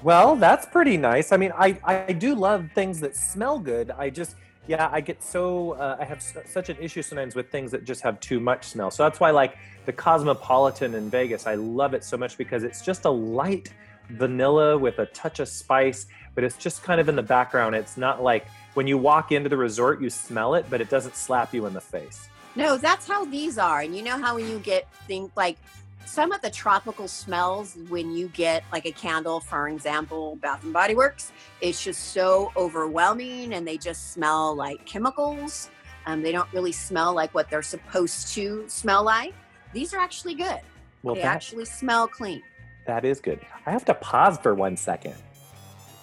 Well, 0.02 0.36
that's 0.36 0.66
pretty 0.66 0.98
nice. 0.98 1.32
I 1.32 1.38
mean, 1.38 1.54
I, 1.56 1.78
I 1.84 2.12
do 2.12 2.34
love 2.34 2.70
things 2.74 3.00
that 3.02 3.16
smell 3.16 3.60
good. 3.60 3.92
I 3.92 4.10
just, 4.10 4.36
yeah, 4.68 4.90
I 4.92 5.00
get 5.00 5.22
so, 5.22 5.74
uh, 5.74 5.98
I 6.00 6.06
have 6.06 6.18
s- 6.18 6.38
such 6.48 6.70
an 6.70 6.78
issue 6.82 7.04
sometimes 7.04 7.36
with 7.36 7.52
things 7.52 7.70
that 7.72 7.86
just 7.86 8.02
have 8.02 8.20
too 8.20 8.40
much 8.40 8.66
smell. 8.66 8.90
So 8.90 9.04
that's 9.04 9.20
why, 9.20 9.30
like, 9.30 9.58
the 9.86 9.94
Cosmopolitan 9.94 10.96
in 10.96 11.08
Vegas, 11.10 11.46
I 11.46 11.54
love 11.54 11.94
it 11.94 12.04
so 12.04 12.18
much 12.18 12.36
because 12.36 12.64
it's 12.64 12.82
just 12.82 13.06
a 13.06 13.10
light 13.12 13.72
vanilla 14.10 14.78
with 14.78 15.00
a 15.00 15.06
touch 15.08 15.40
of 15.40 15.48
spice, 15.48 16.08
but 16.36 16.44
it's 16.44 16.58
just 16.58 16.84
kind 16.84 17.00
of 17.00 17.10
in 17.10 17.16
the 17.16 17.24
background. 17.24 17.76
It's 17.76 17.98
not 17.98 18.24
like 18.24 18.48
when 18.74 18.88
you 18.88 18.98
walk 18.98 19.32
into 19.32 19.50
the 19.50 19.58
resort, 19.58 20.02
you 20.02 20.10
smell 20.10 20.56
it, 20.56 20.66
but 20.70 20.82
it 20.82 20.90
doesn't 20.90 21.16
slap 21.16 21.54
you 21.54 21.66
in 21.66 21.74
the 21.74 21.82
face. 21.82 22.30
No, 22.56 22.78
that's 22.78 23.08
how 23.08 23.26
these 23.26 23.58
are. 23.58 23.82
And 23.82 23.96
you 23.96 24.04
know 24.04 24.18
how 24.18 24.36
when 24.36 24.48
you 24.48 24.60
get 24.60 24.92
things 25.08 25.32
like 25.36 25.58
some 26.06 26.32
of 26.32 26.42
the 26.42 26.50
tropical 26.50 27.08
smells 27.08 27.78
when 27.90 28.12
you 28.12 28.28
get 28.30 28.64
like 28.72 28.86
a 28.86 28.92
candle, 28.92 29.40
for 29.40 29.70
example, 29.70 30.36
Bath 30.38 30.64
and 30.64 30.74
Body 30.74 30.96
Works, 30.96 31.32
it's 31.62 31.84
just 31.84 32.12
so 32.12 32.52
overwhelming 32.56 33.54
and 33.54 33.68
they 33.68 33.78
just 33.78 34.12
smell 34.14 34.56
like 34.56 34.86
chemicals. 34.86 35.70
Um, 36.06 36.22
they 36.22 36.32
don't 36.32 36.52
really 36.54 36.74
smell 36.74 37.14
like 37.14 37.34
what 37.34 37.50
they're 37.50 37.62
supposed 37.62 38.34
to 38.34 38.66
smell 38.68 39.04
like. 39.04 39.34
These 39.72 39.94
are 39.94 40.00
actually 40.00 40.36
good. 40.36 40.60
Well, 41.02 41.16
they 41.16 41.22
that, 41.22 41.36
actually 41.36 41.66
smell 41.66 42.08
clean. 42.08 42.44
that 42.86 43.06
is 43.06 43.20
good. 43.20 43.40
I 43.66 43.72
have 43.72 43.86
to 43.86 43.94
pause 43.94 44.38
for 44.38 44.54
one 44.54 44.78
second. 44.78 45.16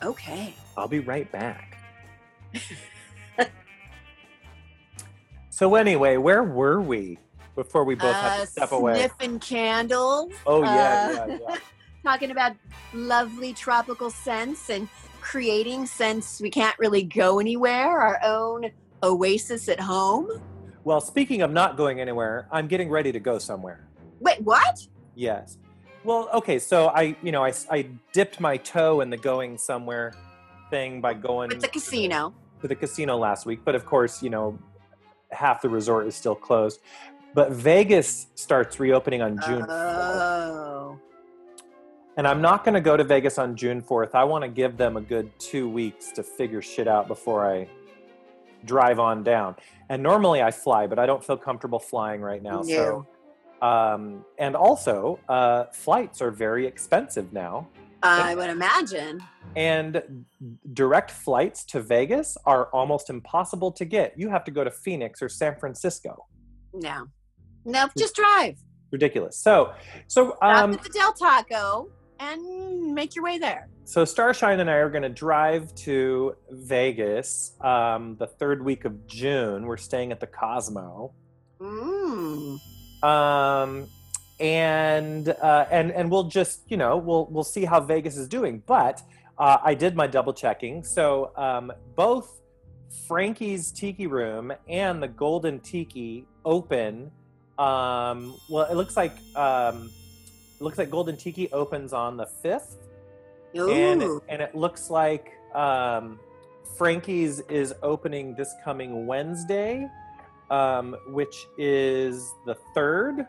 Okay. 0.03 0.55
I'll 0.77 0.89
be 0.89 1.01
right 1.01 1.31
back. 1.31 1.79
so 5.51 5.75
anyway, 5.75 6.17
where 6.17 6.43
were 6.43 6.81
we 6.81 7.19
before 7.55 7.85
we 7.85 7.95
both 7.95 8.15
had 8.17 8.33
Uh, 8.33 8.41
to 8.41 8.47
step 8.47 8.73
away? 8.73 8.95
Sniffing 8.95 9.39
candles. 9.41 10.33
Oh 10.47 10.63
yeah, 10.63 10.71
uh, 11.23 11.27
yeah, 11.27 11.39
yeah. 11.49 11.57
talking 12.05 12.31
about 12.31 12.53
lovely 12.95 13.53
tropical 13.53 14.11
scents 14.11 14.71
and 14.71 14.89
creating 15.21 15.85
since 15.85 16.41
we 16.41 16.49
can't 16.51 16.79
really 16.79 17.03
go 17.03 17.39
anywhere 17.39 18.01
our 18.01 18.19
own 18.25 18.71
oasis 19.03 19.69
at 19.69 19.79
home 19.79 20.27
Well, 20.85 21.01
speaking 21.03 21.43
of 21.43 21.51
not 21.53 21.77
going 21.77 22.01
anywhere, 22.01 22.49
I'm 22.51 22.69
getting 22.69 22.89
ready 22.89 23.13
to 23.13 23.21
go 23.21 23.39
somewhere. 23.39 23.87
wait 24.21 24.41
what 24.43 24.87
Yes. 25.15 25.59
Well, 26.05 26.29
okay. 26.33 26.59
So 26.59 26.89
I, 26.89 27.17
you 27.23 27.33
know, 27.33 27.45
I, 27.45 27.53
I 27.71 27.87
dipped 28.13 28.41
my 28.41 28.57
toe 28.57 29.01
in 29.01 29.11
the 29.11 29.17
going 29.17 29.59
somewhere 29.59 30.15
thing 30.71 31.01
by 31.01 31.15
going 31.15 31.49
with 31.51 31.61
the 31.61 31.69
casino 31.69 32.33
to 32.61 32.69
the 32.69 32.75
casino 32.75 33.17
last 33.17 33.47
week, 33.47 33.61
but 33.65 33.75
of 33.75 33.85
course, 33.85 34.23
you 34.23 34.31
know, 34.31 34.59
half 35.31 35.63
the 35.63 35.69
resort 35.69 36.07
is 36.07 36.15
still 36.15 36.35
closed. 36.35 36.81
But 37.35 37.53
Vegas 37.53 38.27
starts 38.35 38.81
reopening 38.81 39.23
on 39.23 39.41
June 39.47 39.63
4th. 39.63 39.69
oh 39.69 41.01
And 42.17 42.27
I'm 42.27 42.43
not 42.43 42.65
going 42.65 42.75
to 42.75 42.81
go 42.81 42.97
to 42.97 43.05
Vegas 43.05 43.39
on 43.39 43.55
June 43.57 43.81
4th. 43.81 44.15
I 44.15 44.25
want 44.25 44.43
to 44.43 44.49
give 44.49 44.77
them 44.77 44.97
a 44.97 45.01
good 45.01 45.31
two 45.39 45.69
weeks 45.69 46.11
to 46.13 46.23
figure 46.23 46.61
shit 46.61 46.89
out 46.89 47.07
before 47.07 47.49
I 47.49 47.69
drive 48.65 48.99
on 48.99 49.23
down. 49.23 49.55
And 49.89 50.03
normally 50.03 50.43
I 50.43 50.51
fly, 50.51 50.87
but 50.87 50.99
I 50.99 51.07
don't 51.07 51.25
feel 51.25 51.37
comfortable 51.37 51.79
flying 51.79 52.21
right 52.21 52.43
now. 52.43 52.63
So, 52.63 53.07
um, 53.63 54.25
and 54.39 54.57
also, 54.57 55.19
uh, 55.29 55.65
flights 55.73 56.23
are 56.23 56.31
very 56.31 56.67
expensive 56.67 57.33
now. 57.33 57.69
i 58.03 58.35
would 58.35 58.51
imagine 58.51 59.21
And 59.57 60.25
direct 60.73 61.11
flights 61.11 61.65
to 61.67 61.83
Vegas 61.83 62.37
are 62.47 62.67
almost 62.67 63.11
impossible 63.11 63.73
to 63.73 63.85
get. 63.85 64.15
You 64.17 64.31
have 64.31 64.45
to 64.45 64.51
go 64.51 64.65
to 64.65 64.71
Phoenix 64.71 65.21
or 65.21 65.29
San 65.29 65.57
Francisco. 65.57 66.27
no 66.73 67.07
no 67.65 67.89
just 67.99 68.15
drive 68.15 68.57
Ridiculous. 68.93 69.39
So, 69.39 69.73
so 70.09 70.35
stop 70.37 70.65
um, 70.65 70.73
at 70.73 70.83
the 70.83 70.89
del 70.89 71.13
taco 71.13 71.89
and 72.19 72.93
make 72.95 73.15
your 73.15 73.25
way 73.25 73.39
there 73.39 73.69
So 73.85 74.05
Starshine 74.05 74.61
and 74.61 74.71
I 74.71 74.75
are 74.75 74.91
going 74.91 75.03
to 75.03 75.09
drive 75.09 75.75
to 75.87 76.35
Vegas 76.51 77.57
um, 77.61 78.17
the 78.19 78.27
third 78.27 78.65
week 78.65 78.85
of 78.85 79.07
June. 79.07 79.67
We're 79.67 79.77
staying 79.77 80.13
at 80.13 80.21
the 80.21 80.27
Cosmo, 80.27 81.13
mm. 81.61 82.59
Um, 83.03 83.87
and 84.39 85.29
uh, 85.29 85.67
and 85.71 85.91
and 85.93 86.11
we'll 86.11 86.25
just 86.25 86.63
you 86.69 86.77
know 86.77 86.97
we'll 86.97 87.27
we'll 87.31 87.45
see 87.45 87.65
how 87.65 87.81
Vegas 87.81 88.17
is 88.17 88.29
doing. 88.29 88.63
But 88.67 89.03
uh, 89.39 89.59
I 89.63 89.75
did 89.75 89.97
my 89.97 90.07
double 90.07 90.33
checking. 90.33 90.85
So 90.85 91.33
um, 91.37 91.73
both 91.97 92.41
Frankie's 93.07 93.71
Tiki 93.73 94.07
Room 94.07 94.53
and 94.69 95.03
the 95.03 95.09
Golden 95.09 95.61
Tiki 95.61 96.27
open. 96.45 97.11
Um, 97.59 98.39
well, 98.49 98.67
it 98.71 98.75
looks 98.75 98.97
like 98.97 99.17
um, 99.37 99.91
it 100.59 100.63
looks 100.63 100.79
like 100.79 100.91
Golden 100.91 101.17
Tiki 101.17 101.51
opens 101.53 101.93
on 101.93 102.17
the 102.17 102.27
fifth 102.27 102.77
and 103.55 104.03
it, 104.03 104.23
and 104.29 104.43
it 104.43 104.55
looks 104.55 104.91
like 104.91 105.33
um, 105.55 106.19
Frankie's 106.77 107.41
is 107.41 107.75
opening 107.83 108.35
this 108.35 108.55
coming 108.65 109.07
Wednesday, 109.07 109.89
um, 110.51 110.97
which 111.07 111.47
is 111.57 112.35
the 112.47 112.57
third. 112.75 113.27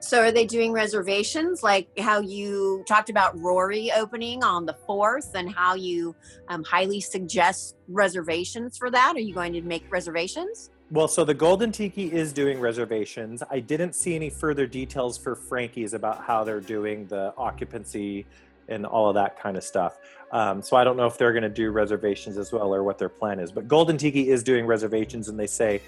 So 0.00 0.22
are 0.22 0.30
they 0.30 0.46
doing 0.46 0.72
reservations 0.72 1.62
like 1.62 1.88
how 1.98 2.20
you 2.20 2.84
talked 2.86 3.10
about 3.10 3.38
Rory 3.38 3.90
opening 3.92 4.44
on 4.44 4.64
the 4.64 4.76
4th 4.88 5.34
and 5.34 5.52
how 5.52 5.74
you 5.74 6.14
um, 6.48 6.62
highly 6.62 7.00
suggest 7.00 7.74
reservations 7.88 8.78
for 8.78 8.90
that? 8.90 9.16
Are 9.16 9.20
you 9.20 9.34
going 9.34 9.52
to 9.54 9.62
make 9.62 9.90
reservations? 9.90 10.70
Well, 10.90 11.08
so 11.08 11.24
the 11.24 11.34
Golden 11.34 11.70
Tiki 11.72 12.10
is 12.12 12.32
doing 12.32 12.60
reservations. 12.60 13.42
I 13.50 13.60
didn't 13.60 13.94
see 13.94 14.14
any 14.14 14.30
further 14.30 14.66
details 14.66 15.18
for 15.18 15.34
Frankie's 15.34 15.92
about 15.92 16.24
how 16.24 16.44
they're 16.44 16.60
doing 16.60 17.06
the 17.08 17.34
occupancy 17.36 18.24
and 18.68 18.84
all 18.86 19.08
of 19.08 19.14
that 19.14 19.38
kind 19.40 19.56
of 19.56 19.64
stuff. 19.64 19.98
Um, 20.32 20.60
so 20.62 20.76
I 20.76 20.84
don't 20.84 20.96
know 20.96 21.06
if 21.06 21.16
they're 21.16 21.32
going 21.32 21.42
to 21.42 21.48
do 21.48 21.70
reservations 21.70 22.36
as 22.36 22.52
well 22.52 22.74
or 22.74 22.82
what 22.84 22.98
their 22.98 23.08
plan 23.08 23.40
is. 23.40 23.50
But 23.50 23.66
Golden 23.68 23.96
Tiki 23.96 24.28
is 24.28 24.42
doing 24.42 24.66
reservations, 24.66 25.28
and 25.28 25.38
they 25.38 25.46
say 25.46 25.80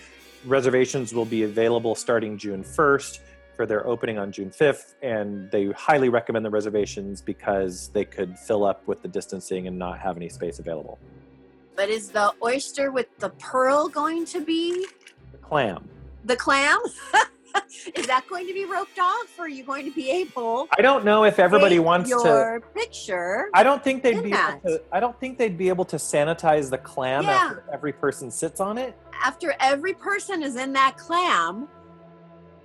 reservations 0.47 1.13
will 1.13 1.27
be 1.27 1.43
available 1.43 1.95
starting 1.95 2.39
June 2.39 2.65
1st 2.65 3.21
for 3.55 3.67
their 3.67 3.87
opening 3.87 4.19
on 4.19 4.33
June 4.33 4.51
5th. 4.51 4.95
And 5.03 5.51
they 5.51 5.67
highly 5.73 6.09
recommend 6.09 6.45
the 6.47 6.51
reservations 6.51 7.21
because 7.21 7.89
they 7.89 8.07
could 8.07 8.39
fill 8.39 8.65
up 8.65 8.87
with 8.89 9.03
the 9.03 9.09
distancing 9.09 9.67
and 9.67 9.79
not 9.79 9.99
have 9.99 10.17
any 10.17 10.31
space 10.31 10.59
available. 10.59 10.99
But 11.77 11.91
is 11.91 12.09
the 12.11 12.33
oyster 12.43 12.91
with 12.91 13.07
the 13.19 13.31
pearl 13.31 13.89
going 13.89 14.25
to 14.27 14.41
be 14.41 14.87
The 15.33 15.39
clam. 15.39 15.89
the 16.25 16.37
clam? 16.37 16.79
is 17.95 18.07
that 18.07 18.25
going 18.29 18.47
to 18.47 18.53
be 18.55 18.65
roped 18.65 18.99
off 18.99 19.27
or 19.39 19.45
are 19.45 19.49
you 19.49 19.65
going 19.65 19.85
to 19.85 19.93
be 19.93 20.11
able 20.11 20.69
I 20.77 20.83
don't 20.83 21.05
know 21.05 21.25
if 21.25 21.39
everybody 21.39 21.79
wants 21.79 22.11
to. 22.11 22.61
picture? 22.75 23.49
I 23.55 23.63
don't 23.63 23.83
think 23.83 24.03
they'd 24.03 24.23
be 24.23 24.31
that. 24.31 24.61
able 24.65 24.79
to. 24.79 24.83
I 24.93 25.01
don't 25.01 25.19
think 25.21 25.39
they'd 25.39 25.57
be 25.59 25.69
able 25.69 25.85
to 25.87 25.97
sanitize 25.97 26.71
the 26.71 26.79
clam 26.79 27.25
Yeah. 27.25 27.31
after 27.31 27.65
every 27.73 27.93
person 27.93 28.31
sits 28.31 28.61
on 28.61 28.79
it. 28.79 28.97
After 29.25 29.55
every 29.61 29.95
person 29.95 30.43
is 30.43 30.57
in 30.57 30.73
that 30.75 30.97
clam 30.97 31.69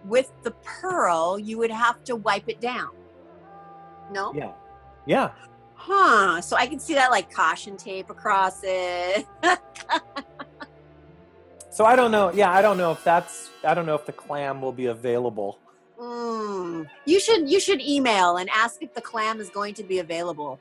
with 0.06 0.32
the 0.44 0.52
pearl, 0.64 1.40
you 1.40 1.58
would 1.58 1.72
have 1.72 2.04
to 2.06 2.16
wipe 2.16 2.48
it 2.48 2.62
down. 2.62 2.90
No? 4.12 4.34
Yeah, 4.36 4.52
yeah. 5.06 5.32
Huh. 5.74 6.42
So 6.42 6.56
I 6.56 6.68
can 6.68 6.80
see 6.80 6.94
that 6.94 7.12
like 7.12 7.32
caution 7.32 7.76
tape 7.78 8.10
across 8.10 8.62
it. 8.64 9.26
So 11.76 11.84
I 11.84 11.97
don't 11.97 12.11
know. 12.11 12.32
Yeah, 12.32 12.53
I 12.53 12.61
don't 12.61 12.78
know 12.78 12.93
if 12.93 13.03
that's. 13.03 13.49
I 13.61 13.73
don't 13.73 13.86
know 13.86 13.95
if 13.95 14.05
the 14.05 14.13
clam 14.13 14.61
will 14.61 14.71
be 14.71 14.86
available. 14.86 15.59
Mm. 15.99 16.88
You 17.03 17.19
should 17.19 17.49
you 17.49 17.59
should 17.59 17.82
email 17.82 18.38
and 18.38 18.49
ask 18.49 18.82
if 18.82 18.93
the 18.93 19.01
clam 19.01 19.41
is 19.41 19.49
going 19.49 19.73
to 19.73 19.84
be 19.84 19.99
available. 19.99 20.57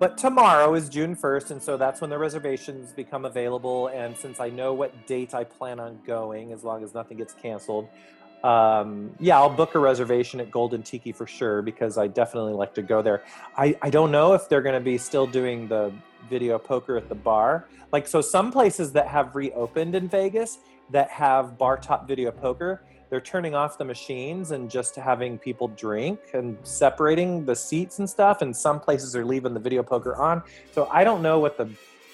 But 0.00 0.18
tomorrow 0.18 0.74
is 0.74 0.88
June 0.88 1.14
first, 1.14 1.52
and 1.52 1.62
so 1.62 1.76
that's 1.76 2.00
when 2.00 2.10
the 2.10 2.18
reservations 2.18 2.90
become 2.90 3.24
available. 3.24 3.86
And 3.94 4.16
since 4.16 4.40
I 4.40 4.48
know 4.50 4.74
what 4.74 5.06
date 5.06 5.34
I 5.34 5.44
plan 5.44 5.78
on 5.78 6.00
going, 6.04 6.52
as 6.52 6.64
long 6.64 6.82
as 6.82 6.94
nothing 6.94 7.16
gets 7.18 7.32
canceled, 7.34 7.86
um, 8.42 9.14
yeah, 9.20 9.38
I'll 9.38 9.48
book 9.48 9.76
a 9.76 9.78
reservation 9.78 10.40
at 10.40 10.50
Golden 10.50 10.82
Tiki 10.82 11.12
for 11.12 11.28
sure 11.28 11.62
because 11.62 11.96
I 11.96 12.08
definitely 12.08 12.54
like 12.54 12.74
to 12.74 12.82
go 12.82 13.02
there. 13.02 13.22
I, 13.56 13.76
I 13.80 13.88
don't 13.88 14.10
know 14.10 14.34
if 14.34 14.48
they're 14.48 14.62
going 14.62 14.74
to 14.74 14.84
be 14.84 14.98
still 14.98 15.28
doing 15.28 15.68
the 15.68 15.92
video 16.28 16.58
poker 16.58 16.96
at 16.96 17.08
the 17.08 17.14
bar. 17.14 17.66
Like, 17.92 18.06
so 18.06 18.20
some 18.20 18.50
places 18.50 18.92
that 18.92 19.08
have 19.08 19.34
reopened 19.34 19.94
in 19.94 20.08
Vegas 20.08 20.58
that 20.90 21.10
have 21.10 21.56
bar 21.56 21.76
top 21.76 22.06
video 22.06 22.30
poker, 22.30 22.82
they're 23.10 23.20
turning 23.20 23.54
off 23.54 23.78
the 23.78 23.84
machines 23.84 24.50
and 24.50 24.70
just 24.70 24.96
having 24.96 25.38
people 25.38 25.68
drink 25.68 26.18
and 26.32 26.58
separating 26.62 27.44
the 27.44 27.54
seats 27.54 27.98
and 27.98 28.08
stuff. 28.08 28.42
And 28.42 28.56
some 28.56 28.80
places 28.80 29.14
are 29.14 29.24
leaving 29.24 29.54
the 29.54 29.60
video 29.60 29.82
poker 29.82 30.16
on. 30.16 30.42
So 30.72 30.88
I 30.90 31.04
don't 31.04 31.22
know 31.22 31.38
what 31.38 31.56
the 31.56 31.70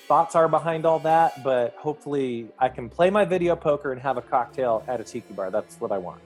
thoughts 0.07 0.35
are 0.35 0.49
behind 0.49 0.85
all 0.85 0.99
that, 0.99 1.43
but 1.45 1.75
hopefully 1.77 2.49
I 2.59 2.69
can 2.69 2.89
play 2.89 3.11
my 3.11 3.25
video 3.25 3.55
poker 3.57 3.93
and 3.93 4.01
have 4.01 4.17
a 4.17 4.23
cocktail 4.23 4.85
at 4.89 5.01
a 5.01 5.05
tiki 5.05 5.33
bar. 5.33 5.51
That's 5.51 5.81
what 5.81 5.93
I 5.93 5.99
want. 5.99 6.21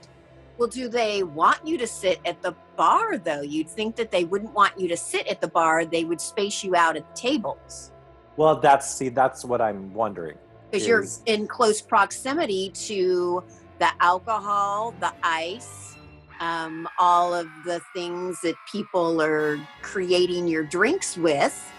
Well, 0.57 0.69
do 0.69 0.87
they 0.87 1.23
want 1.23 1.65
you 1.67 1.77
to 1.77 1.87
sit 1.87 2.19
at 2.25 2.41
the 2.41 2.55
bar 2.77 3.17
though? 3.17 3.41
You'd 3.41 3.69
think 3.69 3.95
that 3.97 4.11
they 4.11 4.23
wouldn't 4.23 4.53
want 4.53 4.79
you 4.79 4.87
to 4.87 4.97
sit 4.97 5.27
at 5.27 5.41
the 5.41 5.47
bar. 5.47 5.85
They 5.85 6.05
would 6.05 6.21
space 6.21 6.63
you 6.63 6.75
out 6.75 6.95
at 6.95 7.07
the 7.07 7.21
tables 7.21 7.91
Well, 8.37 8.59
that's 8.59 8.89
see, 8.89 9.09
that's 9.09 9.43
what 9.43 9.61
I'm 9.61 9.93
wondering. 9.93 10.37
because 10.71 10.87
you're 10.87 11.05
in 11.25 11.47
close 11.47 11.81
proximity 11.81 12.69
to 12.71 13.43
the 13.79 13.89
alcohol, 13.99 14.93
the 15.01 15.13
ice, 15.23 15.95
um, 16.39 16.87
all 16.99 17.33
of 17.33 17.47
the 17.65 17.81
things 17.93 18.39
that 18.41 18.55
people 18.71 19.21
are 19.21 19.59
creating 19.81 20.47
your 20.47 20.63
drinks 20.63 21.17
with, 21.17 21.71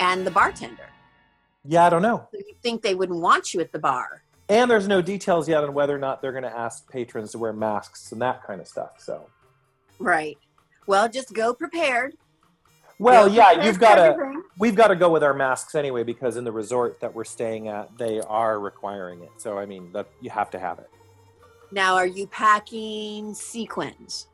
and 0.00 0.26
the 0.26 0.30
bartender. 0.30 0.88
Yeah, 1.66 1.86
I 1.86 1.90
don't 1.90 2.02
know. 2.02 2.28
So 2.32 2.38
you'd 2.38 2.60
think 2.62 2.82
they 2.82 2.94
wouldn't 2.94 3.20
want 3.20 3.54
you 3.54 3.60
at 3.60 3.72
the 3.72 3.78
bar. 3.78 4.23
And 4.48 4.70
there's 4.70 4.86
no 4.86 5.00
details 5.00 5.48
yet 5.48 5.64
on 5.64 5.72
whether 5.72 5.94
or 5.94 5.98
not 5.98 6.20
they're 6.20 6.32
going 6.32 6.44
to 6.44 6.56
ask 6.56 6.90
patrons 6.90 7.32
to 7.32 7.38
wear 7.38 7.52
masks 7.52 8.12
and 8.12 8.20
that 8.20 8.42
kind 8.44 8.60
of 8.60 8.68
stuff. 8.68 8.92
So, 8.98 9.26
Right. 9.98 10.36
Well, 10.86 11.08
just 11.08 11.32
go 11.32 11.54
prepared. 11.54 12.14
well, 12.98 13.26
Go 13.26 13.34
yeah, 13.34 13.46
prepared 13.46 13.66
you've 13.66 13.80
got 13.80 13.94
to. 13.94 14.42
We've 14.58 14.74
got 14.76 14.88
to 14.88 14.96
go 14.96 15.08
with 15.10 15.22
our 15.24 15.32
masks 15.34 15.74
anyway 15.74 16.02
because 16.02 16.36
in 16.36 16.44
the 16.44 16.52
resort 16.52 17.00
that 17.00 17.14
we're 17.14 17.24
staying 17.24 17.68
at, 17.68 17.96
they 17.96 18.20
are 18.20 18.60
requiring 18.60 19.22
it. 19.22 19.30
So, 19.38 19.56
I 19.58 19.64
mean, 19.66 19.90
that 19.92 20.08
you 20.20 20.30
have 20.30 20.50
to 20.50 20.58
have 20.58 20.78
it. 20.78 20.90
Now, 21.72 21.94
are 21.94 22.06
you 22.06 22.26
packing 22.26 23.34
sequins? 23.34 24.28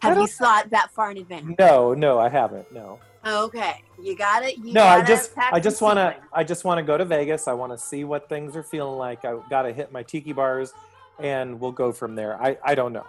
Have 0.00 0.16
you 0.16 0.26
thought 0.26 0.70
that 0.70 0.90
far 0.92 1.10
in 1.10 1.18
advance? 1.18 1.54
No, 1.58 1.92
no, 1.92 2.18
I 2.18 2.28
haven't. 2.30 2.72
No, 2.72 2.98
Okay, 3.26 3.82
you 4.00 4.16
got 4.16 4.44
it. 4.44 4.56
You 4.58 4.72
no, 4.72 4.84
I 4.84 5.04
just, 5.04 5.32
I 5.36 5.60
just 5.60 5.82
want 5.82 5.98
to. 5.98 6.16
I 6.32 6.42
just 6.42 6.64
want 6.64 6.78
to 6.78 6.82
go 6.82 6.96
to 6.96 7.04
Vegas. 7.04 7.48
I 7.48 7.52
want 7.52 7.70
to 7.72 7.78
see 7.78 8.04
what 8.04 8.28
things 8.30 8.56
are 8.56 8.62
feeling 8.62 8.96
like. 8.96 9.24
I 9.26 9.36
got 9.50 9.62
to 9.62 9.72
hit 9.74 9.92
my 9.92 10.02
tiki 10.02 10.32
bars, 10.32 10.72
and 11.18 11.60
we'll 11.60 11.72
go 11.72 11.92
from 11.92 12.14
there. 12.14 12.42
I, 12.42 12.56
I 12.64 12.74
don't 12.74 12.94
know. 12.94 13.04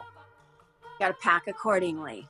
got 0.99 1.07
to 1.07 1.13
pack 1.13 1.47
accordingly. 1.47 2.27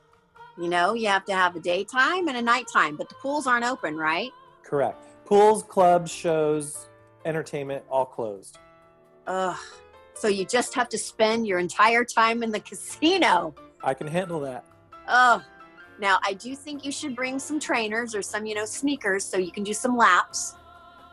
You 0.56 0.68
know, 0.68 0.94
you 0.94 1.08
have 1.08 1.24
to 1.24 1.34
have 1.34 1.56
a 1.56 1.60
daytime 1.60 2.28
and 2.28 2.36
a 2.36 2.42
nighttime, 2.42 2.96
but 2.96 3.08
the 3.08 3.16
pools 3.16 3.46
aren't 3.46 3.64
open, 3.64 3.96
right? 3.96 4.30
Correct. 4.62 5.02
Pools, 5.24 5.62
clubs, 5.64 6.10
shows, 6.12 6.88
entertainment, 7.24 7.84
all 7.90 8.04
closed. 8.04 8.58
Ugh. 9.26 9.56
So 10.14 10.28
you 10.28 10.44
just 10.44 10.74
have 10.74 10.88
to 10.90 10.98
spend 10.98 11.46
your 11.46 11.58
entire 11.58 12.04
time 12.04 12.42
in 12.42 12.52
the 12.52 12.60
casino. 12.70 13.54
I 13.82 13.94
can 13.94 14.06
handle 14.06 14.40
that. 14.40 14.64
Oh, 15.08 15.42
now 16.02 16.18
I 16.22 16.34
do 16.34 16.54
think 16.54 16.84
you 16.84 16.92
should 16.92 17.16
bring 17.16 17.38
some 17.38 17.58
trainers 17.58 18.14
or 18.14 18.20
some, 18.20 18.44
you 18.44 18.54
know, 18.54 18.66
sneakers 18.66 19.24
so 19.24 19.38
you 19.38 19.52
can 19.52 19.64
do 19.64 19.72
some 19.72 19.96
laps. 19.96 20.54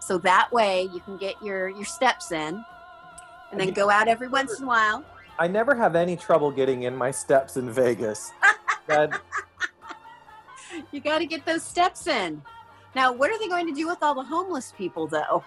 So 0.01 0.17
that 0.19 0.51
way 0.51 0.89
you 0.93 0.99
can 1.01 1.17
get 1.17 1.35
your 1.41 1.69
your 1.69 1.85
steps 1.85 2.31
in, 2.31 2.65
and 3.51 3.59
then 3.59 3.71
go 3.71 3.89
out 3.89 4.07
every 4.07 4.27
once 4.27 4.57
in 4.57 4.65
a 4.65 4.67
while. 4.67 5.05
I 5.37 5.47
never 5.47 5.75
have 5.75 5.95
any 5.95 6.17
trouble 6.17 6.51
getting 6.51 6.83
in 6.83 6.95
my 6.95 7.11
steps 7.11 7.55
in 7.55 7.71
Vegas. 7.71 8.31
that, 8.87 9.21
You 10.91 10.99
got 10.99 11.19
to 11.19 11.25
get 11.25 11.45
those 11.45 11.63
steps 11.63 12.07
in. 12.07 12.41
Now, 12.95 13.11
what 13.11 13.29
are 13.31 13.39
they 13.39 13.47
going 13.47 13.67
to 13.67 13.73
do 13.73 13.87
with 13.87 13.99
all 14.01 14.15
the 14.15 14.23
homeless 14.23 14.73
people 14.77 15.07
though, 15.07 15.43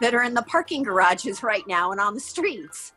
that 0.00 0.14
are 0.14 0.22
in 0.22 0.34
the 0.34 0.42
parking 0.42 0.82
garages 0.82 1.42
right 1.42 1.66
now 1.66 1.92
and 1.92 2.00
on 2.00 2.14
the 2.14 2.20
streets? 2.20 2.92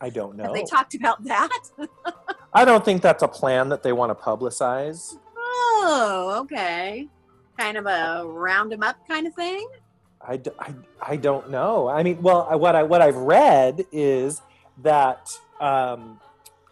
I 0.00 0.10
don't 0.10 0.36
know. 0.36 0.44
Have 0.44 0.54
they 0.54 0.64
talked 0.64 0.94
about 0.94 1.22
that? 1.24 1.50
I 2.54 2.64
don't 2.64 2.84
think 2.84 3.02
that's 3.02 3.22
a 3.22 3.28
plan 3.28 3.68
that 3.70 3.82
they 3.82 3.92
want 3.92 4.10
to 4.16 4.24
publicize. 4.24 5.16
Oh, 5.36 6.38
okay. 6.42 7.08
Kind 7.58 7.76
of 7.76 7.86
a 7.86 8.26
round 8.26 8.72
them 8.72 8.82
up 8.82 8.96
kind 9.08 9.26
of 9.26 9.34
thing. 9.34 9.68
I, 10.20 10.40
I, 10.60 10.74
I 11.00 11.16
don't 11.16 11.50
know. 11.50 11.88
I 11.88 12.02
mean, 12.02 12.22
well, 12.22 12.46
what 12.58 12.76
I 12.76 12.82
what 12.82 13.02
I've 13.02 13.16
read 13.16 13.84
is 13.90 14.40
that 14.82 15.28
um, 15.60 16.20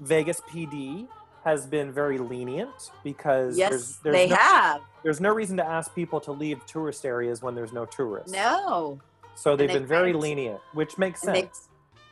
Vegas 0.00 0.40
PD 0.42 1.08
has 1.44 1.66
been 1.66 1.90
very 1.90 2.18
lenient 2.18 2.90
because 3.02 3.56
Yes, 3.58 3.70
there's, 3.70 3.96
there's 3.98 4.14
they 4.14 4.28
no, 4.28 4.36
have. 4.36 4.80
there's 5.02 5.20
no 5.20 5.32
reason 5.34 5.56
to 5.56 5.66
ask 5.66 5.94
people 5.94 6.20
to 6.20 6.32
leave 6.32 6.64
tourist 6.66 7.04
areas 7.04 7.42
when 7.42 7.54
there's 7.54 7.72
no 7.72 7.86
tourists. 7.86 8.32
No, 8.32 9.00
So 9.34 9.56
they've 9.56 9.66
they've 9.68 9.78
been 9.78 9.86
very 9.86 10.12
lenient, 10.12 10.60
which 10.74 10.98
makes 10.98 11.22
sense. 11.22 11.68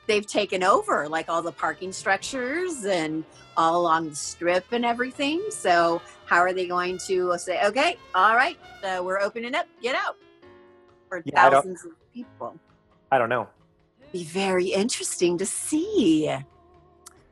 They've 0.09 0.27
taken 0.27 0.65
over 0.65 1.09
like 1.09 1.29
all 1.29 1.43
the 1.43 1.53
parking 1.53 1.93
structures 1.93 2.85
and 2.85 3.25
all 3.57 3.81
along 3.81 4.09
the 4.09 4.17
strip 4.17 4.65
and 4.73 4.85
everything. 4.85 5.41
So 5.51 6.03
how 6.25 6.39
are 6.39 6.53
they 6.53 6.67
going 6.67 6.99
to 7.07 7.37
say, 7.39 7.65
okay, 7.65 7.97
all 8.15 8.35
right, 8.35 8.59
uh, 8.83 9.03
we're 9.05 9.21
opening 9.21 9.55
up, 9.55 9.67
get 9.81 9.95
out 9.95 10.17
for 11.09 11.23
Yeah, 11.25 11.51
thousands 11.51 11.85
of 11.85 11.93
people? 12.13 12.59
I 13.13 13.19
don't 13.19 13.29
know. 13.29 13.49
Be 14.13 14.25
very 14.25 14.69
interesting 14.69 15.39
to 15.39 15.47
see. 15.47 16.35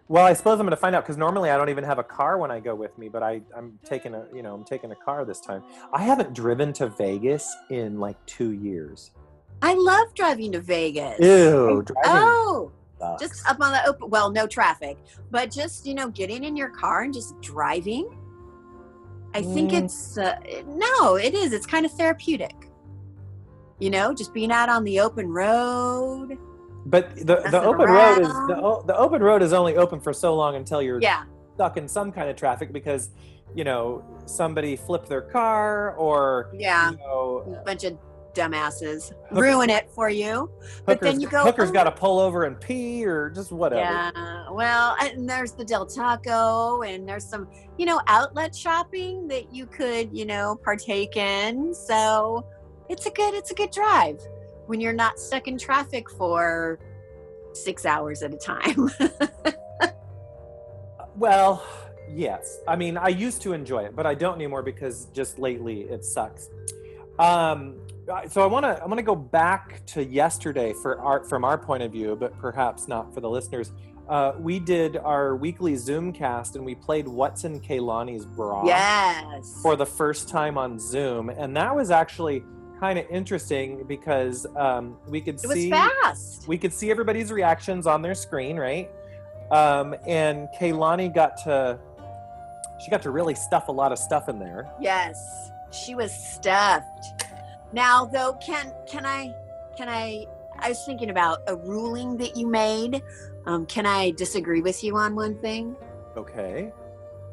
Well, 0.08 0.24
I 0.24 0.34
suppose 0.34 0.60
I'm 0.60 0.66
going 0.66 0.70
to 0.70 0.76
find 0.76 0.94
out 0.94 1.02
because 1.02 1.16
normally 1.16 1.50
I 1.50 1.56
don't 1.56 1.68
even 1.68 1.82
have 1.82 1.98
a 1.98 2.04
car 2.04 2.38
when 2.38 2.50
I 2.50 2.60
go 2.60 2.76
with 2.76 2.96
me, 2.96 3.08
but 3.08 3.24
I, 3.24 3.40
I'm 3.56 3.78
taking 3.84 4.14
a, 4.14 4.24
you 4.32 4.42
know, 4.42 4.54
I'm 4.54 4.64
taking 4.64 4.92
a 4.92 4.94
car 4.94 5.24
this 5.24 5.40
time. 5.40 5.64
I 5.92 6.02
haven't 6.02 6.32
driven 6.32 6.72
to 6.74 6.88
Vegas 6.88 7.52
in 7.70 7.98
like 7.98 8.24
two 8.26 8.52
years. 8.52 9.10
I 9.62 9.74
love 9.74 10.14
driving 10.14 10.52
to 10.52 10.61
Vegas. 10.61 11.18
Ew, 11.20 11.82
driving 11.84 11.92
Oh, 12.04 12.70
sucks. 12.98 13.22
just 13.22 13.48
up 13.48 13.61
on 13.61 13.72
the 13.72 13.86
open, 13.88 14.11
well, 14.11 14.30
no 14.30 14.46
traffic, 14.46 14.98
but 15.30 15.50
just, 15.50 15.86
you 15.86 15.94
know, 15.94 16.09
getting 16.11 16.44
in 16.44 16.57
your 16.57 16.68
car 16.70 17.02
and 17.02 17.12
just 17.14 17.38
driving. 17.40 18.09
I 19.34 19.42
think 19.42 19.72
Mm. 19.72 19.84
it's, 19.84 20.16
uh, 20.18 20.36
no, 20.66 21.16
it 21.16 21.34
is. 21.34 21.52
It's 21.52 21.66
kind 21.66 21.84
of 21.84 21.92
therapeutic. 21.92 22.54
You 23.78 23.90
know, 23.90 24.14
just 24.14 24.32
being 24.32 24.50
out 24.50 24.68
on 24.70 24.84
the 24.84 25.00
open 25.00 25.28
road. 25.28 26.38
But 26.86 27.16
the, 27.16 27.42
the 27.50 27.62
open 27.62 27.90
road 27.90 28.20
is 28.20 28.28
the, 28.28 28.82
the 28.86 28.96
open 28.96 29.22
road 29.22 29.42
is 29.42 29.52
only 29.52 29.76
open 29.76 30.00
for 30.00 30.12
so 30.12 30.34
long 30.34 30.54
until 30.54 30.80
you're 30.80 31.00
Yeah. 31.00 31.24
stuck 31.54 31.76
in 31.76 31.88
some 31.88 32.12
kind 32.12 32.30
of 32.30 32.36
traffic 32.36 32.72
because 32.72 33.11
you 33.54 33.64
know 33.64 34.04
somebody 34.26 34.76
flipped 34.76 35.09
their 35.09 35.20
car 35.22 35.94
or 35.96 36.50
Yeah. 36.54 36.92
you 36.92 36.96
know 36.98 37.57
A 37.61 37.64
bunch 37.64 37.84
of 37.84 37.98
dumbasses 38.37 39.12
Hook- 39.30 39.39
ruin 39.41 39.70
it 39.70 39.91
for 39.91 40.09
you. 40.11 40.51
But 40.84 41.01
then 41.01 41.20
you 41.20 41.28
go, 41.28 41.43
hooker's 41.43 41.70
"Oh." 41.70 41.72
got 41.72 41.84
to 41.84 41.91
pull 41.91 42.20
over 42.20 42.45
and 42.45 42.61
pee 42.61 43.05
or 43.05 43.30
just 43.30 43.51
whatever. 43.51 43.80
Yeah. 43.80 44.51
Well, 44.51 44.97
and 45.01 45.28
there's 45.28 45.53
the 45.53 45.64
Del 45.64 45.87
Taco, 45.87 46.82
and 46.82 47.09
there's 47.09 47.24
some, 47.24 47.49
you 47.78 47.87
know, 47.87 48.01
outlet 48.07 48.55
shopping 48.55 49.26
that 49.28 49.53
you 49.53 49.66
could, 49.66 50.16
you 50.16 50.26
know, 50.26 50.57
partake 50.62 51.16
in. 51.16 51.74
So 51.74 52.47
it's 52.89 53.07
a 53.07 53.11
good, 53.11 53.34
it's 53.34 53.51
a 53.51 53.55
good 53.55 53.70
drive 53.70 54.20
when 54.66 54.80
you're 54.80 54.93
not 54.93 55.18
stuck 55.18 55.49
in 55.49 55.59
traffic 55.59 56.11
for 56.11 56.78
six 57.55 57.87
hours 57.87 58.22
at 58.22 58.34
a 58.34 58.37
time. 58.37 58.91
Well, 61.16 61.64
yes. 62.11 62.61
I 62.68 62.76
mean, 62.76 62.99
I 62.99 63.09
used 63.09 63.41
to 63.43 63.55
enjoy 63.55 63.84
it, 63.84 63.97
but 63.97 64.05
I 64.07 64.14
don't 64.14 64.34
anymore 64.34 64.62
because 64.62 65.07
just 65.14 65.39
lately 65.39 65.82
it 65.82 66.05
sucks. 66.05 66.51
Um, 67.18 67.76
so 68.28 68.42
I 68.42 68.46
want 68.46 68.64
to 68.64 68.80
I 68.82 68.86
want 68.86 68.98
to 68.98 69.04
go 69.04 69.16
back 69.16 69.84
to 69.86 70.04
yesterday 70.04 70.72
for 70.72 71.00
our 71.00 71.24
from 71.24 71.44
our 71.44 71.58
point 71.58 71.82
of 71.82 71.92
view, 71.92 72.16
but 72.16 72.38
perhaps 72.38 72.88
not 72.88 73.12
for 73.12 73.20
the 73.20 73.30
listeners. 73.30 73.72
Uh, 74.08 74.32
we 74.38 74.60
did 74.60 74.96
our 74.96 75.34
weekly 75.34 75.74
Zoom 75.74 76.12
cast 76.12 76.54
and 76.54 76.64
we 76.64 76.76
played 76.76 77.08
What's 77.08 77.42
in 77.42 77.60
Kaylani's 77.60 78.24
Bra 78.24 78.64
yes. 78.64 79.58
for 79.62 79.74
the 79.74 79.86
first 79.86 80.28
time 80.28 80.56
on 80.56 80.78
Zoom, 80.78 81.28
and 81.28 81.56
that 81.56 81.74
was 81.74 81.90
actually 81.90 82.44
kind 82.78 82.98
of 82.98 83.06
interesting 83.10 83.84
because 83.88 84.46
um, 84.54 84.96
we 85.08 85.20
could 85.20 85.42
it 85.42 85.46
was 85.46 85.56
see 85.56 85.70
fast. 85.70 86.46
we 86.46 86.58
could 86.58 86.72
see 86.72 86.90
everybody's 86.90 87.32
reactions 87.32 87.86
on 87.86 88.02
their 88.02 88.14
screen, 88.14 88.56
right? 88.56 88.90
Um, 89.50 89.94
and 90.06 90.48
Kaylani 90.60 91.12
got 91.12 91.36
to 91.44 91.78
she 92.84 92.90
got 92.90 93.02
to 93.02 93.10
really 93.10 93.34
stuff 93.34 93.68
a 93.68 93.72
lot 93.72 93.90
of 93.90 93.98
stuff 93.98 94.28
in 94.28 94.38
there. 94.38 94.70
Yes, 94.80 95.50
she 95.84 95.94
was 95.94 96.12
stuffed. 96.12 97.24
Now, 97.72 98.04
though, 98.04 98.34
can 98.44 98.72
can 98.88 99.04
I 99.04 99.32
can 99.76 99.88
I? 99.88 100.26
I 100.58 100.70
was 100.70 100.82
thinking 100.84 101.10
about 101.10 101.40
a 101.46 101.56
ruling 101.56 102.16
that 102.16 102.36
you 102.36 102.46
made. 102.46 103.02
Um, 103.44 103.66
can 103.66 103.84
I 103.86 104.12
disagree 104.12 104.62
with 104.62 104.82
you 104.82 104.96
on 104.96 105.14
one 105.14 105.38
thing? 105.38 105.76
Okay. 106.16 106.72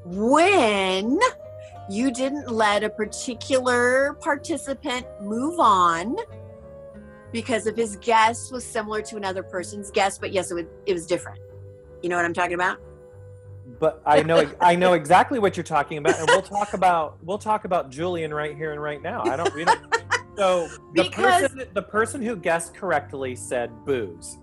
When 0.04 1.20
you 1.90 2.12
didn't 2.12 2.52
let 2.52 2.84
a 2.84 2.90
particular 2.90 4.14
participant 4.22 5.06
move 5.22 5.60
on 5.60 6.18
because 7.32 7.66
if 7.66 7.76
his 7.76 7.98
guess 7.98 8.52
was 8.52 8.64
similar 8.64 9.02
to 9.02 9.18
another 9.18 9.44
person's 9.44 9.90
guess, 9.92 10.18
but 10.18 10.32
yes, 10.32 10.52
it 10.52 10.54
was, 10.54 10.66
it 10.86 10.94
was 10.94 11.06
different. 11.06 11.40
You 12.02 12.10
know 12.10 12.16
what 12.16 12.26
I'm 12.26 12.34
talking 12.34 12.54
about? 12.54 12.80
But 13.84 14.02
I 14.06 14.24
know 14.24 14.50
I 14.62 14.78
know 14.78 14.94
exactly 14.94 15.40
what 15.40 15.58
you're 15.58 15.64
talking 15.66 15.98
about, 15.98 16.18
and 16.18 16.26
we'll 16.30 16.42
talk 16.42 16.74
about 16.74 17.18
we'll 17.22 17.38
talk 17.38 17.66
about 17.66 17.90
Julian 17.90 18.34
right 18.34 18.56
here 18.56 18.72
and 18.72 18.82
right 18.82 19.02
now. 19.02 19.24
I 19.24 19.36
don't. 19.36 19.54
We 19.54 19.66
don't 19.66 19.78
so 20.38 20.70
the 20.96 21.04
Because- 21.10 21.42
person 21.50 21.64
the 21.74 21.82
person 21.82 22.22
who 22.22 22.38
guessed 22.38 22.74
correctly 22.74 23.36
said 23.36 23.72
booze. 23.86 24.38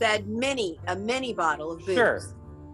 Said 0.00 0.26
mini, 0.26 0.80
a 0.88 0.96
mini 0.96 1.32
bottle 1.32 1.70
of 1.70 1.86
booze. 1.86 1.94
Sure. 1.94 2.20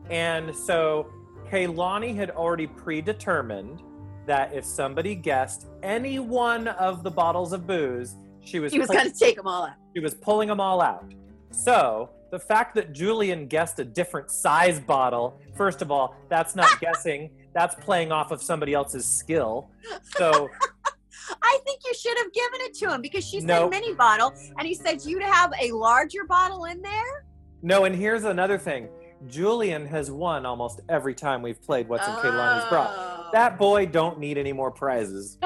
And 0.09 0.57
so 0.57 1.13
Kaylani 1.51 2.17
had 2.17 2.31
already 2.31 2.69
predetermined 2.69 3.83
that 4.27 4.55
if 4.55 4.65
somebody 4.65 5.15
guessed 5.15 5.67
any 5.83 6.19
one 6.21 6.69
of 6.69 7.03
the 7.03 7.11
bottles 7.11 7.53
of 7.53 7.67
booze, 7.67 8.17
she 8.41 8.61
was 8.61 8.73
He 8.73 8.79
was 8.79 8.87
pull- 8.89 8.97
going 8.97 9.13
to 9.13 9.19
take 9.19 9.37
them 9.37 9.47
all 9.47 9.65
out. 9.67 9.75
she 9.95 10.01
was 10.01 10.15
pulling 10.15 10.49
them 10.49 10.59
all 10.59 10.81
out. 10.81 11.13
So 11.51 12.09
the 12.31 12.39
fact 12.39 12.75
that 12.75 12.93
Julian 12.93 13.47
guessed 13.47 13.79
a 13.79 13.85
different 13.85 14.31
size 14.31 14.79
bottle, 14.81 15.41
first 15.57 15.83
of 15.83 15.91
all, 15.91 16.15
that's 16.29 16.55
not 16.55 16.81
guessing. 16.81 17.31
That's 17.55 17.75
playing 17.77 18.13
off 18.13 18.31
of 18.31 18.43
somebody 18.43 18.75
else's 18.75 19.07
skill. 19.07 19.71
So 20.17 20.49
I 21.43 21.59
think 21.65 21.81
you 21.85 21.95
should 21.95 22.17
have 22.19 22.33
given 22.33 22.61
it 22.63 22.75
to 22.75 22.93
him 22.93 23.03
because 23.03 23.27
she 23.27 23.41
said 23.41 23.69
mini 23.69 23.95
bottle, 23.95 24.33
and 24.59 24.67
he 24.67 24.75
said 24.75 25.05
you 25.05 25.19
to 25.19 25.27
have 25.27 25.53
a 25.61 25.73
larger 25.73 26.25
bottle 26.25 26.67
in 26.67 26.81
there. 26.83 27.25
no, 27.63 27.85
and 27.85 27.95
here's 27.95 28.25
another 28.25 28.59
thing. 28.59 28.89
Julian 29.27 29.85
has 29.87 30.11
won 30.11 30.47
almost 30.47 30.81
every 30.89 31.15
time 31.15 31.43
we've 31.43 31.61
played 31.63 31.89
What's 31.89 32.07
in 32.07 32.15
Kaylani's 32.15 32.69
bra. 32.69 32.87
Oh. 32.89 33.29
That 33.33 33.59
boy 33.59 33.87
don't 33.87 34.21
need 34.21 34.39
any 34.39 34.53
more 34.53 34.71
prizes. 34.71 35.39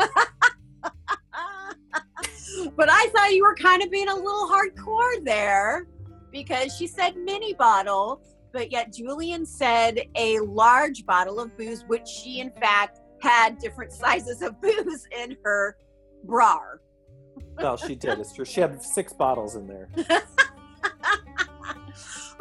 but 2.76 2.89
I 2.91 3.09
thought 3.14 3.33
you 3.33 3.43
were 3.43 3.57
kind 3.57 3.83
of 3.83 3.91
being 3.91 4.09
a 4.09 4.14
little 4.14 4.47
hardcore 4.49 5.24
there 5.24 5.87
because 6.33 6.74
she 6.76 6.87
said 6.87 7.16
mini 7.16 7.55
bottle, 7.55 8.20
but 8.53 8.72
yet 8.72 8.93
Julian 8.93 9.47
said 9.47 10.01
a 10.16 10.41
large 10.41 11.07
bottle 11.07 11.39
of 11.39 11.57
booze, 11.57 11.85
which 11.87 12.07
she 12.07 12.41
in 12.41 12.51
fact 12.51 13.01
had 13.20 13.59
different 13.59 13.93
sizes 14.03 14.43
of 14.43 14.61
booze 14.61 15.07
in 15.16 15.37
her 15.45 15.76
bra. 16.24 16.59
Well, 17.59 17.76
she 17.76 17.95
did. 17.95 18.18
It's 18.18 18.33
true. 18.33 18.45
She 18.45 18.61
had 18.61 18.83
six 18.83 19.12
bottles 19.12 19.55
in 19.57 19.66
there. 19.66 19.89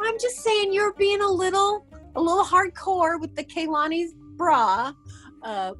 I'm 0.00 0.18
just 0.18 0.36
saying 0.38 0.72
you're 0.72 0.94
being 0.94 1.20
a 1.20 1.30
little 1.30 1.86
a 2.16 2.20
little 2.20 2.44
hardcore 2.44 3.20
with 3.20 3.34
the 3.36 3.44
Kaylani's 3.44 4.14
bra 4.36 4.92
uh, 5.42 5.74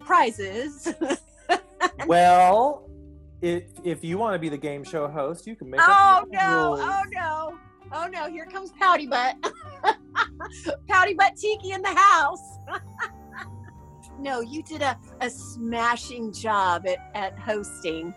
prizes. 0.00 0.92
Well, 2.06 2.85
if 3.46 3.64
if 3.84 4.04
you 4.04 4.18
want 4.18 4.34
to 4.34 4.38
be 4.38 4.48
the 4.48 4.56
game 4.56 4.82
show 4.82 5.06
host, 5.06 5.46
you 5.46 5.54
can 5.54 5.70
make 5.70 5.80
it 5.80 5.86
oh 5.88 6.24
no! 6.30 6.68
rules. 6.68 6.80
Oh 6.82 7.02
no! 7.12 7.58
Oh 7.92 8.06
no! 8.08 8.28
Here 8.28 8.46
comes 8.46 8.72
Pouty 8.72 9.06
Butt. 9.06 9.36
Pouty 10.88 11.14
Butt 11.14 11.36
Tiki 11.36 11.70
in 11.70 11.82
the 11.82 11.94
house. 11.94 12.58
no, 14.18 14.40
you 14.40 14.62
did 14.62 14.82
a, 14.82 14.98
a 15.20 15.30
smashing 15.30 16.32
job 16.32 16.86
at, 16.86 17.10
at 17.14 17.38
hosting. 17.38 18.12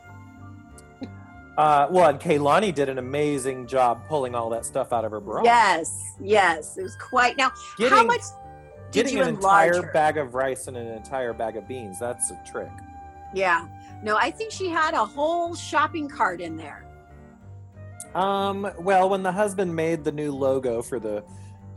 Uh, 1.57 1.87
well, 1.91 2.09
and 2.09 2.19
Kaylani 2.19 2.73
did 2.73 2.87
an 2.87 2.99
amazing 2.99 3.67
job 3.67 4.07
pulling 4.07 4.33
all 4.33 4.49
that 4.49 4.65
stuff 4.65 4.93
out 4.93 5.03
of 5.03 5.11
her 5.11 5.19
bra. 5.19 5.43
Yes, 5.43 6.15
yes, 6.19 6.77
it 6.77 6.83
was 6.83 6.95
quite. 6.95 7.37
Now, 7.37 7.51
Getting, 7.77 7.97
how 7.97 8.03
much 8.05 8.21
did 8.91 9.03
getting 9.03 9.17
you 9.17 9.23
an 9.23 9.29
entire 9.35 9.83
her? 9.83 9.91
bag 9.91 10.17
of 10.17 10.33
rice 10.33 10.67
and 10.67 10.77
an 10.77 10.87
entire 10.87 11.33
bag 11.33 11.57
of 11.57 11.67
beans—that's 11.67 12.31
a 12.31 12.41
trick. 12.49 12.71
Yeah. 13.33 13.67
No, 14.03 14.15
I 14.17 14.31
think 14.31 14.51
she 14.51 14.69
had 14.69 14.93
a 14.93 15.05
whole 15.05 15.55
shopping 15.55 16.07
cart 16.07 16.41
in 16.41 16.55
there. 16.55 16.85
Um, 18.15 18.71
well, 18.79 19.09
when 19.09 19.23
the 19.23 19.31
husband 19.31 19.75
made 19.75 20.03
the 20.03 20.11
new 20.11 20.31
logo 20.31 20.81
for 20.81 20.99
the 20.99 21.23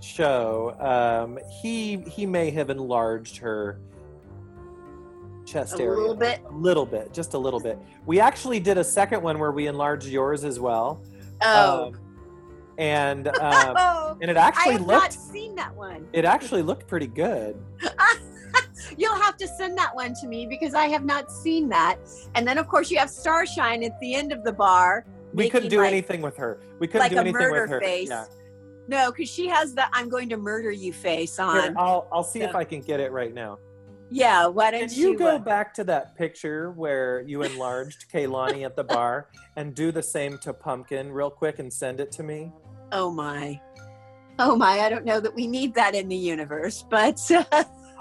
show, 0.01 0.77
um, 0.81 1.39
he 1.61 1.99
he 2.09 2.25
may 2.27 2.51
have 2.51 2.71
enlarged 2.71 3.37
her 3.39 3.81
chest 5.45 5.79
A 5.79 5.83
area 5.83 5.99
little 5.99 6.15
bit. 6.15 6.41
a 6.49 6.53
little 6.55 6.87
bit, 6.87 7.13
just 7.13 7.35
a 7.35 7.39
little 7.39 7.61
bit. 7.61 7.79
We 8.07 8.19
actually 8.21 8.61
did 8.61 8.79
a 8.79 8.85
second 8.85 9.23
one 9.23 9.39
where 9.39 9.53
we 9.53 9.67
enlarged 9.67 10.07
yours 10.07 10.45
as 10.45 10.59
well, 10.61 11.03
Oh. 11.43 11.87
Um, 11.89 11.99
and 12.79 13.29
um, 13.41 13.75
oh. 13.77 14.17
and 14.23 14.31
it 14.31 14.37
I 14.37 14.47
actually 14.49 14.73
have 14.75 14.87
not 14.87 15.13
seen 15.13 15.55
that 15.57 15.75
one. 15.75 16.09
it 16.13 16.25
actually 16.25 16.63
looked 16.63 16.87
pretty 16.87 17.09
good. 17.09 17.63
You'll 18.97 19.17
have 19.21 19.37
to 19.39 19.49
send 19.49 19.77
that 19.79 19.95
one 19.95 20.15
to 20.21 20.27
me 20.27 20.47
because 20.47 20.75
I 20.75 20.87
have 20.87 21.05
not 21.05 21.31
seen 21.31 21.69
that. 21.71 21.97
And 22.35 22.47
then, 22.47 22.59
of 22.59 22.69
course, 22.69 22.91
you 22.91 22.99
have 22.99 23.11
Starshine 23.11 23.83
at 23.85 23.99
the 24.01 24.15
end 24.15 24.33
of 24.33 24.45
the 24.45 24.53
bar. 24.53 25.07
We 25.35 25.49
couldn't 25.49 25.71
do 25.71 25.79
like- 25.79 25.89
anything 25.93 26.21
with 26.23 26.37
her. 26.37 26.61
We 26.79 26.87
couldn't 26.87 27.01
like 27.01 27.13
do 27.13 27.19
anything 27.19 27.51
with 27.51 27.71
her. 27.71 27.81
face. 27.81 28.09
Yeah. 28.09 28.27
No, 28.89 29.11
because 29.13 29.31
she 29.31 29.47
has 29.49 29.75
the 29.75 29.85
"I'm 29.93 30.09
going 30.09 30.29
to 30.31 30.37
murder 30.37 30.71
you" 30.71 30.93
face 30.93 31.37
Here, 31.37 31.47
on. 31.47 31.77
I'll 31.79 32.09
I'll 32.13 32.25
see 32.25 32.43
if 32.43 32.55
I 32.55 32.65
can 32.65 32.81
get 32.81 32.99
it 33.01 33.13
right 33.13 33.33
now. 33.33 33.59
yeah, 34.11 34.47
why 34.47 34.71
Can 34.73 34.81
don't 34.81 34.97
you 34.97 35.13
you? 35.13 35.19
go 35.19 35.37
uh, 35.37 35.39
back 35.39 35.73
to 35.75 35.85
that 35.85 36.17
picture 36.17 36.73
where 36.73 37.23
you 37.23 37.43
enlarged 37.43 38.07
Kaylani 38.13 38.65
at 38.67 38.75
the 38.77 38.85
bar 38.85 39.29
and 39.57 39.75
do 39.75 39.93
the 39.93 40.03
same 40.03 40.37
to 40.39 40.53
Pumpkin 40.53 41.11
real 41.13 41.31
quick 41.31 41.61
and 41.61 41.73
send 41.73 42.01
it 42.01 42.11
to 42.13 42.23
me? 42.23 42.53
oh 42.91 43.11
my, 43.11 43.59
oh 44.41 44.57
my! 44.57 44.81
I 44.81 44.91
don't 44.91 45.05
know 45.07 45.21
that 45.21 45.35
we 45.35 45.47
need 45.47 45.75
that 45.77 45.95
in 45.95 46.09
the 46.09 46.17
universe, 46.17 46.85
but 46.91 47.19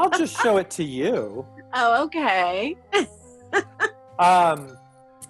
I'll 0.02 0.18
just 0.18 0.41
show 0.41 0.58
it 0.58 0.70
to 0.72 0.84
you. 0.84 1.45
oh, 1.74 2.04
okay. 2.06 2.76
Um, 4.20 4.78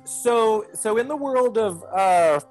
so 0.04 0.66
so 0.74 0.98
in 0.98 1.08
the 1.08 1.16
world 1.16 1.58
of 1.58 1.82
uh, 1.86 2.42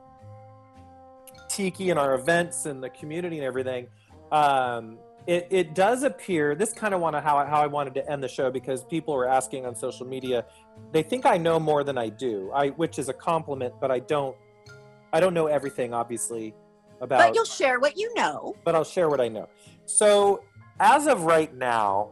tiki 1.48 1.90
and 1.90 1.98
our 1.98 2.14
events 2.14 2.64
and 2.64 2.82
the 2.82 2.88
community 2.88 3.36
and 3.36 3.44
everything, 3.44 3.88
um, 4.32 4.98
it, 5.26 5.46
it 5.50 5.74
does 5.74 6.02
appear. 6.02 6.54
This 6.54 6.72
kind 6.72 6.94
of 6.94 7.00
want 7.00 7.14
to 7.14 7.20
how 7.20 7.36
I, 7.36 7.44
how 7.44 7.60
I 7.60 7.66
wanted 7.66 7.94
to 7.94 8.10
end 8.10 8.22
the 8.22 8.28
show 8.28 8.50
because 8.50 8.84
people 8.84 9.14
were 9.14 9.28
asking 9.28 9.66
on 9.66 9.76
social 9.76 10.06
media. 10.06 10.46
They 10.92 11.02
think 11.02 11.26
I 11.26 11.36
know 11.36 11.60
more 11.60 11.84
than 11.84 11.98
I 11.98 12.08
do, 12.08 12.50
I 12.54 12.68
which 12.70 12.98
is 12.98 13.10
a 13.10 13.14
compliment, 13.14 13.74
but 13.80 13.90
I 13.90 13.98
don't. 13.98 14.36
I 15.12 15.18
don't 15.18 15.34
know 15.34 15.48
everything, 15.48 15.92
obviously, 15.92 16.54
about. 17.00 17.18
But 17.18 17.34
you'll 17.34 17.44
share 17.44 17.80
what 17.80 17.98
you 17.98 18.14
know. 18.14 18.54
but 18.64 18.74
I'll 18.74 18.84
share 18.84 19.08
what 19.10 19.20
I 19.20 19.28
know. 19.28 19.48
So, 19.84 20.44
as 20.80 21.06
of 21.06 21.22
right 21.24 21.54
now, 21.54 22.10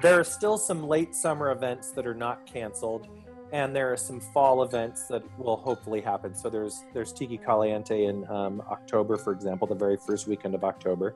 there 0.00 0.18
are 0.18 0.24
still 0.24 0.58
some 0.58 0.82
late 0.88 1.14
summer 1.14 1.52
events 1.52 1.92
that 1.92 2.06
are 2.06 2.14
not 2.14 2.44
canceled, 2.46 3.06
and 3.52 3.76
there 3.76 3.92
are 3.92 3.96
some 3.96 4.20
fall 4.20 4.62
events 4.64 5.06
that 5.06 5.22
will 5.38 5.56
hopefully 5.58 6.00
happen. 6.00 6.34
So 6.34 6.50
there's 6.50 6.82
there's 6.92 7.12
Tiki 7.12 7.38
Caliente 7.38 8.06
in 8.06 8.26
um, 8.28 8.62
October, 8.70 9.16
for 9.16 9.32
example, 9.32 9.68
the 9.68 9.74
very 9.74 9.96
first 9.96 10.26
weekend 10.26 10.54
of 10.54 10.64
October. 10.64 11.14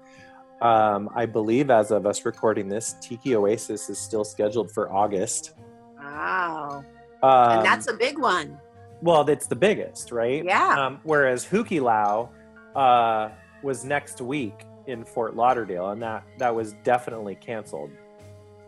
Um, 0.61 1.11
I 1.15 1.27
believe, 1.27 1.71
as 1.71 1.91
of 1.91 2.07
us 2.07 2.25
recording 2.25 2.69
this, 2.69 2.95
Tiki 3.01 3.35
Oasis 3.35 3.91
is 3.91 3.99
still 3.99 4.25
scheduled 4.25 4.71
for 4.71 4.91
August. 4.93 5.55
Wow, 5.99 6.85
Um, 7.23 7.59
and 7.59 7.65
that's 7.67 7.89
a 7.89 7.95
big 7.95 8.19
one. 8.19 8.59
well, 9.03 9.25
that's 9.25 9.47
the 9.47 9.57
biggest, 9.57 10.13
right? 10.13 10.43
Yeah. 10.45 10.87
Um, 10.87 11.01
whereas 11.03 11.45
Hukilau 11.45 12.31
uh, 12.75 13.31
was 13.63 13.85
next 13.85 14.21
week 14.21 14.65
in 14.87 15.05
Fort 15.05 15.35
Lauderdale, 15.37 15.91
and 15.91 16.03
that 16.03 16.25
that 16.39 16.55
was 16.55 16.73
definitely 16.85 17.35
canceled. 17.35 17.91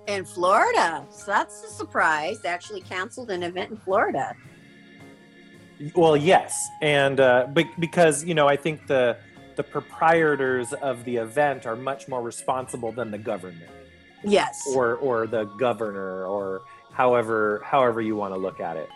In 0.07 0.25
Florida, 0.25 1.05
so 1.11 1.25
that's 1.27 1.63
a 1.65 1.69
surprise. 1.69 2.41
They 2.43 2.49
actually 2.49 2.81
canceled 2.81 3.31
an 3.31 3.43
event 3.43 3.71
in 3.71 3.77
Florida. 3.77 4.35
Well, 5.95 6.17
yes, 6.17 6.67
and 6.83 7.21
uh, 7.21 7.47
be- 7.53 7.71
because 7.79 8.25
you 8.25 8.35
know, 8.35 8.49
I 8.49 8.57
think 8.57 8.87
the 8.87 9.17
the 9.57 9.63
proprietors 9.63 10.73
of 10.73 11.05
the 11.05 11.17
event 11.17 11.67
are 11.67 11.77
much 11.77 12.09
more 12.09 12.23
responsible 12.23 12.93
than 12.93 13.11
the 13.11 13.19
government 13.19 13.71
Yes. 14.25 14.63
or 14.75 14.95
or 14.97 15.27
the 15.27 15.45
governor 15.59 16.25
or 16.27 16.63
however 16.93 17.61
however 17.65 18.01
you 18.01 18.17
want 18.17 18.33
to 18.35 18.39
look 18.39 18.61
at 18.61 18.77
it. 18.77 18.89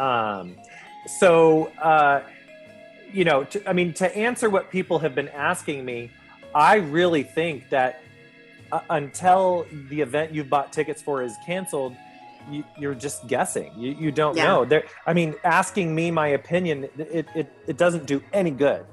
Um, 0.00 0.56
so 1.18 1.66
uh, 1.80 2.22
you 3.12 3.24
know, 3.24 3.44
to, 3.44 3.68
I 3.68 3.72
mean, 3.72 3.92
to 3.94 4.16
answer 4.16 4.48
what 4.50 4.70
people 4.70 4.98
have 5.00 5.14
been 5.14 5.28
asking 5.28 5.84
me, 5.84 6.10
I 6.54 6.76
really 6.76 7.22
think 7.22 7.68
that 7.70 8.00
uh, 8.72 8.80
until 8.90 9.66
the 9.88 10.00
event 10.00 10.32
you've 10.32 10.50
bought 10.50 10.72
tickets 10.72 11.02
for 11.02 11.22
is 11.22 11.34
canceled, 11.44 11.94
you, 12.50 12.64
you're 12.78 12.94
just 12.94 13.26
guessing. 13.26 13.72
You, 13.76 13.92
you 13.98 14.12
don't 14.12 14.36
Yeah. 14.36 14.44
know. 14.46 14.64
There, 14.64 14.84
I 15.06 15.12
mean, 15.12 15.34
asking 15.44 15.94
me 15.94 16.10
my 16.10 16.28
opinion, 16.28 16.88
it, 16.98 17.26
it, 17.34 17.52
it 17.66 17.76
doesn't 17.76 18.06
do 18.06 18.22
any 18.32 18.50
good 18.50 18.84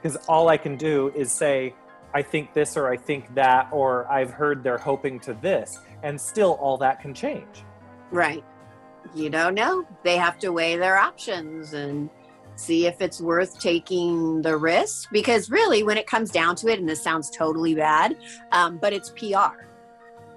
because 0.00 0.16
all 0.28 0.48
I 0.48 0.56
can 0.56 0.76
do 0.76 1.12
is 1.14 1.32
say, 1.32 1.74
I 2.14 2.22
think 2.22 2.54
this 2.54 2.76
or 2.76 2.90
I 2.90 2.96
think 2.96 3.34
that, 3.34 3.68
or 3.70 4.10
I've 4.10 4.30
heard 4.30 4.62
they're 4.62 4.78
hoping 4.78 5.20
to 5.20 5.34
this, 5.34 5.78
and 6.02 6.18
still 6.18 6.52
all 6.54 6.78
that 6.78 7.00
can 7.00 7.12
change. 7.12 7.62
Right. 8.10 8.42
You 9.14 9.28
don't 9.28 9.54
know. 9.54 9.86
They 10.04 10.16
have 10.16 10.38
to 10.38 10.50
weigh 10.50 10.76
their 10.76 10.96
options 10.96 11.74
and 11.74 12.08
see 12.58 12.86
if 12.86 13.00
it's 13.00 13.20
worth 13.20 13.58
taking 13.58 14.42
the 14.42 14.56
risk. 14.56 15.08
Because 15.12 15.50
really, 15.50 15.82
when 15.82 15.96
it 15.96 16.06
comes 16.06 16.30
down 16.30 16.56
to 16.56 16.68
it, 16.68 16.78
and 16.78 16.88
this 16.88 17.02
sounds 17.02 17.30
totally 17.30 17.74
bad, 17.74 18.16
um, 18.52 18.78
but 18.78 18.92
it's 18.92 19.10
PR. 19.10 19.64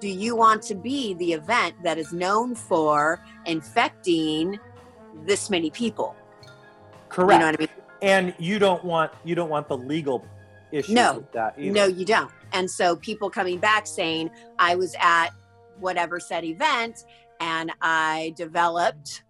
Do 0.00 0.08
you 0.08 0.34
want 0.34 0.62
to 0.64 0.74
be 0.74 1.14
the 1.14 1.32
event 1.32 1.74
that 1.82 1.98
is 1.98 2.12
known 2.12 2.54
for 2.54 3.22
infecting 3.46 4.58
this 5.24 5.48
many 5.50 5.70
people? 5.70 6.16
Correct. 7.08 7.32
You 7.32 7.38
know 7.38 7.46
what 7.46 7.54
I 7.56 7.62
mean? 7.62 7.68
and 8.02 8.34
you 8.38 8.58
don't 8.58 8.84
want 8.84 9.12
you 9.24 9.34
don't 9.36 9.48
want 9.48 9.68
the 9.68 9.76
legal 9.76 10.26
issues 10.72 10.94
No. 10.94 11.18
with 11.18 11.32
that 11.32 11.54
either. 11.56 11.72
No, 11.72 11.86
you 11.86 12.04
don't. 12.04 12.30
And 12.52 12.68
so 12.68 12.96
people 12.96 13.30
coming 13.30 13.58
back 13.58 13.86
saying, 13.86 14.30
I 14.58 14.74
was 14.74 14.94
at 15.00 15.28
whatever 15.78 16.18
said 16.18 16.44
event 16.44 17.04
and 17.40 17.70
I 17.80 18.34
developed, 18.36 19.22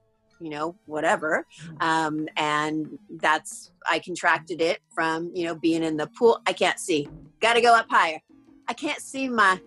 you 0.43 0.51
know, 0.51 0.75
whatever. 0.87 1.47
Um, 1.81 2.29
and 2.37 2.99
that's, 3.21 3.71
I 3.89 4.01
contracted 4.01 4.61
it 4.61 4.81
from, 4.95 5.31
you 5.35 5.45
know, 5.45 5.55
being 5.55 5.83
in 5.83 5.97
the 5.97 6.09
pool. 6.09 6.41
I 6.47 6.53
can't 6.53 6.79
see. 6.79 7.09
Got 7.41 7.55
to 7.55 7.61
go 7.61 7.75
up 7.75 7.87
higher. 7.89 8.21
I 8.69 8.75
can't 8.75 9.01
see 9.01 9.29
my. 9.29 9.61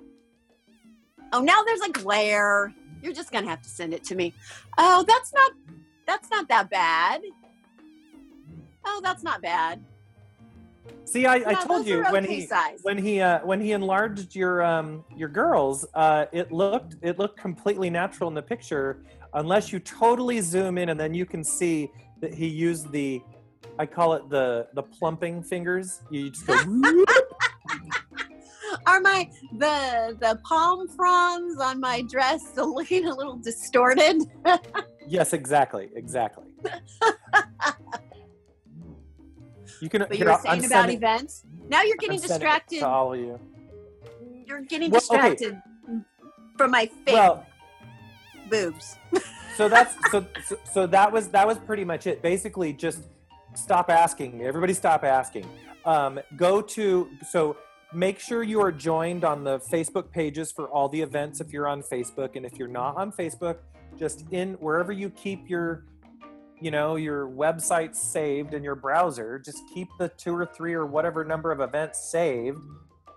Oh, 1.33 1.41
now 1.41 1.63
there's 1.63 1.81
a 1.81 1.91
glare. 1.91 2.73
You're 3.01 3.13
just 3.13 3.31
to 3.43 3.49
have 3.49 3.61
to 3.61 3.69
send 3.69 3.93
it 3.93 4.03
to 4.05 4.15
me. 4.15 4.33
Oh, 4.77 5.03
that's 5.07 5.33
not, 5.33 5.51
that's 6.07 6.29
not 6.29 6.47
that 6.49 6.69
bad. 6.69 7.21
Oh, 8.85 9.01
that's 9.03 9.23
not 9.23 9.41
bad. 9.41 9.83
See, 11.05 11.25
I, 11.25 11.35
I 11.35 11.53
told 11.53 11.87
you 11.87 12.03
when 12.09 12.25
he 12.25 12.47
size. 12.47 12.79
when 12.81 12.97
he 12.97 13.21
uh, 13.21 13.39
when 13.45 13.61
he 13.61 13.71
enlarged 13.71 14.35
your 14.35 14.63
um, 14.63 15.05
your 15.15 15.29
girls, 15.29 15.85
uh, 15.93 16.25
it 16.31 16.51
looked 16.51 16.95
it 17.01 17.19
looked 17.19 17.39
completely 17.39 17.89
natural 17.89 18.27
in 18.27 18.33
the 18.33 18.41
picture, 18.41 19.03
unless 19.33 19.71
you 19.71 19.79
totally 19.79 20.41
zoom 20.41 20.77
in 20.77 20.89
and 20.89 20.99
then 20.99 21.13
you 21.13 21.25
can 21.25 21.43
see 21.43 21.91
that 22.21 22.33
he 22.33 22.47
used 22.47 22.91
the 22.91 23.21
I 23.77 23.85
call 23.85 24.13
it 24.13 24.29
the 24.29 24.67
the 24.73 24.83
plumping 24.83 25.43
fingers. 25.43 26.01
You 26.09 26.29
just 26.29 26.45
go. 26.47 26.55
Are 28.87 28.99
my 28.99 29.29
the 29.51 30.17
the 30.19 30.39
palm 30.47 30.87
fronds 30.89 31.59
on 31.59 31.79
my 31.79 32.03
dress 32.09 32.41
looking 32.55 33.07
a 33.11 33.15
little 33.15 33.37
distorted? 33.37 34.21
yes, 35.07 35.33
exactly, 35.33 35.89
exactly. 35.95 36.45
You 39.81 39.89
can. 39.89 40.01
But 40.07 40.17
you 40.17 40.25
were 40.25 40.31
saying 40.41 40.41
I'm 40.45 40.59
about 40.59 40.69
sending- 40.69 40.97
events. 40.97 41.43
Now 41.69 41.81
you're 41.83 41.97
getting 41.97 42.21
I'm 42.21 42.27
distracted. 42.27 42.79
to 42.79 42.87
all 42.87 43.13
of 43.13 43.19
you. 43.19 43.39
You're 44.45 44.61
getting 44.61 44.91
Well, 44.91 45.01
okay. 45.11 45.29
distracted 45.31 45.61
from 46.57 46.71
my 46.71 46.85
fake 47.05 47.13
Well, 47.15 47.45
boobs. 48.49 48.95
so 49.57 49.67
that's 49.67 49.95
so, 50.11 50.25
so 50.45 50.57
so 50.71 50.87
that 50.87 51.11
was 51.11 51.29
that 51.29 51.47
was 51.47 51.57
pretty 51.59 51.83
much 51.83 52.05
it 52.07 52.21
basically 52.21 52.71
just 52.73 52.99
stop 53.55 53.89
asking 53.89 54.41
everybody 54.43 54.73
stop 54.73 55.03
asking 55.03 55.45
um, 55.85 56.19
go 56.35 56.61
to 56.61 57.09
so 57.29 57.57
make 57.93 58.19
sure 58.19 58.43
you 58.43 58.59
are 58.61 58.71
joined 58.71 59.23
on 59.23 59.43
the 59.43 59.57
facebook 59.59 60.11
pages 60.11 60.51
for 60.51 60.67
all 60.69 60.89
the 60.89 61.01
events 61.01 61.39
if 61.41 61.51
you're 61.53 61.67
on 61.67 61.81
facebook 61.81 62.35
and 62.35 62.45
if 62.45 62.57
you're 62.59 62.67
not 62.67 62.95
on 62.97 63.11
facebook 63.11 63.57
just 63.97 64.25
in 64.31 64.53
wherever 64.55 64.91
you 64.91 65.09
keep 65.09 65.49
your 65.49 65.85
you 66.61 66.71
know 66.71 66.95
your 66.95 67.27
website 67.27 67.95
saved 67.95 68.53
in 68.53 68.63
your 68.63 68.75
browser 68.75 69.39
just 69.39 69.61
keep 69.73 69.87
the 69.99 70.09
two 70.09 70.35
or 70.35 70.45
three 70.45 70.73
or 70.73 70.85
whatever 70.85 71.23
number 71.23 71.51
of 71.51 71.59
events 71.59 72.11
saved. 72.11 72.63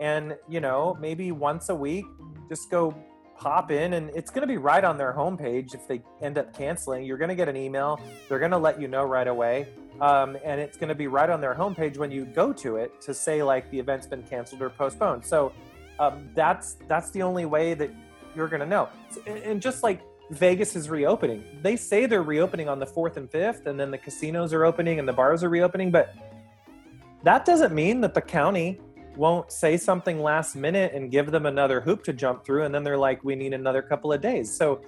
And 0.01 0.37
you 0.49 0.61
know 0.61 0.97
maybe 1.01 1.33
once 1.33 1.69
a 1.69 1.75
week 1.75 2.05
just 2.49 2.71
go 2.71 2.95
pop 3.37 3.71
in 3.71 3.93
and 3.95 4.11
it's 4.11 4.31
going 4.31 4.41
to 4.41 4.49
be 4.49 4.57
right 4.57 4.83
on 4.83 4.99
their 4.99 5.13
homepage 5.13 5.75
if 5.75 5.87
they 5.87 6.03
end 6.21 6.39
up 6.39 6.57
canceling. 6.57 7.05
You're 7.05 7.19
going 7.19 7.29
to 7.29 7.37
get 7.37 7.49
an 7.49 7.57
email. 7.57 8.01
They're 8.29 8.41
going 8.41 8.51
to 8.51 8.59
let 8.59 8.81
you 8.81 8.89
know 8.89 9.05
right 9.05 9.29
away. 9.29 9.69
Um, 10.01 10.37
and 10.45 10.61
it's 10.61 10.77
going 10.77 10.89
to 10.89 10.95
be 10.95 11.07
right 11.07 11.31
on 11.31 11.41
their 11.41 11.55
homepage 11.55 11.97
when 11.97 12.11
you 12.11 12.25
go 12.25 12.53
to 12.53 12.77
it 12.77 13.01
to 13.03 13.15
say 13.15 13.43
like 13.43 13.71
the 13.71 13.79
event's 13.79 14.07
been 14.07 14.23
canceled 14.23 14.63
or 14.63 14.71
postponed. 14.71 15.25
So 15.25 15.53
um, 15.99 16.29
that's 16.35 16.77
that's 16.87 17.11
the 17.11 17.23
only 17.23 17.45
way 17.45 17.75
that 17.75 17.91
you're 18.37 18.49
going 18.49 18.61
to 18.61 18.67
know 18.67 18.89
and, 19.27 19.39
and 19.39 19.63
just 19.63 19.83
like 19.83 20.01
vegas 20.31 20.77
is 20.77 20.91
reopening. 20.91 21.45
They 21.63 21.77
say 21.77 22.07
they're 22.07 22.23
reopening 22.23 22.69
on 22.69 22.79
the 22.79 22.87
4th 22.87 23.17
and 23.17 23.31
5th 23.31 23.67
and 23.67 23.79
then 23.79 23.91
the 23.91 23.99
casinos 23.99 24.53
are 24.53 24.65
opening 24.65 24.99
and 24.99 25.09
the 25.09 25.13
bars 25.13 25.43
are 25.43 25.49
reopening 25.49 25.91
but 25.91 26.15
that 27.23 27.45
doesn't 27.45 27.75
mean 27.75 28.01
that 28.03 28.15
the 28.15 28.21
county 28.21 28.81
won't 29.17 29.51
say 29.51 29.77
something 29.77 30.23
last 30.23 30.55
minute 30.55 30.93
and 30.95 31.11
give 31.11 31.31
them 31.31 31.47
another 31.47 31.81
hoop 31.81 32.05
to 32.05 32.13
jump 32.13 32.45
through 32.45 32.65
and 32.65 32.75
then 32.75 32.85
they're 32.85 32.99
like 32.99 33.23
we 33.25 33.35
need 33.35 33.53
another 33.53 33.83
couple 33.83 34.13
of 34.13 34.21
days. 34.21 34.55
So 34.55 34.83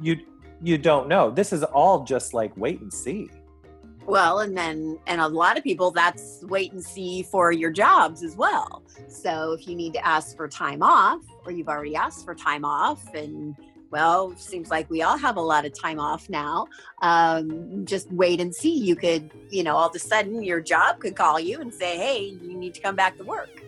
you 0.00 0.16
you 0.60 0.76
don't 0.76 1.08
know. 1.08 1.30
This 1.30 1.52
is 1.52 1.62
all 1.62 2.04
just 2.04 2.34
like 2.34 2.56
wait 2.56 2.80
and 2.80 2.92
see. 2.92 3.30
Well, 4.06 4.40
and 4.40 4.56
then 4.56 4.98
and 5.06 5.20
a 5.20 5.28
lot 5.28 5.58
of 5.58 5.62
people 5.62 5.90
that's 5.90 6.42
wait 6.44 6.72
and 6.72 6.82
see 6.82 7.22
for 7.22 7.52
your 7.52 7.70
jobs 7.70 8.22
as 8.22 8.34
well. 8.34 8.82
So 9.06 9.52
if 9.52 9.68
you 9.68 9.76
need 9.76 9.92
to 9.92 10.06
ask 10.06 10.36
for 10.36 10.48
time 10.48 10.82
off 10.82 11.20
or 11.44 11.52
you've 11.52 11.68
already 11.68 11.94
asked 11.94 12.24
for 12.24 12.34
time 12.34 12.64
off 12.64 13.14
and 13.14 13.54
well, 13.90 14.34
seems 14.36 14.70
like 14.70 14.88
we 14.90 15.02
all 15.02 15.16
have 15.16 15.36
a 15.36 15.40
lot 15.40 15.64
of 15.64 15.78
time 15.78 15.98
off 15.98 16.28
now. 16.28 16.66
Um, 17.00 17.84
just 17.86 18.10
wait 18.12 18.40
and 18.40 18.54
see. 18.54 18.74
You 18.74 18.96
could, 18.96 19.30
you 19.50 19.62
know, 19.62 19.76
all 19.76 19.88
of 19.88 19.94
a 19.94 19.98
sudden 19.98 20.42
your 20.42 20.60
job 20.60 21.00
could 21.00 21.16
call 21.16 21.40
you 21.40 21.60
and 21.60 21.72
say, 21.72 21.96
"Hey, 21.96 22.38
you 22.42 22.56
need 22.56 22.74
to 22.74 22.80
come 22.80 22.96
back 22.96 23.16
to 23.18 23.24
work." 23.24 23.62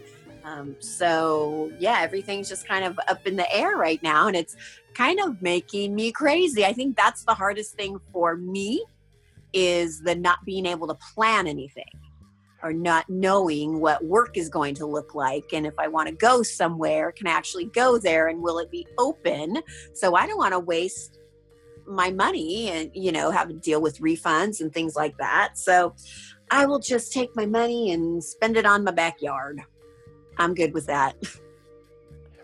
Um, 0.44 0.76
so 0.80 1.72
yeah, 1.78 2.00
everything's 2.00 2.48
just 2.48 2.66
kind 2.66 2.84
of 2.84 2.98
up 3.08 3.26
in 3.26 3.36
the 3.36 3.50
air 3.54 3.76
right 3.76 4.02
now, 4.02 4.26
and 4.26 4.36
it's 4.36 4.56
kind 4.94 5.20
of 5.20 5.40
making 5.40 5.94
me 5.94 6.12
crazy. 6.12 6.64
I 6.64 6.72
think 6.72 6.96
that's 6.96 7.24
the 7.24 7.34
hardest 7.34 7.74
thing 7.74 8.00
for 8.12 8.36
me 8.36 8.84
is 9.52 10.00
the 10.02 10.14
not 10.14 10.44
being 10.44 10.66
able 10.66 10.86
to 10.86 10.94
plan 11.14 11.46
anything 11.46 11.84
or 12.62 12.72
not 12.72 13.08
knowing 13.08 13.80
what 13.80 14.04
work 14.04 14.36
is 14.36 14.48
going 14.48 14.74
to 14.74 14.86
look 14.86 15.14
like 15.14 15.52
and 15.52 15.66
if 15.66 15.74
i 15.78 15.88
want 15.88 16.08
to 16.08 16.14
go 16.14 16.42
somewhere 16.42 17.12
can 17.12 17.26
i 17.26 17.30
actually 17.30 17.66
go 17.66 17.98
there 17.98 18.28
and 18.28 18.40
will 18.40 18.58
it 18.58 18.70
be 18.70 18.86
open? 18.98 19.58
So 19.94 20.14
i 20.14 20.26
don't 20.26 20.38
want 20.38 20.52
to 20.52 20.60
waste 20.60 21.18
my 21.86 22.10
money 22.10 22.68
and 22.68 22.90
you 22.94 23.12
know 23.12 23.30
have 23.30 23.48
to 23.48 23.54
deal 23.54 23.80
with 23.80 23.98
refunds 24.00 24.60
and 24.60 24.72
things 24.72 24.94
like 24.94 25.16
that. 25.18 25.58
So 25.58 25.94
i 26.50 26.66
will 26.66 26.78
just 26.78 27.12
take 27.12 27.34
my 27.34 27.46
money 27.46 27.92
and 27.92 28.22
spend 28.22 28.56
it 28.56 28.66
on 28.66 28.84
my 28.84 28.92
backyard. 28.92 29.60
I'm 30.38 30.54
good 30.54 30.72
with 30.72 30.86
that. 30.86 31.16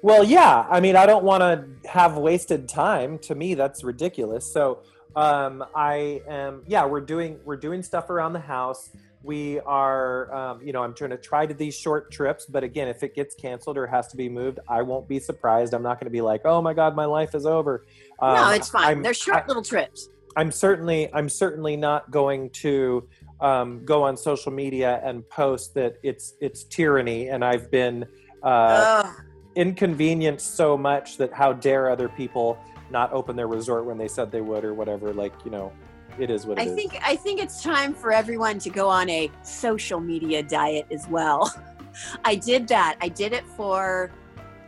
Well 0.02 0.22
yeah 0.22 0.66
i 0.70 0.78
mean 0.78 0.94
i 0.94 1.04
don't 1.04 1.24
want 1.24 1.40
to 1.40 1.88
have 1.88 2.16
wasted 2.16 2.68
time. 2.68 3.18
To 3.20 3.34
me 3.34 3.54
that's 3.54 3.82
ridiculous. 3.82 4.50
So 4.52 4.82
um 5.16 5.64
i 5.74 6.22
am 6.28 6.62
yeah 6.68 6.84
we're 6.84 7.00
doing 7.00 7.40
we're 7.44 7.56
doing 7.56 7.82
stuff 7.82 8.10
around 8.10 8.34
the 8.34 8.38
house 8.40 8.90
we 9.27 9.59
are 9.61 10.33
um, 10.33 10.62
you 10.62 10.72
know 10.72 10.83
i'm 10.83 10.95
trying 10.95 11.11
to 11.11 11.16
try 11.16 11.45
to 11.45 11.53
these 11.53 11.77
short 11.77 12.11
trips 12.12 12.47
but 12.47 12.62
again 12.62 12.87
if 12.89 13.03
it 13.03 13.14
gets 13.14 13.35
canceled 13.35 13.77
or 13.77 13.87
has 13.87 14.07
to 14.09 14.16
be 14.16 14.29
moved 14.29 14.59
i 14.68 14.81
won't 14.81 15.09
be 15.09 15.18
surprised. 15.18 15.74
I'm 15.74 15.83
not 15.83 15.99
going 15.99 16.07
to 16.07 16.16
be 16.20 16.20
like 16.33 16.43
oh 16.45 16.62
my 16.62 16.72
god 16.72 16.95
my 16.95 17.05
life 17.05 17.35
is 17.35 17.45
over. 17.45 17.85
No 18.22 18.27
Um, 18.29 18.55
it's 18.55 18.70
fine. 18.70 18.85
I'm- 18.85 19.03
they're 19.03 19.12
short 19.14 19.43
I- 19.45 19.47
little 19.47 19.62
trips. 19.62 20.09
I'm 20.39 20.51
certainly 20.53 21.01
I'm 21.14 21.29
certainly 21.29 21.77
not 21.77 22.11
going 22.11 22.51
to 22.64 23.09
um, 23.41 23.85
go 23.85 24.03
on 24.03 24.16
social 24.16 24.53
media 24.53 25.01
and 25.03 25.27
post 25.31 25.74
that 25.74 25.97
it's 26.03 26.35
it's 26.41 26.64
tyranny 26.64 27.29
and 27.29 27.43
I've 27.45 27.70
been 27.70 28.05
uh, 28.43 29.11
inconvenienced 29.57 30.55
so 30.57 30.77
much 30.77 31.16
that 31.16 31.33
how 31.33 31.53
dare 31.53 31.91
other 31.91 32.09
people 32.09 32.59
not 32.91 33.12
open 33.12 33.35
their 33.35 33.49
resort 33.49 33.87
when 33.87 33.99
they 33.99 34.09
said 34.09 34.31
they 34.31 34.43
would 34.43 34.64
or 34.64 34.74
whatever 34.74 35.12
like 35.12 35.33
you 35.45 35.51
know 35.51 35.72
it 36.18 36.30
is 36.30 36.46
what 36.46 36.58
it 36.58 36.62
I 36.62 36.64
is. 36.66 36.74
think 36.74 36.98
I 37.04 37.16
think 37.16 37.40
it's 37.40 37.62
time 37.62 37.94
for 37.94 38.12
everyone 38.12 38.58
to 38.60 38.70
go 38.70 38.88
on 38.88 39.08
a 39.10 39.30
social 39.42 40.00
media 40.00 40.42
diet 40.42 40.86
as 40.90 41.06
well. 41.08 41.52
I 42.24 42.34
did 42.34 42.68
that. 42.68 42.96
I 43.00 43.08
did 43.08 43.32
it 43.32 43.46
for 43.56 44.10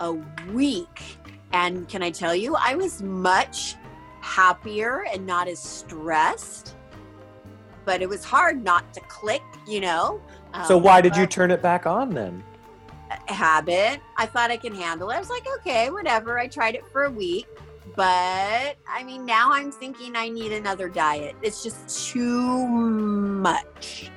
a 0.01 0.13
week. 0.53 1.19
And 1.53 1.89
can 1.89 2.03
I 2.03 2.11
tell 2.11 2.35
you, 2.35 2.55
I 2.57 2.75
was 2.75 3.03
much 3.03 3.77
happier 4.21 5.05
and 5.13 5.27
not 5.27 5.49
as 5.49 5.59
stressed. 5.59 6.77
But 7.85 8.03
it 8.03 8.09
was 8.09 8.23
hard 8.25 8.63
not 8.63 8.93
to 8.95 9.01
click, 9.09 9.43
you 9.67 9.81
know. 9.81 10.21
so 10.67 10.77
Um, 10.77 10.83
why 10.83 11.01
did 11.01 11.17
you 11.17 11.27
turn 11.27 11.51
it 11.51 11.63
back 11.63 11.87
on 11.87 12.11
then? 12.11 12.45
habit? 13.29 14.01
I 14.19 14.27
thought 14.27 14.51
I 14.51 14.59
can 14.59 14.75
handle 14.75 15.11
it. 15.11 15.15
I 15.15 15.19
was 15.19 15.31
like, 15.31 15.47
okay, 15.59 15.89
whatever. 15.91 16.39
I 16.39 16.47
tried 16.47 16.75
it 16.75 16.87
for 16.93 17.05
a 17.05 17.11
week. 17.11 17.47
But 17.95 18.77
I 18.89 19.03
mean, 19.05 19.25
now 19.25 19.51
I'm 19.53 19.71
thinking 19.71 20.17
I 20.17 20.29
need 20.29 20.53
another 20.53 20.89
diet. 20.89 21.37
It's 21.43 21.63
just 21.63 22.09
too 22.09 22.67
much. 22.67 24.11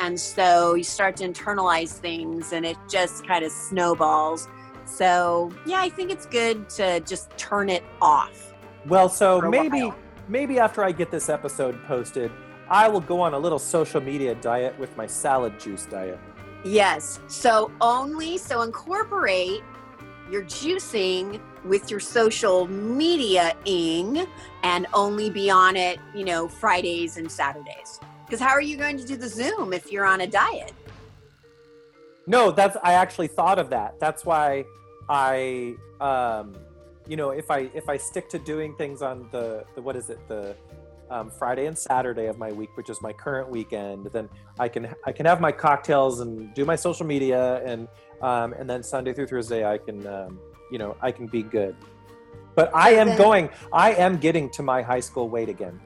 And 0.00 0.18
so 0.18 0.74
you 0.74 0.84
start 0.84 1.16
to 1.16 1.28
internalize 1.28 1.92
things 1.92 2.52
and 2.52 2.64
it 2.64 2.76
just 2.88 3.26
kind 3.26 3.44
of 3.44 3.50
snowballs. 3.50 4.48
So, 4.84 5.52
yeah, 5.66 5.80
I 5.80 5.88
think 5.88 6.10
it's 6.10 6.26
good 6.26 6.68
to 6.70 7.00
just 7.00 7.36
turn 7.36 7.68
it 7.68 7.84
off. 8.00 8.54
Well, 8.86 9.08
so 9.08 9.40
maybe 9.40 9.82
while. 9.82 9.96
maybe 10.28 10.58
after 10.58 10.82
I 10.82 10.92
get 10.92 11.10
this 11.10 11.28
episode 11.28 11.82
posted, 11.84 12.30
I 12.70 12.88
will 12.88 13.00
go 13.00 13.20
on 13.20 13.34
a 13.34 13.38
little 13.38 13.58
social 13.58 14.00
media 14.00 14.34
diet 14.36 14.78
with 14.78 14.96
my 14.96 15.06
salad 15.06 15.58
juice 15.58 15.86
diet. 15.86 16.18
Yes. 16.64 17.20
So, 17.28 17.70
only 17.80 18.38
so 18.38 18.62
incorporate 18.62 19.62
your 20.30 20.42
juicing 20.44 21.40
with 21.68 21.90
your 21.90 22.00
social 22.00 22.66
media 22.66 23.54
ing 23.64 24.26
and 24.62 24.86
only 24.94 25.30
be 25.30 25.50
on 25.50 25.76
it, 25.76 26.00
you 26.14 26.24
know, 26.24 26.48
Fridays 26.48 27.16
and 27.16 27.30
Saturdays. 27.30 28.00
Because 28.24 28.40
how 28.40 28.50
are 28.50 28.60
you 28.60 28.76
going 28.76 28.96
to 28.96 29.06
do 29.06 29.16
the 29.16 29.28
Zoom 29.28 29.72
if 29.72 29.92
you're 29.92 30.04
on 30.04 30.22
a 30.22 30.26
diet? 30.26 30.72
No, 32.26 32.50
that's 32.50 32.76
I 32.82 32.92
actually 32.92 33.28
thought 33.28 33.58
of 33.58 33.70
that. 33.70 33.98
That's 34.00 34.24
why 34.24 34.64
I 35.08 35.74
um 36.00 36.56
you 37.08 37.16
know, 37.16 37.30
if 37.30 37.50
I 37.50 37.70
if 37.74 37.88
I 37.88 37.96
stick 37.96 38.28
to 38.30 38.38
doing 38.38 38.74
things 38.76 39.00
on 39.00 39.28
the, 39.32 39.64
the 39.74 39.80
what 39.80 39.96
is 39.96 40.10
it, 40.10 40.18
the 40.28 40.54
um, 41.10 41.30
Friday 41.30 41.64
and 41.66 41.76
Saturday 41.76 42.26
of 42.26 42.38
my 42.38 42.52
week, 42.52 42.76
which 42.76 42.90
is 42.90 43.00
my 43.00 43.14
current 43.14 43.48
weekend, 43.48 44.06
then 44.12 44.28
I 44.58 44.68
can 44.68 44.94
I 45.06 45.12
can 45.12 45.24
have 45.24 45.40
my 45.40 45.50
cocktails 45.50 46.20
and 46.20 46.52
do 46.54 46.66
my 46.66 46.76
social 46.76 47.06
media 47.06 47.64
and 47.64 47.88
um, 48.20 48.52
and 48.52 48.68
then 48.68 48.82
Sunday 48.82 49.14
through 49.14 49.28
Thursday 49.28 49.66
I 49.66 49.78
can 49.78 50.06
um, 50.06 50.38
you 50.70 50.78
know 50.78 50.96
I 51.00 51.12
can 51.12 51.26
be 51.26 51.42
good. 51.42 51.76
But 52.54 52.74
I 52.74 52.90
am 52.94 53.16
going. 53.16 53.50
I 53.72 53.92
am 53.94 54.16
getting 54.18 54.50
to 54.50 54.62
my 54.62 54.82
high 54.82 55.00
school 55.00 55.28
weight 55.28 55.48
again. 55.48 55.80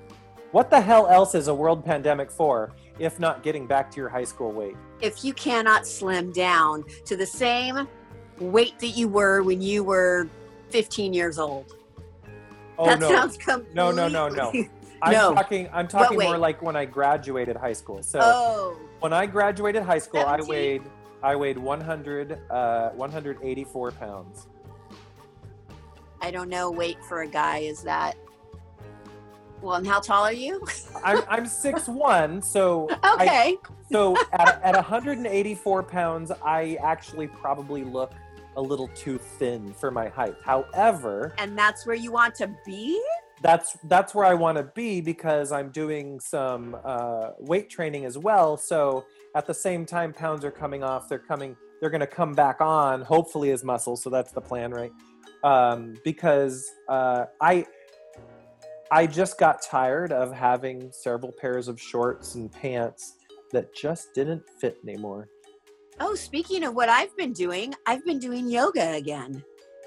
What 0.52 0.70
the 0.70 0.80
hell 0.80 1.06
else 1.06 1.34
is 1.34 1.48
a 1.48 1.54
world 1.54 1.84
pandemic 1.84 2.30
for 2.30 2.72
if 2.98 3.18
not 3.18 3.42
getting 3.42 3.66
back 3.66 3.90
to 3.92 3.96
your 3.96 4.08
high 4.08 4.24
school 4.24 4.52
weight? 4.52 4.76
If 5.00 5.24
you 5.24 5.32
cannot 5.32 5.86
slim 5.86 6.30
down 6.32 6.84
to 7.06 7.16
the 7.16 7.26
same 7.26 7.88
weight 8.38 8.78
that 8.78 8.88
you 8.88 9.08
were 9.08 9.42
when 9.42 9.60
you 9.62 9.84
were 9.84 10.28
15 10.70 11.12
years 11.12 11.38
old. 11.38 11.76
Oh 12.78 12.86
that 12.86 13.00
no! 13.00 13.08
sounds 13.08 13.36
completely 13.36 13.74
No, 13.74 13.90
no, 13.90 14.08
no, 14.08 14.28
no. 14.28 14.52
I'm 15.02 15.12
No. 15.12 15.34
talking. 15.34 15.68
I'm 15.72 15.88
talking 15.88 16.18
more 16.18 16.38
like 16.38 16.62
when 16.62 16.76
I 16.76 16.84
graduated 16.84 17.56
high 17.56 17.72
school. 17.72 18.02
So 18.02 18.20
oh, 18.22 18.78
when 19.00 19.12
I 19.12 19.26
graduated 19.26 19.82
high 19.82 19.98
school, 19.98 20.20
I 20.20 20.40
weighed 20.40 20.82
I 21.22 21.36
weighed 21.36 21.58
100 21.58 22.38
uh, 22.50 22.90
184 22.90 23.90
pounds. 23.92 24.46
I 26.22 26.30
don't 26.30 26.48
know. 26.48 26.70
Weight 26.70 27.04
for 27.04 27.22
a 27.22 27.26
guy 27.26 27.58
is 27.58 27.82
that. 27.82 28.16
Well, 29.60 29.74
and 29.74 29.86
how 29.86 30.00
tall 30.00 30.24
are 30.24 30.32
you? 30.32 30.64
I'm 31.04 31.22
I'm 31.28 31.46
six 31.46 31.88
one, 31.88 32.40
so 32.40 32.88
I, 33.02 33.14
okay. 33.14 33.56
so 33.90 34.16
at, 34.32 34.62
at 34.62 34.74
184 34.74 35.82
pounds, 35.82 36.32
I 36.44 36.78
actually 36.82 37.26
probably 37.26 37.84
look 37.84 38.12
a 38.56 38.62
little 38.62 38.88
too 38.88 39.18
thin 39.18 39.74
for 39.74 39.90
my 39.90 40.08
height. 40.08 40.36
However, 40.44 41.34
and 41.38 41.58
that's 41.58 41.86
where 41.86 41.96
you 41.96 42.12
want 42.12 42.34
to 42.36 42.48
be? 42.64 43.02
that's 43.42 43.76
that's 43.84 44.14
where 44.14 44.24
I 44.24 44.34
want 44.34 44.56
to 44.58 44.62
be 44.62 45.00
because 45.00 45.52
I'm 45.52 45.70
doing 45.70 46.20
some 46.20 46.76
uh, 46.84 47.30
weight 47.40 47.68
training 47.68 48.04
as 48.04 48.16
well. 48.16 48.56
So 48.56 49.04
at 49.34 49.46
the 49.46 49.54
same 49.54 49.84
time, 49.84 50.12
pounds 50.12 50.44
are 50.44 50.50
coming 50.50 50.82
off. 50.82 51.08
They're 51.08 51.18
coming. 51.18 51.56
They're 51.80 51.90
going 51.90 52.00
to 52.00 52.06
come 52.06 52.32
back 52.32 52.60
on, 52.60 53.02
hopefully 53.02 53.50
as 53.50 53.64
muscle. 53.64 53.96
So 53.96 54.08
that's 54.08 54.30
the 54.30 54.40
plan, 54.40 54.70
right? 54.70 54.92
Um, 55.44 55.94
because 56.04 56.70
uh, 56.88 57.24
I 57.40 57.66
I 58.92 59.06
just 59.06 59.38
got 59.38 59.62
tired 59.62 60.12
of 60.12 60.32
having 60.32 60.92
several 60.92 61.32
pairs 61.32 61.66
of 61.66 61.80
shorts 61.80 62.34
and 62.34 62.52
pants 62.52 63.16
that 63.50 63.74
just 63.74 64.14
didn't 64.14 64.42
fit 64.60 64.78
anymore. 64.86 65.28
Oh, 65.98 66.14
speaking 66.14 66.64
of 66.64 66.74
what 66.74 66.88
I've 66.88 67.16
been 67.16 67.32
doing, 67.32 67.74
I've 67.86 68.04
been 68.04 68.18
doing 68.18 68.48
yoga 68.48 68.92
again. 68.92 69.42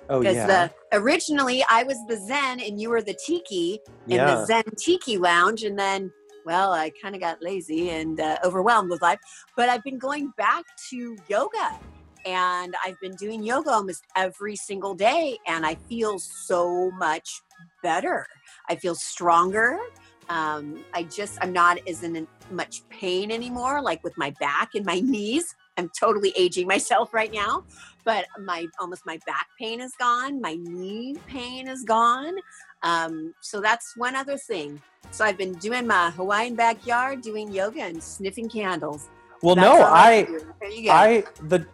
Oh 0.10 0.20
Because 0.20 0.36
yeah, 0.36 0.48
the 0.48 0.98
originally 0.98 1.64
I 1.70 1.84
was 1.84 1.98
the 2.08 2.18
Zen 2.18 2.60
and 2.60 2.80
you 2.80 2.90
were 2.90 3.02
the 3.02 3.18
Tiki 3.26 3.80
in 4.08 4.18
yeah. 4.18 4.26
the 4.26 4.46
Zen 4.46 4.64
Tiki 4.78 5.18
Lounge, 5.18 5.64
and 5.64 5.78
then 5.78 6.12
well, 6.46 6.74
I 6.74 6.92
kind 7.02 7.16
of 7.16 7.22
got 7.22 7.42
lazy 7.42 7.90
and 7.90 8.20
uh, 8.20 8.38
overwhelmed 8.44 8.90
with 8.90 9.02
life. 9.02 9.20
But 9.58 9.70
I've 9.70 9.84
been 9.84 9.98
going 9.98 10.32
back 10.38 10.64
to 10.92 11.18
yoga, 11.28 11.80
and 12.26 12.76
I've 12.84 13.00
been 13.00 13.16
doing 13.16 13.44
yoga 13.44 13.72
almost 13.72 14.04
every 14.16 14.56
single 14.56 14.96
day, 14.96 15.38
and 15.48 15.66
I 15.66 15.76
feel 15.76 16.20
so 16.20 16.92
much 16.92 17.42
better. 17.84 18.26
I 18.70 18.76
feel 18.76 18.96
stronger. 18.96 19.80
Um, 20.28 20.84
I 20.94 21.04
just 21.04 21.38
I'm 21.42 21.54
not 21.54 21.78
as 21.88 22.04
in 22.04 22.28
much 22.50 22.88
pain 22.90 23.32
anymore, 23.32 23.82
like 23.82 24.04
with 24.04 24.18
my 24.18 24.32
back 24.40 24.72
and 24.76 24.86
my 24.86 25.00
knees. 25.04 25.56
I'm 25.78 25.90
totally 26.00 26.34
aging 26.38 26.68
myself 26.68 27.14
right 27.14 27.32
now, 27.34 27.66
but 28.06 28.26
my 28.40 28.66
almost 28.80 29.06
my 29.06 29.20
back 29.26 29.48
pain 29.60 29.82
is 29.82 29.94
gone. 30.00 30.40
My 30.42 30.56
knee 30.56 31.18
pain 31.28 31.68
is 31.68 31.84
gone. 31.84 32.34
Um, 32.82 33.34
so 33.42 33.60
that's 33.62 33.96
one 33.98 34.16
other 34.16 34.38
thing. 34.38 34.82
So 35.12 35.26
I've 35.26 35.38
been 35.38 35.54
doing 35.54 35.86
my 35.86 36.12
Hawaiian 36.12 36.56
backyard, 36.56 37.22
doing 37.22 37.52
yoga 37.52 37.82
and 37.84 38.02
sniffing 38.02 38.50
candles. 38.50 39.10
well, 39.42 39.56
That's 39.56 39.80
no, 39.80 39.86
I 39.86 40.24
do. 40.24 40.54
There 40.62 40.72
you 40.72 40.84
go. 40.86 40.92
I 40.92 41.24
the 41.44 41.66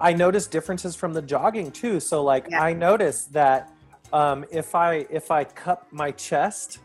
I 0.00 0.14
noticed 0.14 0.50
differences 0.50 0.96
from 0.96 1.12
the 1.12 1.22
jogging 1.22 1.70
too. 1.70 2.00
So 2.00 2.24
like 2.24 2.46
Yeah. 2.50 2.62
I 2.62 2.72
noticed 2.72 3.32
that 3.34 3.70
um, 4.12 4.44
if 4.50 4.74
I 4.74 5.06
if 5.10 5.30
I 5.30 5.44
cup 5.44 5.86
my 5.92 6.10
chest, 6.10 6.78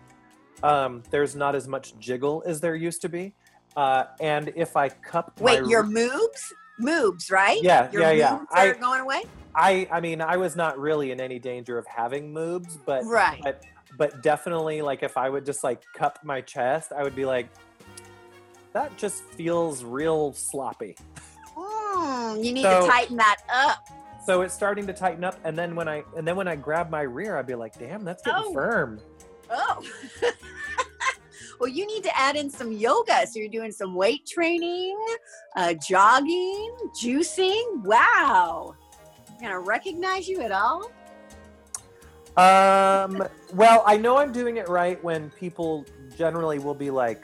um, 0.64 1.02
there's 1.12 1.36
not 1.36 1.56
as 1.56 1.68
much 1.68 1.98
jiggle 1.98 2.44
as 2.46 2.60
there 2.60 2.76
used 2.76 3.02
to 3.04 3.10
be. 3.10 3.34
Uh, 3.76 4.06
and 4.20 4.52
if 4.56 4.76
I 4.76 4.90
cup 4.90 5.34
Wait, 5.40 5.62
my 5.62 5.70
your 5.70 5.84
moobs, 5.84 6.42
moobs, 6.82 7.32
right? 7.32 7.60
Yeah, 7.62 7.90
your 7.92 8.02
yeah 8.02 8.12
yeah 8.12 8.40
I, 8.52 8.68
are 8.68 8.76
going 8.76 9.02
away. 9.02 9.24
I 9.56 9.88
I 9.92 10.02
mean 10.02 10.22
I 10.22 10.38
was 10.38 10.56
not 10.56 10.78
really 10.78 11.12
in 11.12 11.22
any 11.22 11.40
danger 11.40 11.78
of 11.78 11.86
having 11.88 12.34
moobs, 12.34 12.78
but 12.86 13.04
Right. 13.06 13.40
but 13.44 13.66
but 13.98 14.22
definitely 14.22 14.82
like 14.82 15.04
if 15.04 15.18
I 15.18 15.30
would 15.30 15.46
just 15.46 15.64
like 15.64 15.82
cup 15.96 16.20
my 16.24 16.42
chest, 16.42 16.92
I 16.92 17.04
would 17.04 17.16
be 17.16 17.26
like 17.26 17.50
that 18.74 18.98
just 18.98 19.24
feels 19.24 19.86
real 19.86 20.34
sloppy. 20.34 20.98
Mm, 21.96 22.44
you 22.44 22.54
need 22.54 22.64
So- 22.64 22.82
to 22.82 22.88
tighten 22.88 23.18
that 23.18 23.38
up. 23.54 23.88
So 24.26 24.42
it's 24.42 24.54
starting 24.56 24.88
to 24.88 24.94
tighten 24.94 25.24
up, 25.24 25.40
and 25.44 25.56
then 25.56 25.76
when 25.76 25.88
I 25.88 26.04
and 26.18 26.28
then 26.28 26.36
when 26.36 26.48
I 26.48 26.56
grab 26.56 26.90
my 26.90 27.02
rear, 27.04 27.38
I'd 27.38 27.46
be 27.46 27.54
like, 27.54 27.78
"Damn, 27.78 28.04
that's 28.04 28.24
getting 28.24 28.44
Oh. 28.48 28.54
firm." 28.54 29.00
Oh. 29.52 29.84
well, 31.60 31.70
you 31.70 31.86
need 31.86 32.04
to 32.04 32.18
add 32.18 32.36
in 32.36 32.50
some 32.50 32.72
yoga. 32.72 33.28
So 33.28 33.38
you're 33.38 33.50
doing 33.50 33.72
some 33.72 33.94
weight 33.94 34.26
training, 34.26 34.98
uh, 35.56 35.74
jogging, 35.76 36.76
juicing. 37.00 37.84
Wow. 37.84 38.74
Can 39.40 39.52
I 39.52 39.56
recognize 39.56 40.28
you 40.28 40.42
at 40.42 40.52
all? 40.52 40.90
Um, 42.36 43.24
well, 43.54 43.84
I 43.86 43.96
know 43.98 44.18
I'm 44.18 44.32
doing 44.32 44.58
it 44.58 44.68
right 44.68 45.02
when 45.04 45.30
people 45.32 45.86
generally 46.18 46.58
will 46.58 46.74
be 46.74 46.90
like, 46.90 47.22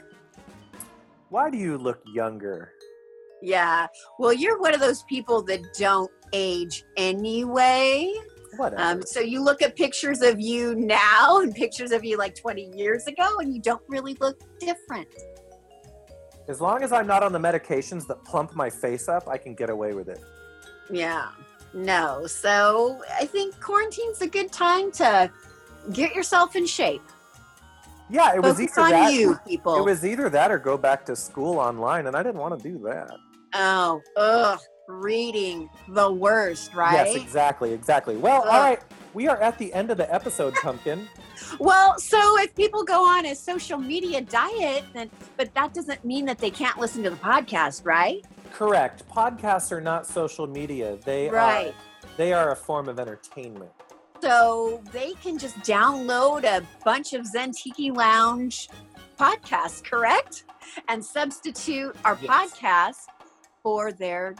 "Why 1.30 1.50
do 1.50 1.58
you 1.58 1.76
look 1.78 2.00
younger?" 2.06 2.72
Yeah. 3.42 3.88
Well, 4.18 4.32
you're 4.32 4.58
one 4.60 4.72
of 4.72 4.80
those 4.80 5.02
people 5.02 5.42
that 5.44 5.60
don't 5.74 6.10
age 6.32 6.84
anyway. 6.96 8.12
Whatever. 8.56 8.82
Um, 8.82 9.02
so 9.02 9.20
you 9.20 9.42
look 9.42 9.62
at 9.62 9.76
pictures 9.76 10.22
of 10.22 10.40
you 10.40 10.74
now 10.74 11.40
and 11.40 11.54
pictures 11.54 11.90
of 11.90 12.04
you 12.04 12.18
like 12.18 12.34
20 12.34 12.72
years 12.76 13.06
ago, 13.06 13.38
and 13.38 13.52
you 13.52 13.60
don't 13.60 13.82
really 13.88 14.14
look 14.20 14.38
different. 14.58 15.08
as 16.48 16.60
long 16.60 16.82
as 16.82 16.92
I'm 16.92 17.06
not 17.06 17.22
on 17.22 17.32
the 17.32 17.38
medications 17.38 18.06
that 18.08 18.22
plump 18.24 18.54
my 18.54 18.68
face 18.68 19.08
up, 19.08 19.28
I 19.28 19.38
can 19.38 19.54
get 19.54 19.70
away 19.70 19.94
with 19.94 20.08
it. 20.08 20.20
Yeah. 20.90 21.28
No. 21.72 22.26
So 22.26 23.00
I 23.18 23.24
think 23.24 23.58
quarantine's 23.60 24.20
a 24.20 24.26
good 24.26 24.52
time 24.52 24.92
to 24.92 25.30
get 25.92 26.14
yourself 26.14 26.54
in 26.54 26.66
shape. 26.66 27.02
Yeah, 28.10 28.34
it 28.34 28.42
was 28.42 28.60
either 28.60 28.72
that. 28.76 29.12
you, 29.14 29.38
people. 29.46 29.76
It 29.76 29.84
was 29.84 30.04
either 30.04 30.28
that 30.28 30.50
or 30.50 30.58
go 30.58 30.76
back 30.76 31.06
to 31.06 31.16
school 31.16 31.58
online, 31.58 32.06
and 32.06 32.14
I 32.14 32.22
didn't 32.22 32.40
want 32.40 32.60
to 32.60 32.68
do 32.68 32.78
that. 32.80 33.16
Oh, 33.54 34.00
ugh, 34.16 34.58
reading 34.88 35.68
the 35.88 36.12
worst, 36.12 36.74
right? 36.74 36.92
Yes, 37.06 37.14
exactly, 37.16 37.72
exactly. 37.72 38.16
Well, 38.16 38.42
all 38.42 38.48
Ugh. 38.48 38.62
right, 38.70 38.80
we 39.14 39.28
are 39.28 39.40
at 39.40 39.58
the 39.58 39.72
end 39.72 39.90
of 39.90 39.96
the 39.96 40.12
episode, 40.12 40.54
Pumpkin. 40.54 41.08
Well, 41.58 41.98
so 41.98 42.38
if 42.40 42.54
people 42.54 42.84
go 42.84 43.04
on 43.06 43.26
a 43.26 43.34
social 43.34 43.76
media 43.78 44.20
diet, 44.20 44.84
then 44.94 45.10
but 45.36 45.52
that 45.54 45.74
doesn't 45.74 46.04
mean 46.04 46.24
that 46.26 46.38
they 46.38 46.50
can't 46.50 46.78
listen 46.78 47.02
to 47.02 47.10
the 47.10 47.16
podcast, 47.16 47.84
right? 47.84 48.24
Correct. 48.52 49.06
Podcasts 49.08 49.72
are 49.72 49.80
not 49.80 50.06
social 50.06 50.46
media. 50.46 50.98
They 51.04 51.28
Right. 51.28 51.68
are 51.68 51.74
they 52.16 52.32
are 52.32 52.52
a 52.52 52.56
form 52.56 52.88
of 52.88 53.00
entertainment. 53.00 53.70
So 54.22 54.82
they 54.92 55.14
can 55.14 55.36
just 55.36 55.56
download 55.58 56.44
a 56.44 56.62
bunch 56.84 57.12
of 57.12 57.22
Zentiki 57.26 57.94
Lounge 57.94 58.68
podcasts, 59.18 59.82
correct? 59.82 60.44
And 60.88 61.04
substitute 61.04 61.96
our 62.04 62.16
Yes. 62.22 62.30
podcast 62.30 62.96
for 63.62 63.92
their 63.92 64.34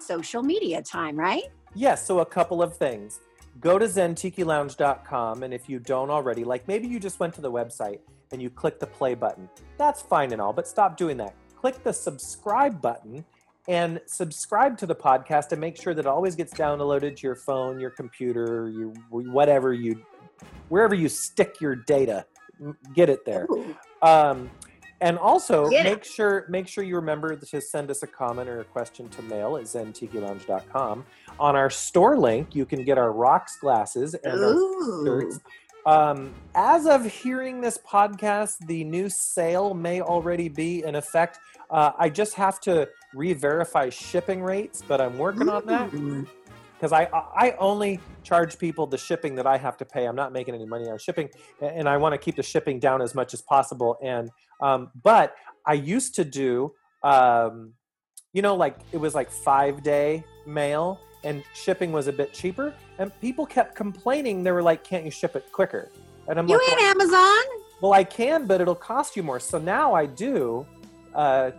social 0.00 0.42
media 0.42 0.82
time, 0.82 1.16
right? 1.16 1.44
Yes, 1.74 2.06
so 2.06 2.20
a 2.20 2.26
couple 2.26 2.62
of 2.62 2.76
things. 2.76 3.20
Go 3.60 3.78
to 3.78 3.86
zentikilounge.com 3.86 5.42
and 5.42 5.54
if 5.54 5.68
you 5.68 5.78
don't 5.78 6.10
already, 6.10 6.44
like 6.44 6.66
maybe 6.66 6.88
you 6.88 6.98
just 6.98 7.20
went 7.20 7.34
to 7.34 7.40
the 7.40 7.50
website 7.50 8.00
and 8.32 8.42
you 8.42 8.50
click 8.50 8.80
the 8.80 8.86
play 8.86 9.14
button. 9.14 9.48
That's 9.78 10.02
fine 10.02 10.32
and 10.32 10.40
all, 10.40 10.52
but 10.52 10.66
stop 10.66 10.96
doing 10.96 11.16
that. 11.18 11.34
Click 11.56 11.82
the 11.82 11.92
subscribe 11.92 12.82
button 12.82 13.24
and 13.68 14.00
subscribe 14.06 14.76
to 14.78 14.86
the 14.86 14.94
podcast 14.94 15.52
and 15.52 15.60
make 15.60 15.80
sure 15.80 15.94
that 15.94 16.04
it 16.04 16.06
always 16.06 16.34
gets 16.34 16.52
downloaded 16.52 17.16
to 17.16 17.26
your 17.26 17.36
phone, 17.36 17.80
your 17.80 17.90
computer, 17.90 18.70
your 18.70 18.88
whatever 19.10 19.72
you 19.72 20.04
wherever 20.68 20.94
you 20.94 21.08
stick 21.08 21.60
your 21.60 21.74
data. 21.74 22.26
Get 22.94 23.08
it 23.08 23.24
there. 23.24 23.46
Um, 24.02 24.50
and 25.04 25.18
also 25.18 25.68
make 25.68 26.02
sure 26.02 26.46
make 26.48 26.66
sure 26.66 26.82
you 26.82 26.96
remember 26.96 27.36
to 27.36 27.60
send 27.60 27.90
us 27.90 28.02
a 28.02 28.06
comment 28.06 28.48
or 28.48 28.60
a 28.60 28.64
question 28.64 29.06
to 29.10 29.22
mail 29.22 29.56
at 29.58 29.64
zentikilounge.com. 29.64 31.04
On 31.38 31.56
our 31.56 31.68
store 31.68 32.16
link, 32.16 32.54
you 32.54 32.64
can 32.64 32.84
get 32.84 32.96
our 32.96 33.12
rocks 33.12 33.58
glasses 33.58 34.14
and 34.14 34.42
our 34.42 35.04
shirts. 35.04 35.40
Um, 35.84 36.32
as 36.54 36.86
of 36.86 37.04
hearing 37.04 37.60
this 37.60 37.78
podcast, 37.86 38.66
the 38.66 38.82
new 38.84 39.10
sale 39.10 39.74
may 39.74 40.00
already 40.00 40.48
be 40.48 40.82
in 40.82 40.94
effect. 40.94 41.38
Uh, 41.68 41.92
I 41.98 42.08
just 42.08 42.32
have 42.34 42.58
to 42.60 42.88
re-verify 43.12 43.90
shipping 43.90 44.42
rates, 44.42 44.82
but 44.88 45.02
I'm 45.02 45.18
working 45.18 45.50
on 45.50 45.66
that 45.66 45.92
Ooh. 45.92 46.26
Because 46.84 46.92
I 46.92 47.08
I 47.34 47.56
only 47.58 47.98
charge 48.22 48.58
people 48.58 48.86
the 48.86 48.98
shipping 48.98 49.34
that 49.36 49.46
I 49.46 49.56
have 49.56 49.78
to 49.78 49.86
pay. 49.86 50.04
I'm 50.04 50.16
not 50.16 50.34
making 50.34 50.54
any 50.54 50.66
money 50.66 50.90
on 50.90 50.98
shipping, 50.98 51.30
and 51.62 51.88
I 51.88 51.96
want 51.96 52.12
to 52.12 52.18
keep 52.18 52.36
the 52.36 52.42
shipping 52.42 52.78
down 52.78 53.00
as 53.00 53.14
much 53.14 53.32
as 53.32 53.40
possible. 53.40 53.96
And 54.02 54.30
um, 54.60 54.90
but 55.02 55.34
I 55.66 55.72
used 55.74 56.14
to 56.16 56.24
do, 56.24 56.74
um, 57.02 57.72
you 58.34 58.42
know, 58.42 58.54
like 58.54 58.76
it 58.92 58.98
was 58.98 59.14
like 59.14 59.30
five 59.30 59.82
day 59.82 60.24
mail, 60.46 61.00
and 61.22 61.42
shipping 61.54 61.90
was 61.90 62.06
a 62.06 62.12
bit 62.12 62.34
cheaper. 62.34 62.74
And 62.98 63.10
people 63.22 63.46
kept 63.46 63.74
complaining. 63.74 64.42
They 64.42 64.52
were 64.52 64.62
like, 64.62 64.84
"Can't 64.84 65.06
you 65.06 65.10
ship 65.10 65.36
it 65.36 65.50
quicker?" 65.52 65.90
And 66.28 66.38
I'm 66.38 66.46
You 66.46 66.58
like, 66.58 66.68
"You 66.68 66.76
ain't 66.76 66.82
Amazon. 66.82 67.44
well, 67.80 67.94
I 67.94 68.04
can, 68.04 68.46
but 68.46 68.60
it'll 68.60 68.74
cost 68.74 69.16
you 69.16 69.22
more. 69.22 69.40
So 69.40 69.58
now 69.58 69.94
I 69.94 70.04
do 70.04 70.66
uh, 71.14 71.52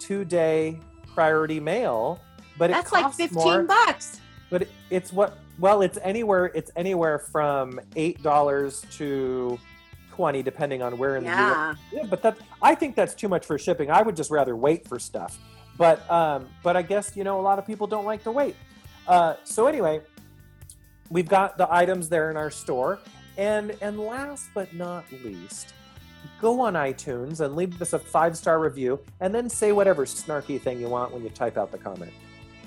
two 0.00 0.24
day 0.24 0.80
priority 1.06 1.60
mail, 1.60 2.20
but 2.58 2.70
it 2.70 2.72
That's 2.72 2.90
like 2.90 3.12
15 3.14 3.34
more 3.34 3.62
bucks. 3.62 4.18
But 4.52 4.68
it's 4.90 5.12
what 5.12 5.38
well 5.58 5.80
it's 5.80 5.98
anywhere 6.02 6.52
it's 6.54 6.70
anywhere 6.76 7.18
from 7.18 7.80
eight 7.96 8.22
dollars 8.22 8.84
to 8.92 9.58
20 10.12 10.42
depending 10.42 10.82
on 10.82 10.98
where 10.98 11.16
in 11.16 11.24
the 11.24 11.30
US. 11.30 11.36
Yeah. 11.90 12.00
Yeah, 12.02 12.02
but 12.08 12.22
that 12.22 12.36
I 12.60 12.74
think 12.74 12.94
that's 12.94 13.14
too 13.14 13.28
much 13.28 13.46
for 13.46 13.58
shipping. 13.58 13.90
I 13.90 14.02
would 14.02 14.14
just 14.14 14.30
rather 14.30 14.54
wait 14.54 14.86
for 14.86 14.98
stuff. 14.98 15.38
But 15.78 16.08
um, 16.10 16.48
but 16.62 16.76
I 16.76 16.82
guess 16.82 17.16
you 17.16 17.24
know 17.24 17.40
a 17.40 17.42
lot 17.42 17.58
of 17.58 17.66
people 17.66 17.86
don't 17.86 18.04
like 18.04 18.22
to 18.24 18.30
wait. 18.30 18.54
Uh, 19.08 19.34
so 19.42 19.66
anyway, 19.66 20.02
we've 21.10 21.28
got 21.28 21.56
the 21.56 21.72
items 21.72 22.10
there 22.10 22.30
in 22.30 22.36
our 22.36 22.50
store, 22.50 22.98
and 23.38 23.74
and 23.80 23.98
last 23.98 24.50
but 24.52 24.74
not 24.74 25.10
least, 25.24 25.72
go 26.42 26.60
on 26.60 26.74
iTunes 26.74 27.40
and 27.40 27.56
leave 27.56 27.80
us 27.80 27.94
a 27.94 27.98
five 27.98 28.36
star 28.36 28.60
review, 28.60 29.00
and 29.20 29.34
then 29.34 29.48
say 29.48 29.72
whatever 29.72 30.04
snarky 30.04 30.60
thing 30.60 30.78
you 30.78 30.90
want 30.90 31.10
when 31.10 31.22
you 31.22 31.30
type 31.30 31.56
out 31.56 31.72
the 31.72 31.78
comment. 31.78 32.12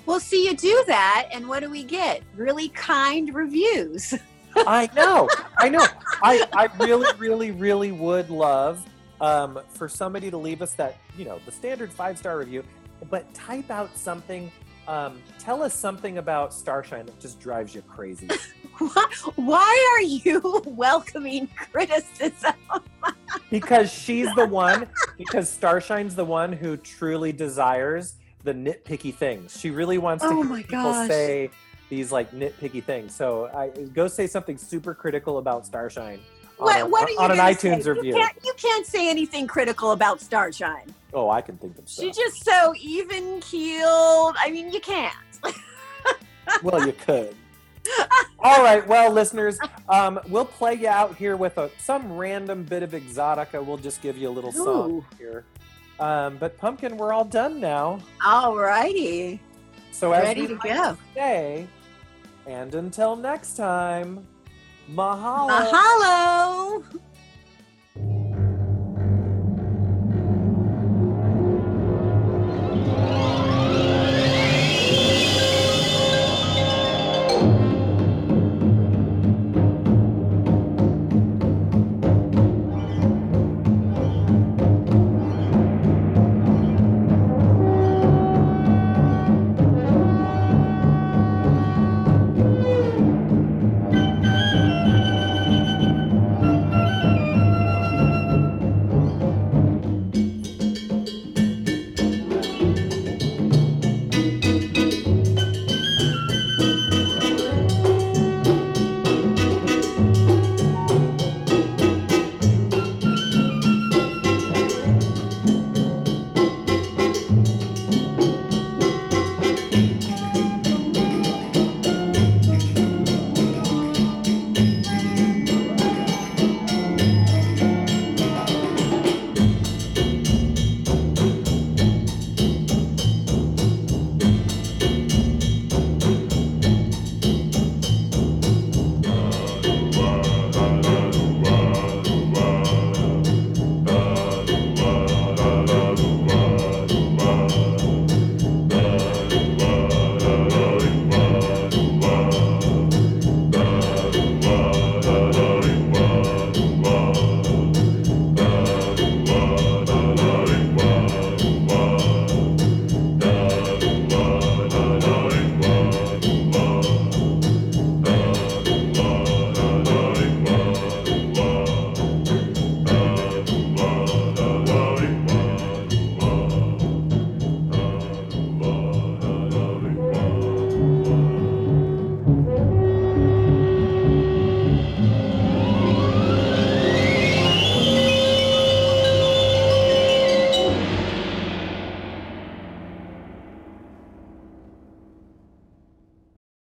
Well, 0.06 0.20
see, 0.20 0.46
you 0.46 0.56
do 0.56 0.84
that, 0.86 1.28
and 1.32 1.48
what 1.48 1.60
do 1.60 1.68
we 1.68 1.82
get? 1.82 2.22
Really 2.36 2.68
kind 2.68 3.34
reviews. 3.34 4.14
I 4.56 4.88
know, 4.94 5.28
I 5.58 5.68
know. 5.68 5.84
I, 6.22 6.46
I 6.52 6.68
really, 6.84 7.12
really, 7.18 7.50
really 7.50 7.92
would 7.92 8.30
love 8.30 8.86
um, 9.20 9.58
for 9.68 9.88
somebody 9.88 10.30
to 10.30 10.36
leave 10.36 10.62
us 10.62 10.72
that, 10.74 10.96
you 11.18 11.24
know, 11.24 11.40
the 11.44 11.52
standard 11.52 11.92
five 11.92 12.16
star 12.16 12.38
review, 12.38 12.62
but 13.10 13.32
type 13.34 13.70
out 13.70 13.96
something. 13.96 14.50
Um, 14.88 15.20
tell 15.40 15.64
us 15.64 15.74
something 15.74 16.18
about 16.18 16.54
Starshine 16.54 17.06
that 17.06 17.18
just 17.18 17.40
drives 17.40 17.74
you 17.74 17.82
crazy. 17.82 18.28
Why, 18.78 19.06
why 19.34 19.96
are 19.96 20.02
you 20.02 20.62
welcoming 20.66 21.48
criticism? 21.48 22.54
because 23.50 23.92
she's 23.92 24.32
the 24.36 24.46
one, 24.46 24.86
because 25.18 25.50
Starshine's 25.50 26.14
the 26.14 26.24
one 26.24 26.52
who 26.52 26.76
truly 26.76 27.32
desires 27.32 28.14
the 28.46 28.54
nitpicky 28.54 29.12
things. 29.14 29.58
She 29.60 29.70
really 29.70 29.98
wants 29.98 30.22
to 30.24 30.30
Oh 30.30 30.42
hear 30.42 30.56
people 30.58 30.78
gosh. 30.92 31.08
say 31.08 31.50
these 31.90 32.10
like 32.12 32.30
nitpicky 32.32 32.82
things. 32.82 33.14
So 33.14 33.46
I 33.54 33.68
go 33.68 34.06
say 34.08 34.26
something 34.26 34.56
super 34.56 34.94
critical 34.94 35.38
about 35.38 35.66
Starshine. 35.66 36.20
on 36.58 36.64
What, 36.64 36.80
a- 36.80 36.86
what 36.86 37.08
are 37.08 37.10
you 37.12 37.18
on 37.18 37.30
an 37.32 37.38
iTunes 37.38 37.82
say? 37.82 37.90
review. 37.90 38.14
You 38.14 38.20
can't, 38.20 38.38
you 38.44 38.54
can't 38.56 38.86
say 38.86 39.10
anything 39.10 39.46
critical 39.46 39.90
about 39.92 40.20
Starshine. 40.20 40.94
Oh, 41.12 41.28
I 41.28 41.40
can 41.42 41.56
think 41.58 41.76
of 41.78 41.88
stuff. 41.88 42.04
She's 42.04 42.16
just 42.16 42.44
so 42.44 42.72
even 42.80 43.40
keeled. 43.40 44.36
I 44.38 44.50
mean, 44.50 44.72
you 44.72 44.80
can't. 44.80 45.14
well, 46.62 46.86
you 46.86 46.92
could. 46.92 47.34
All 48.40 48.62
right, 48.64 48.86
well, 48.86 49.12
listeners, 49.12 49.58
um, 49.88 50.18
we'll 50.28 50.44
play 50.44 50.74
you 50.74 50.88
out 50.88 51.14
here 51.16 51.36
with 51.36 51.56
a 51.58 51.70
some 51.78 52.16
random 52.16 52.64
bit 52.64 52.82
of 52.82 52.90
exotica. 52.92 53.64
We'll 53.64 53.76
just 53.76 54.02
give 54.02 54.16
you 54.18 54.28
a 54.28 54.34
little 54.34 54.50
song 54.52 54.90
Ooh. 54.90 55.04
here. 55.18 55.44
Um, 55.98 56.36
but 56.36 56.58
pumpkin, 56.58 56.96
we're 56.96 57.12
all 57.12 57.24
done 57.24 57.60
now. 57.60 58.00
All 58.24 58.56
righty. 58.56 59.40
So 59.92 60.12
as 60.12 60.24
Ready 60.24 60.46
to 60.46 60.56
go. 60.56 60.96
say, 61.14 61.66
and 62.46 62.74
until 62.74 63.16
next 63.16 63.56
time, 63.56 64.26
mahalo. 64.92 65.70
Mahalo. 65.70 66.84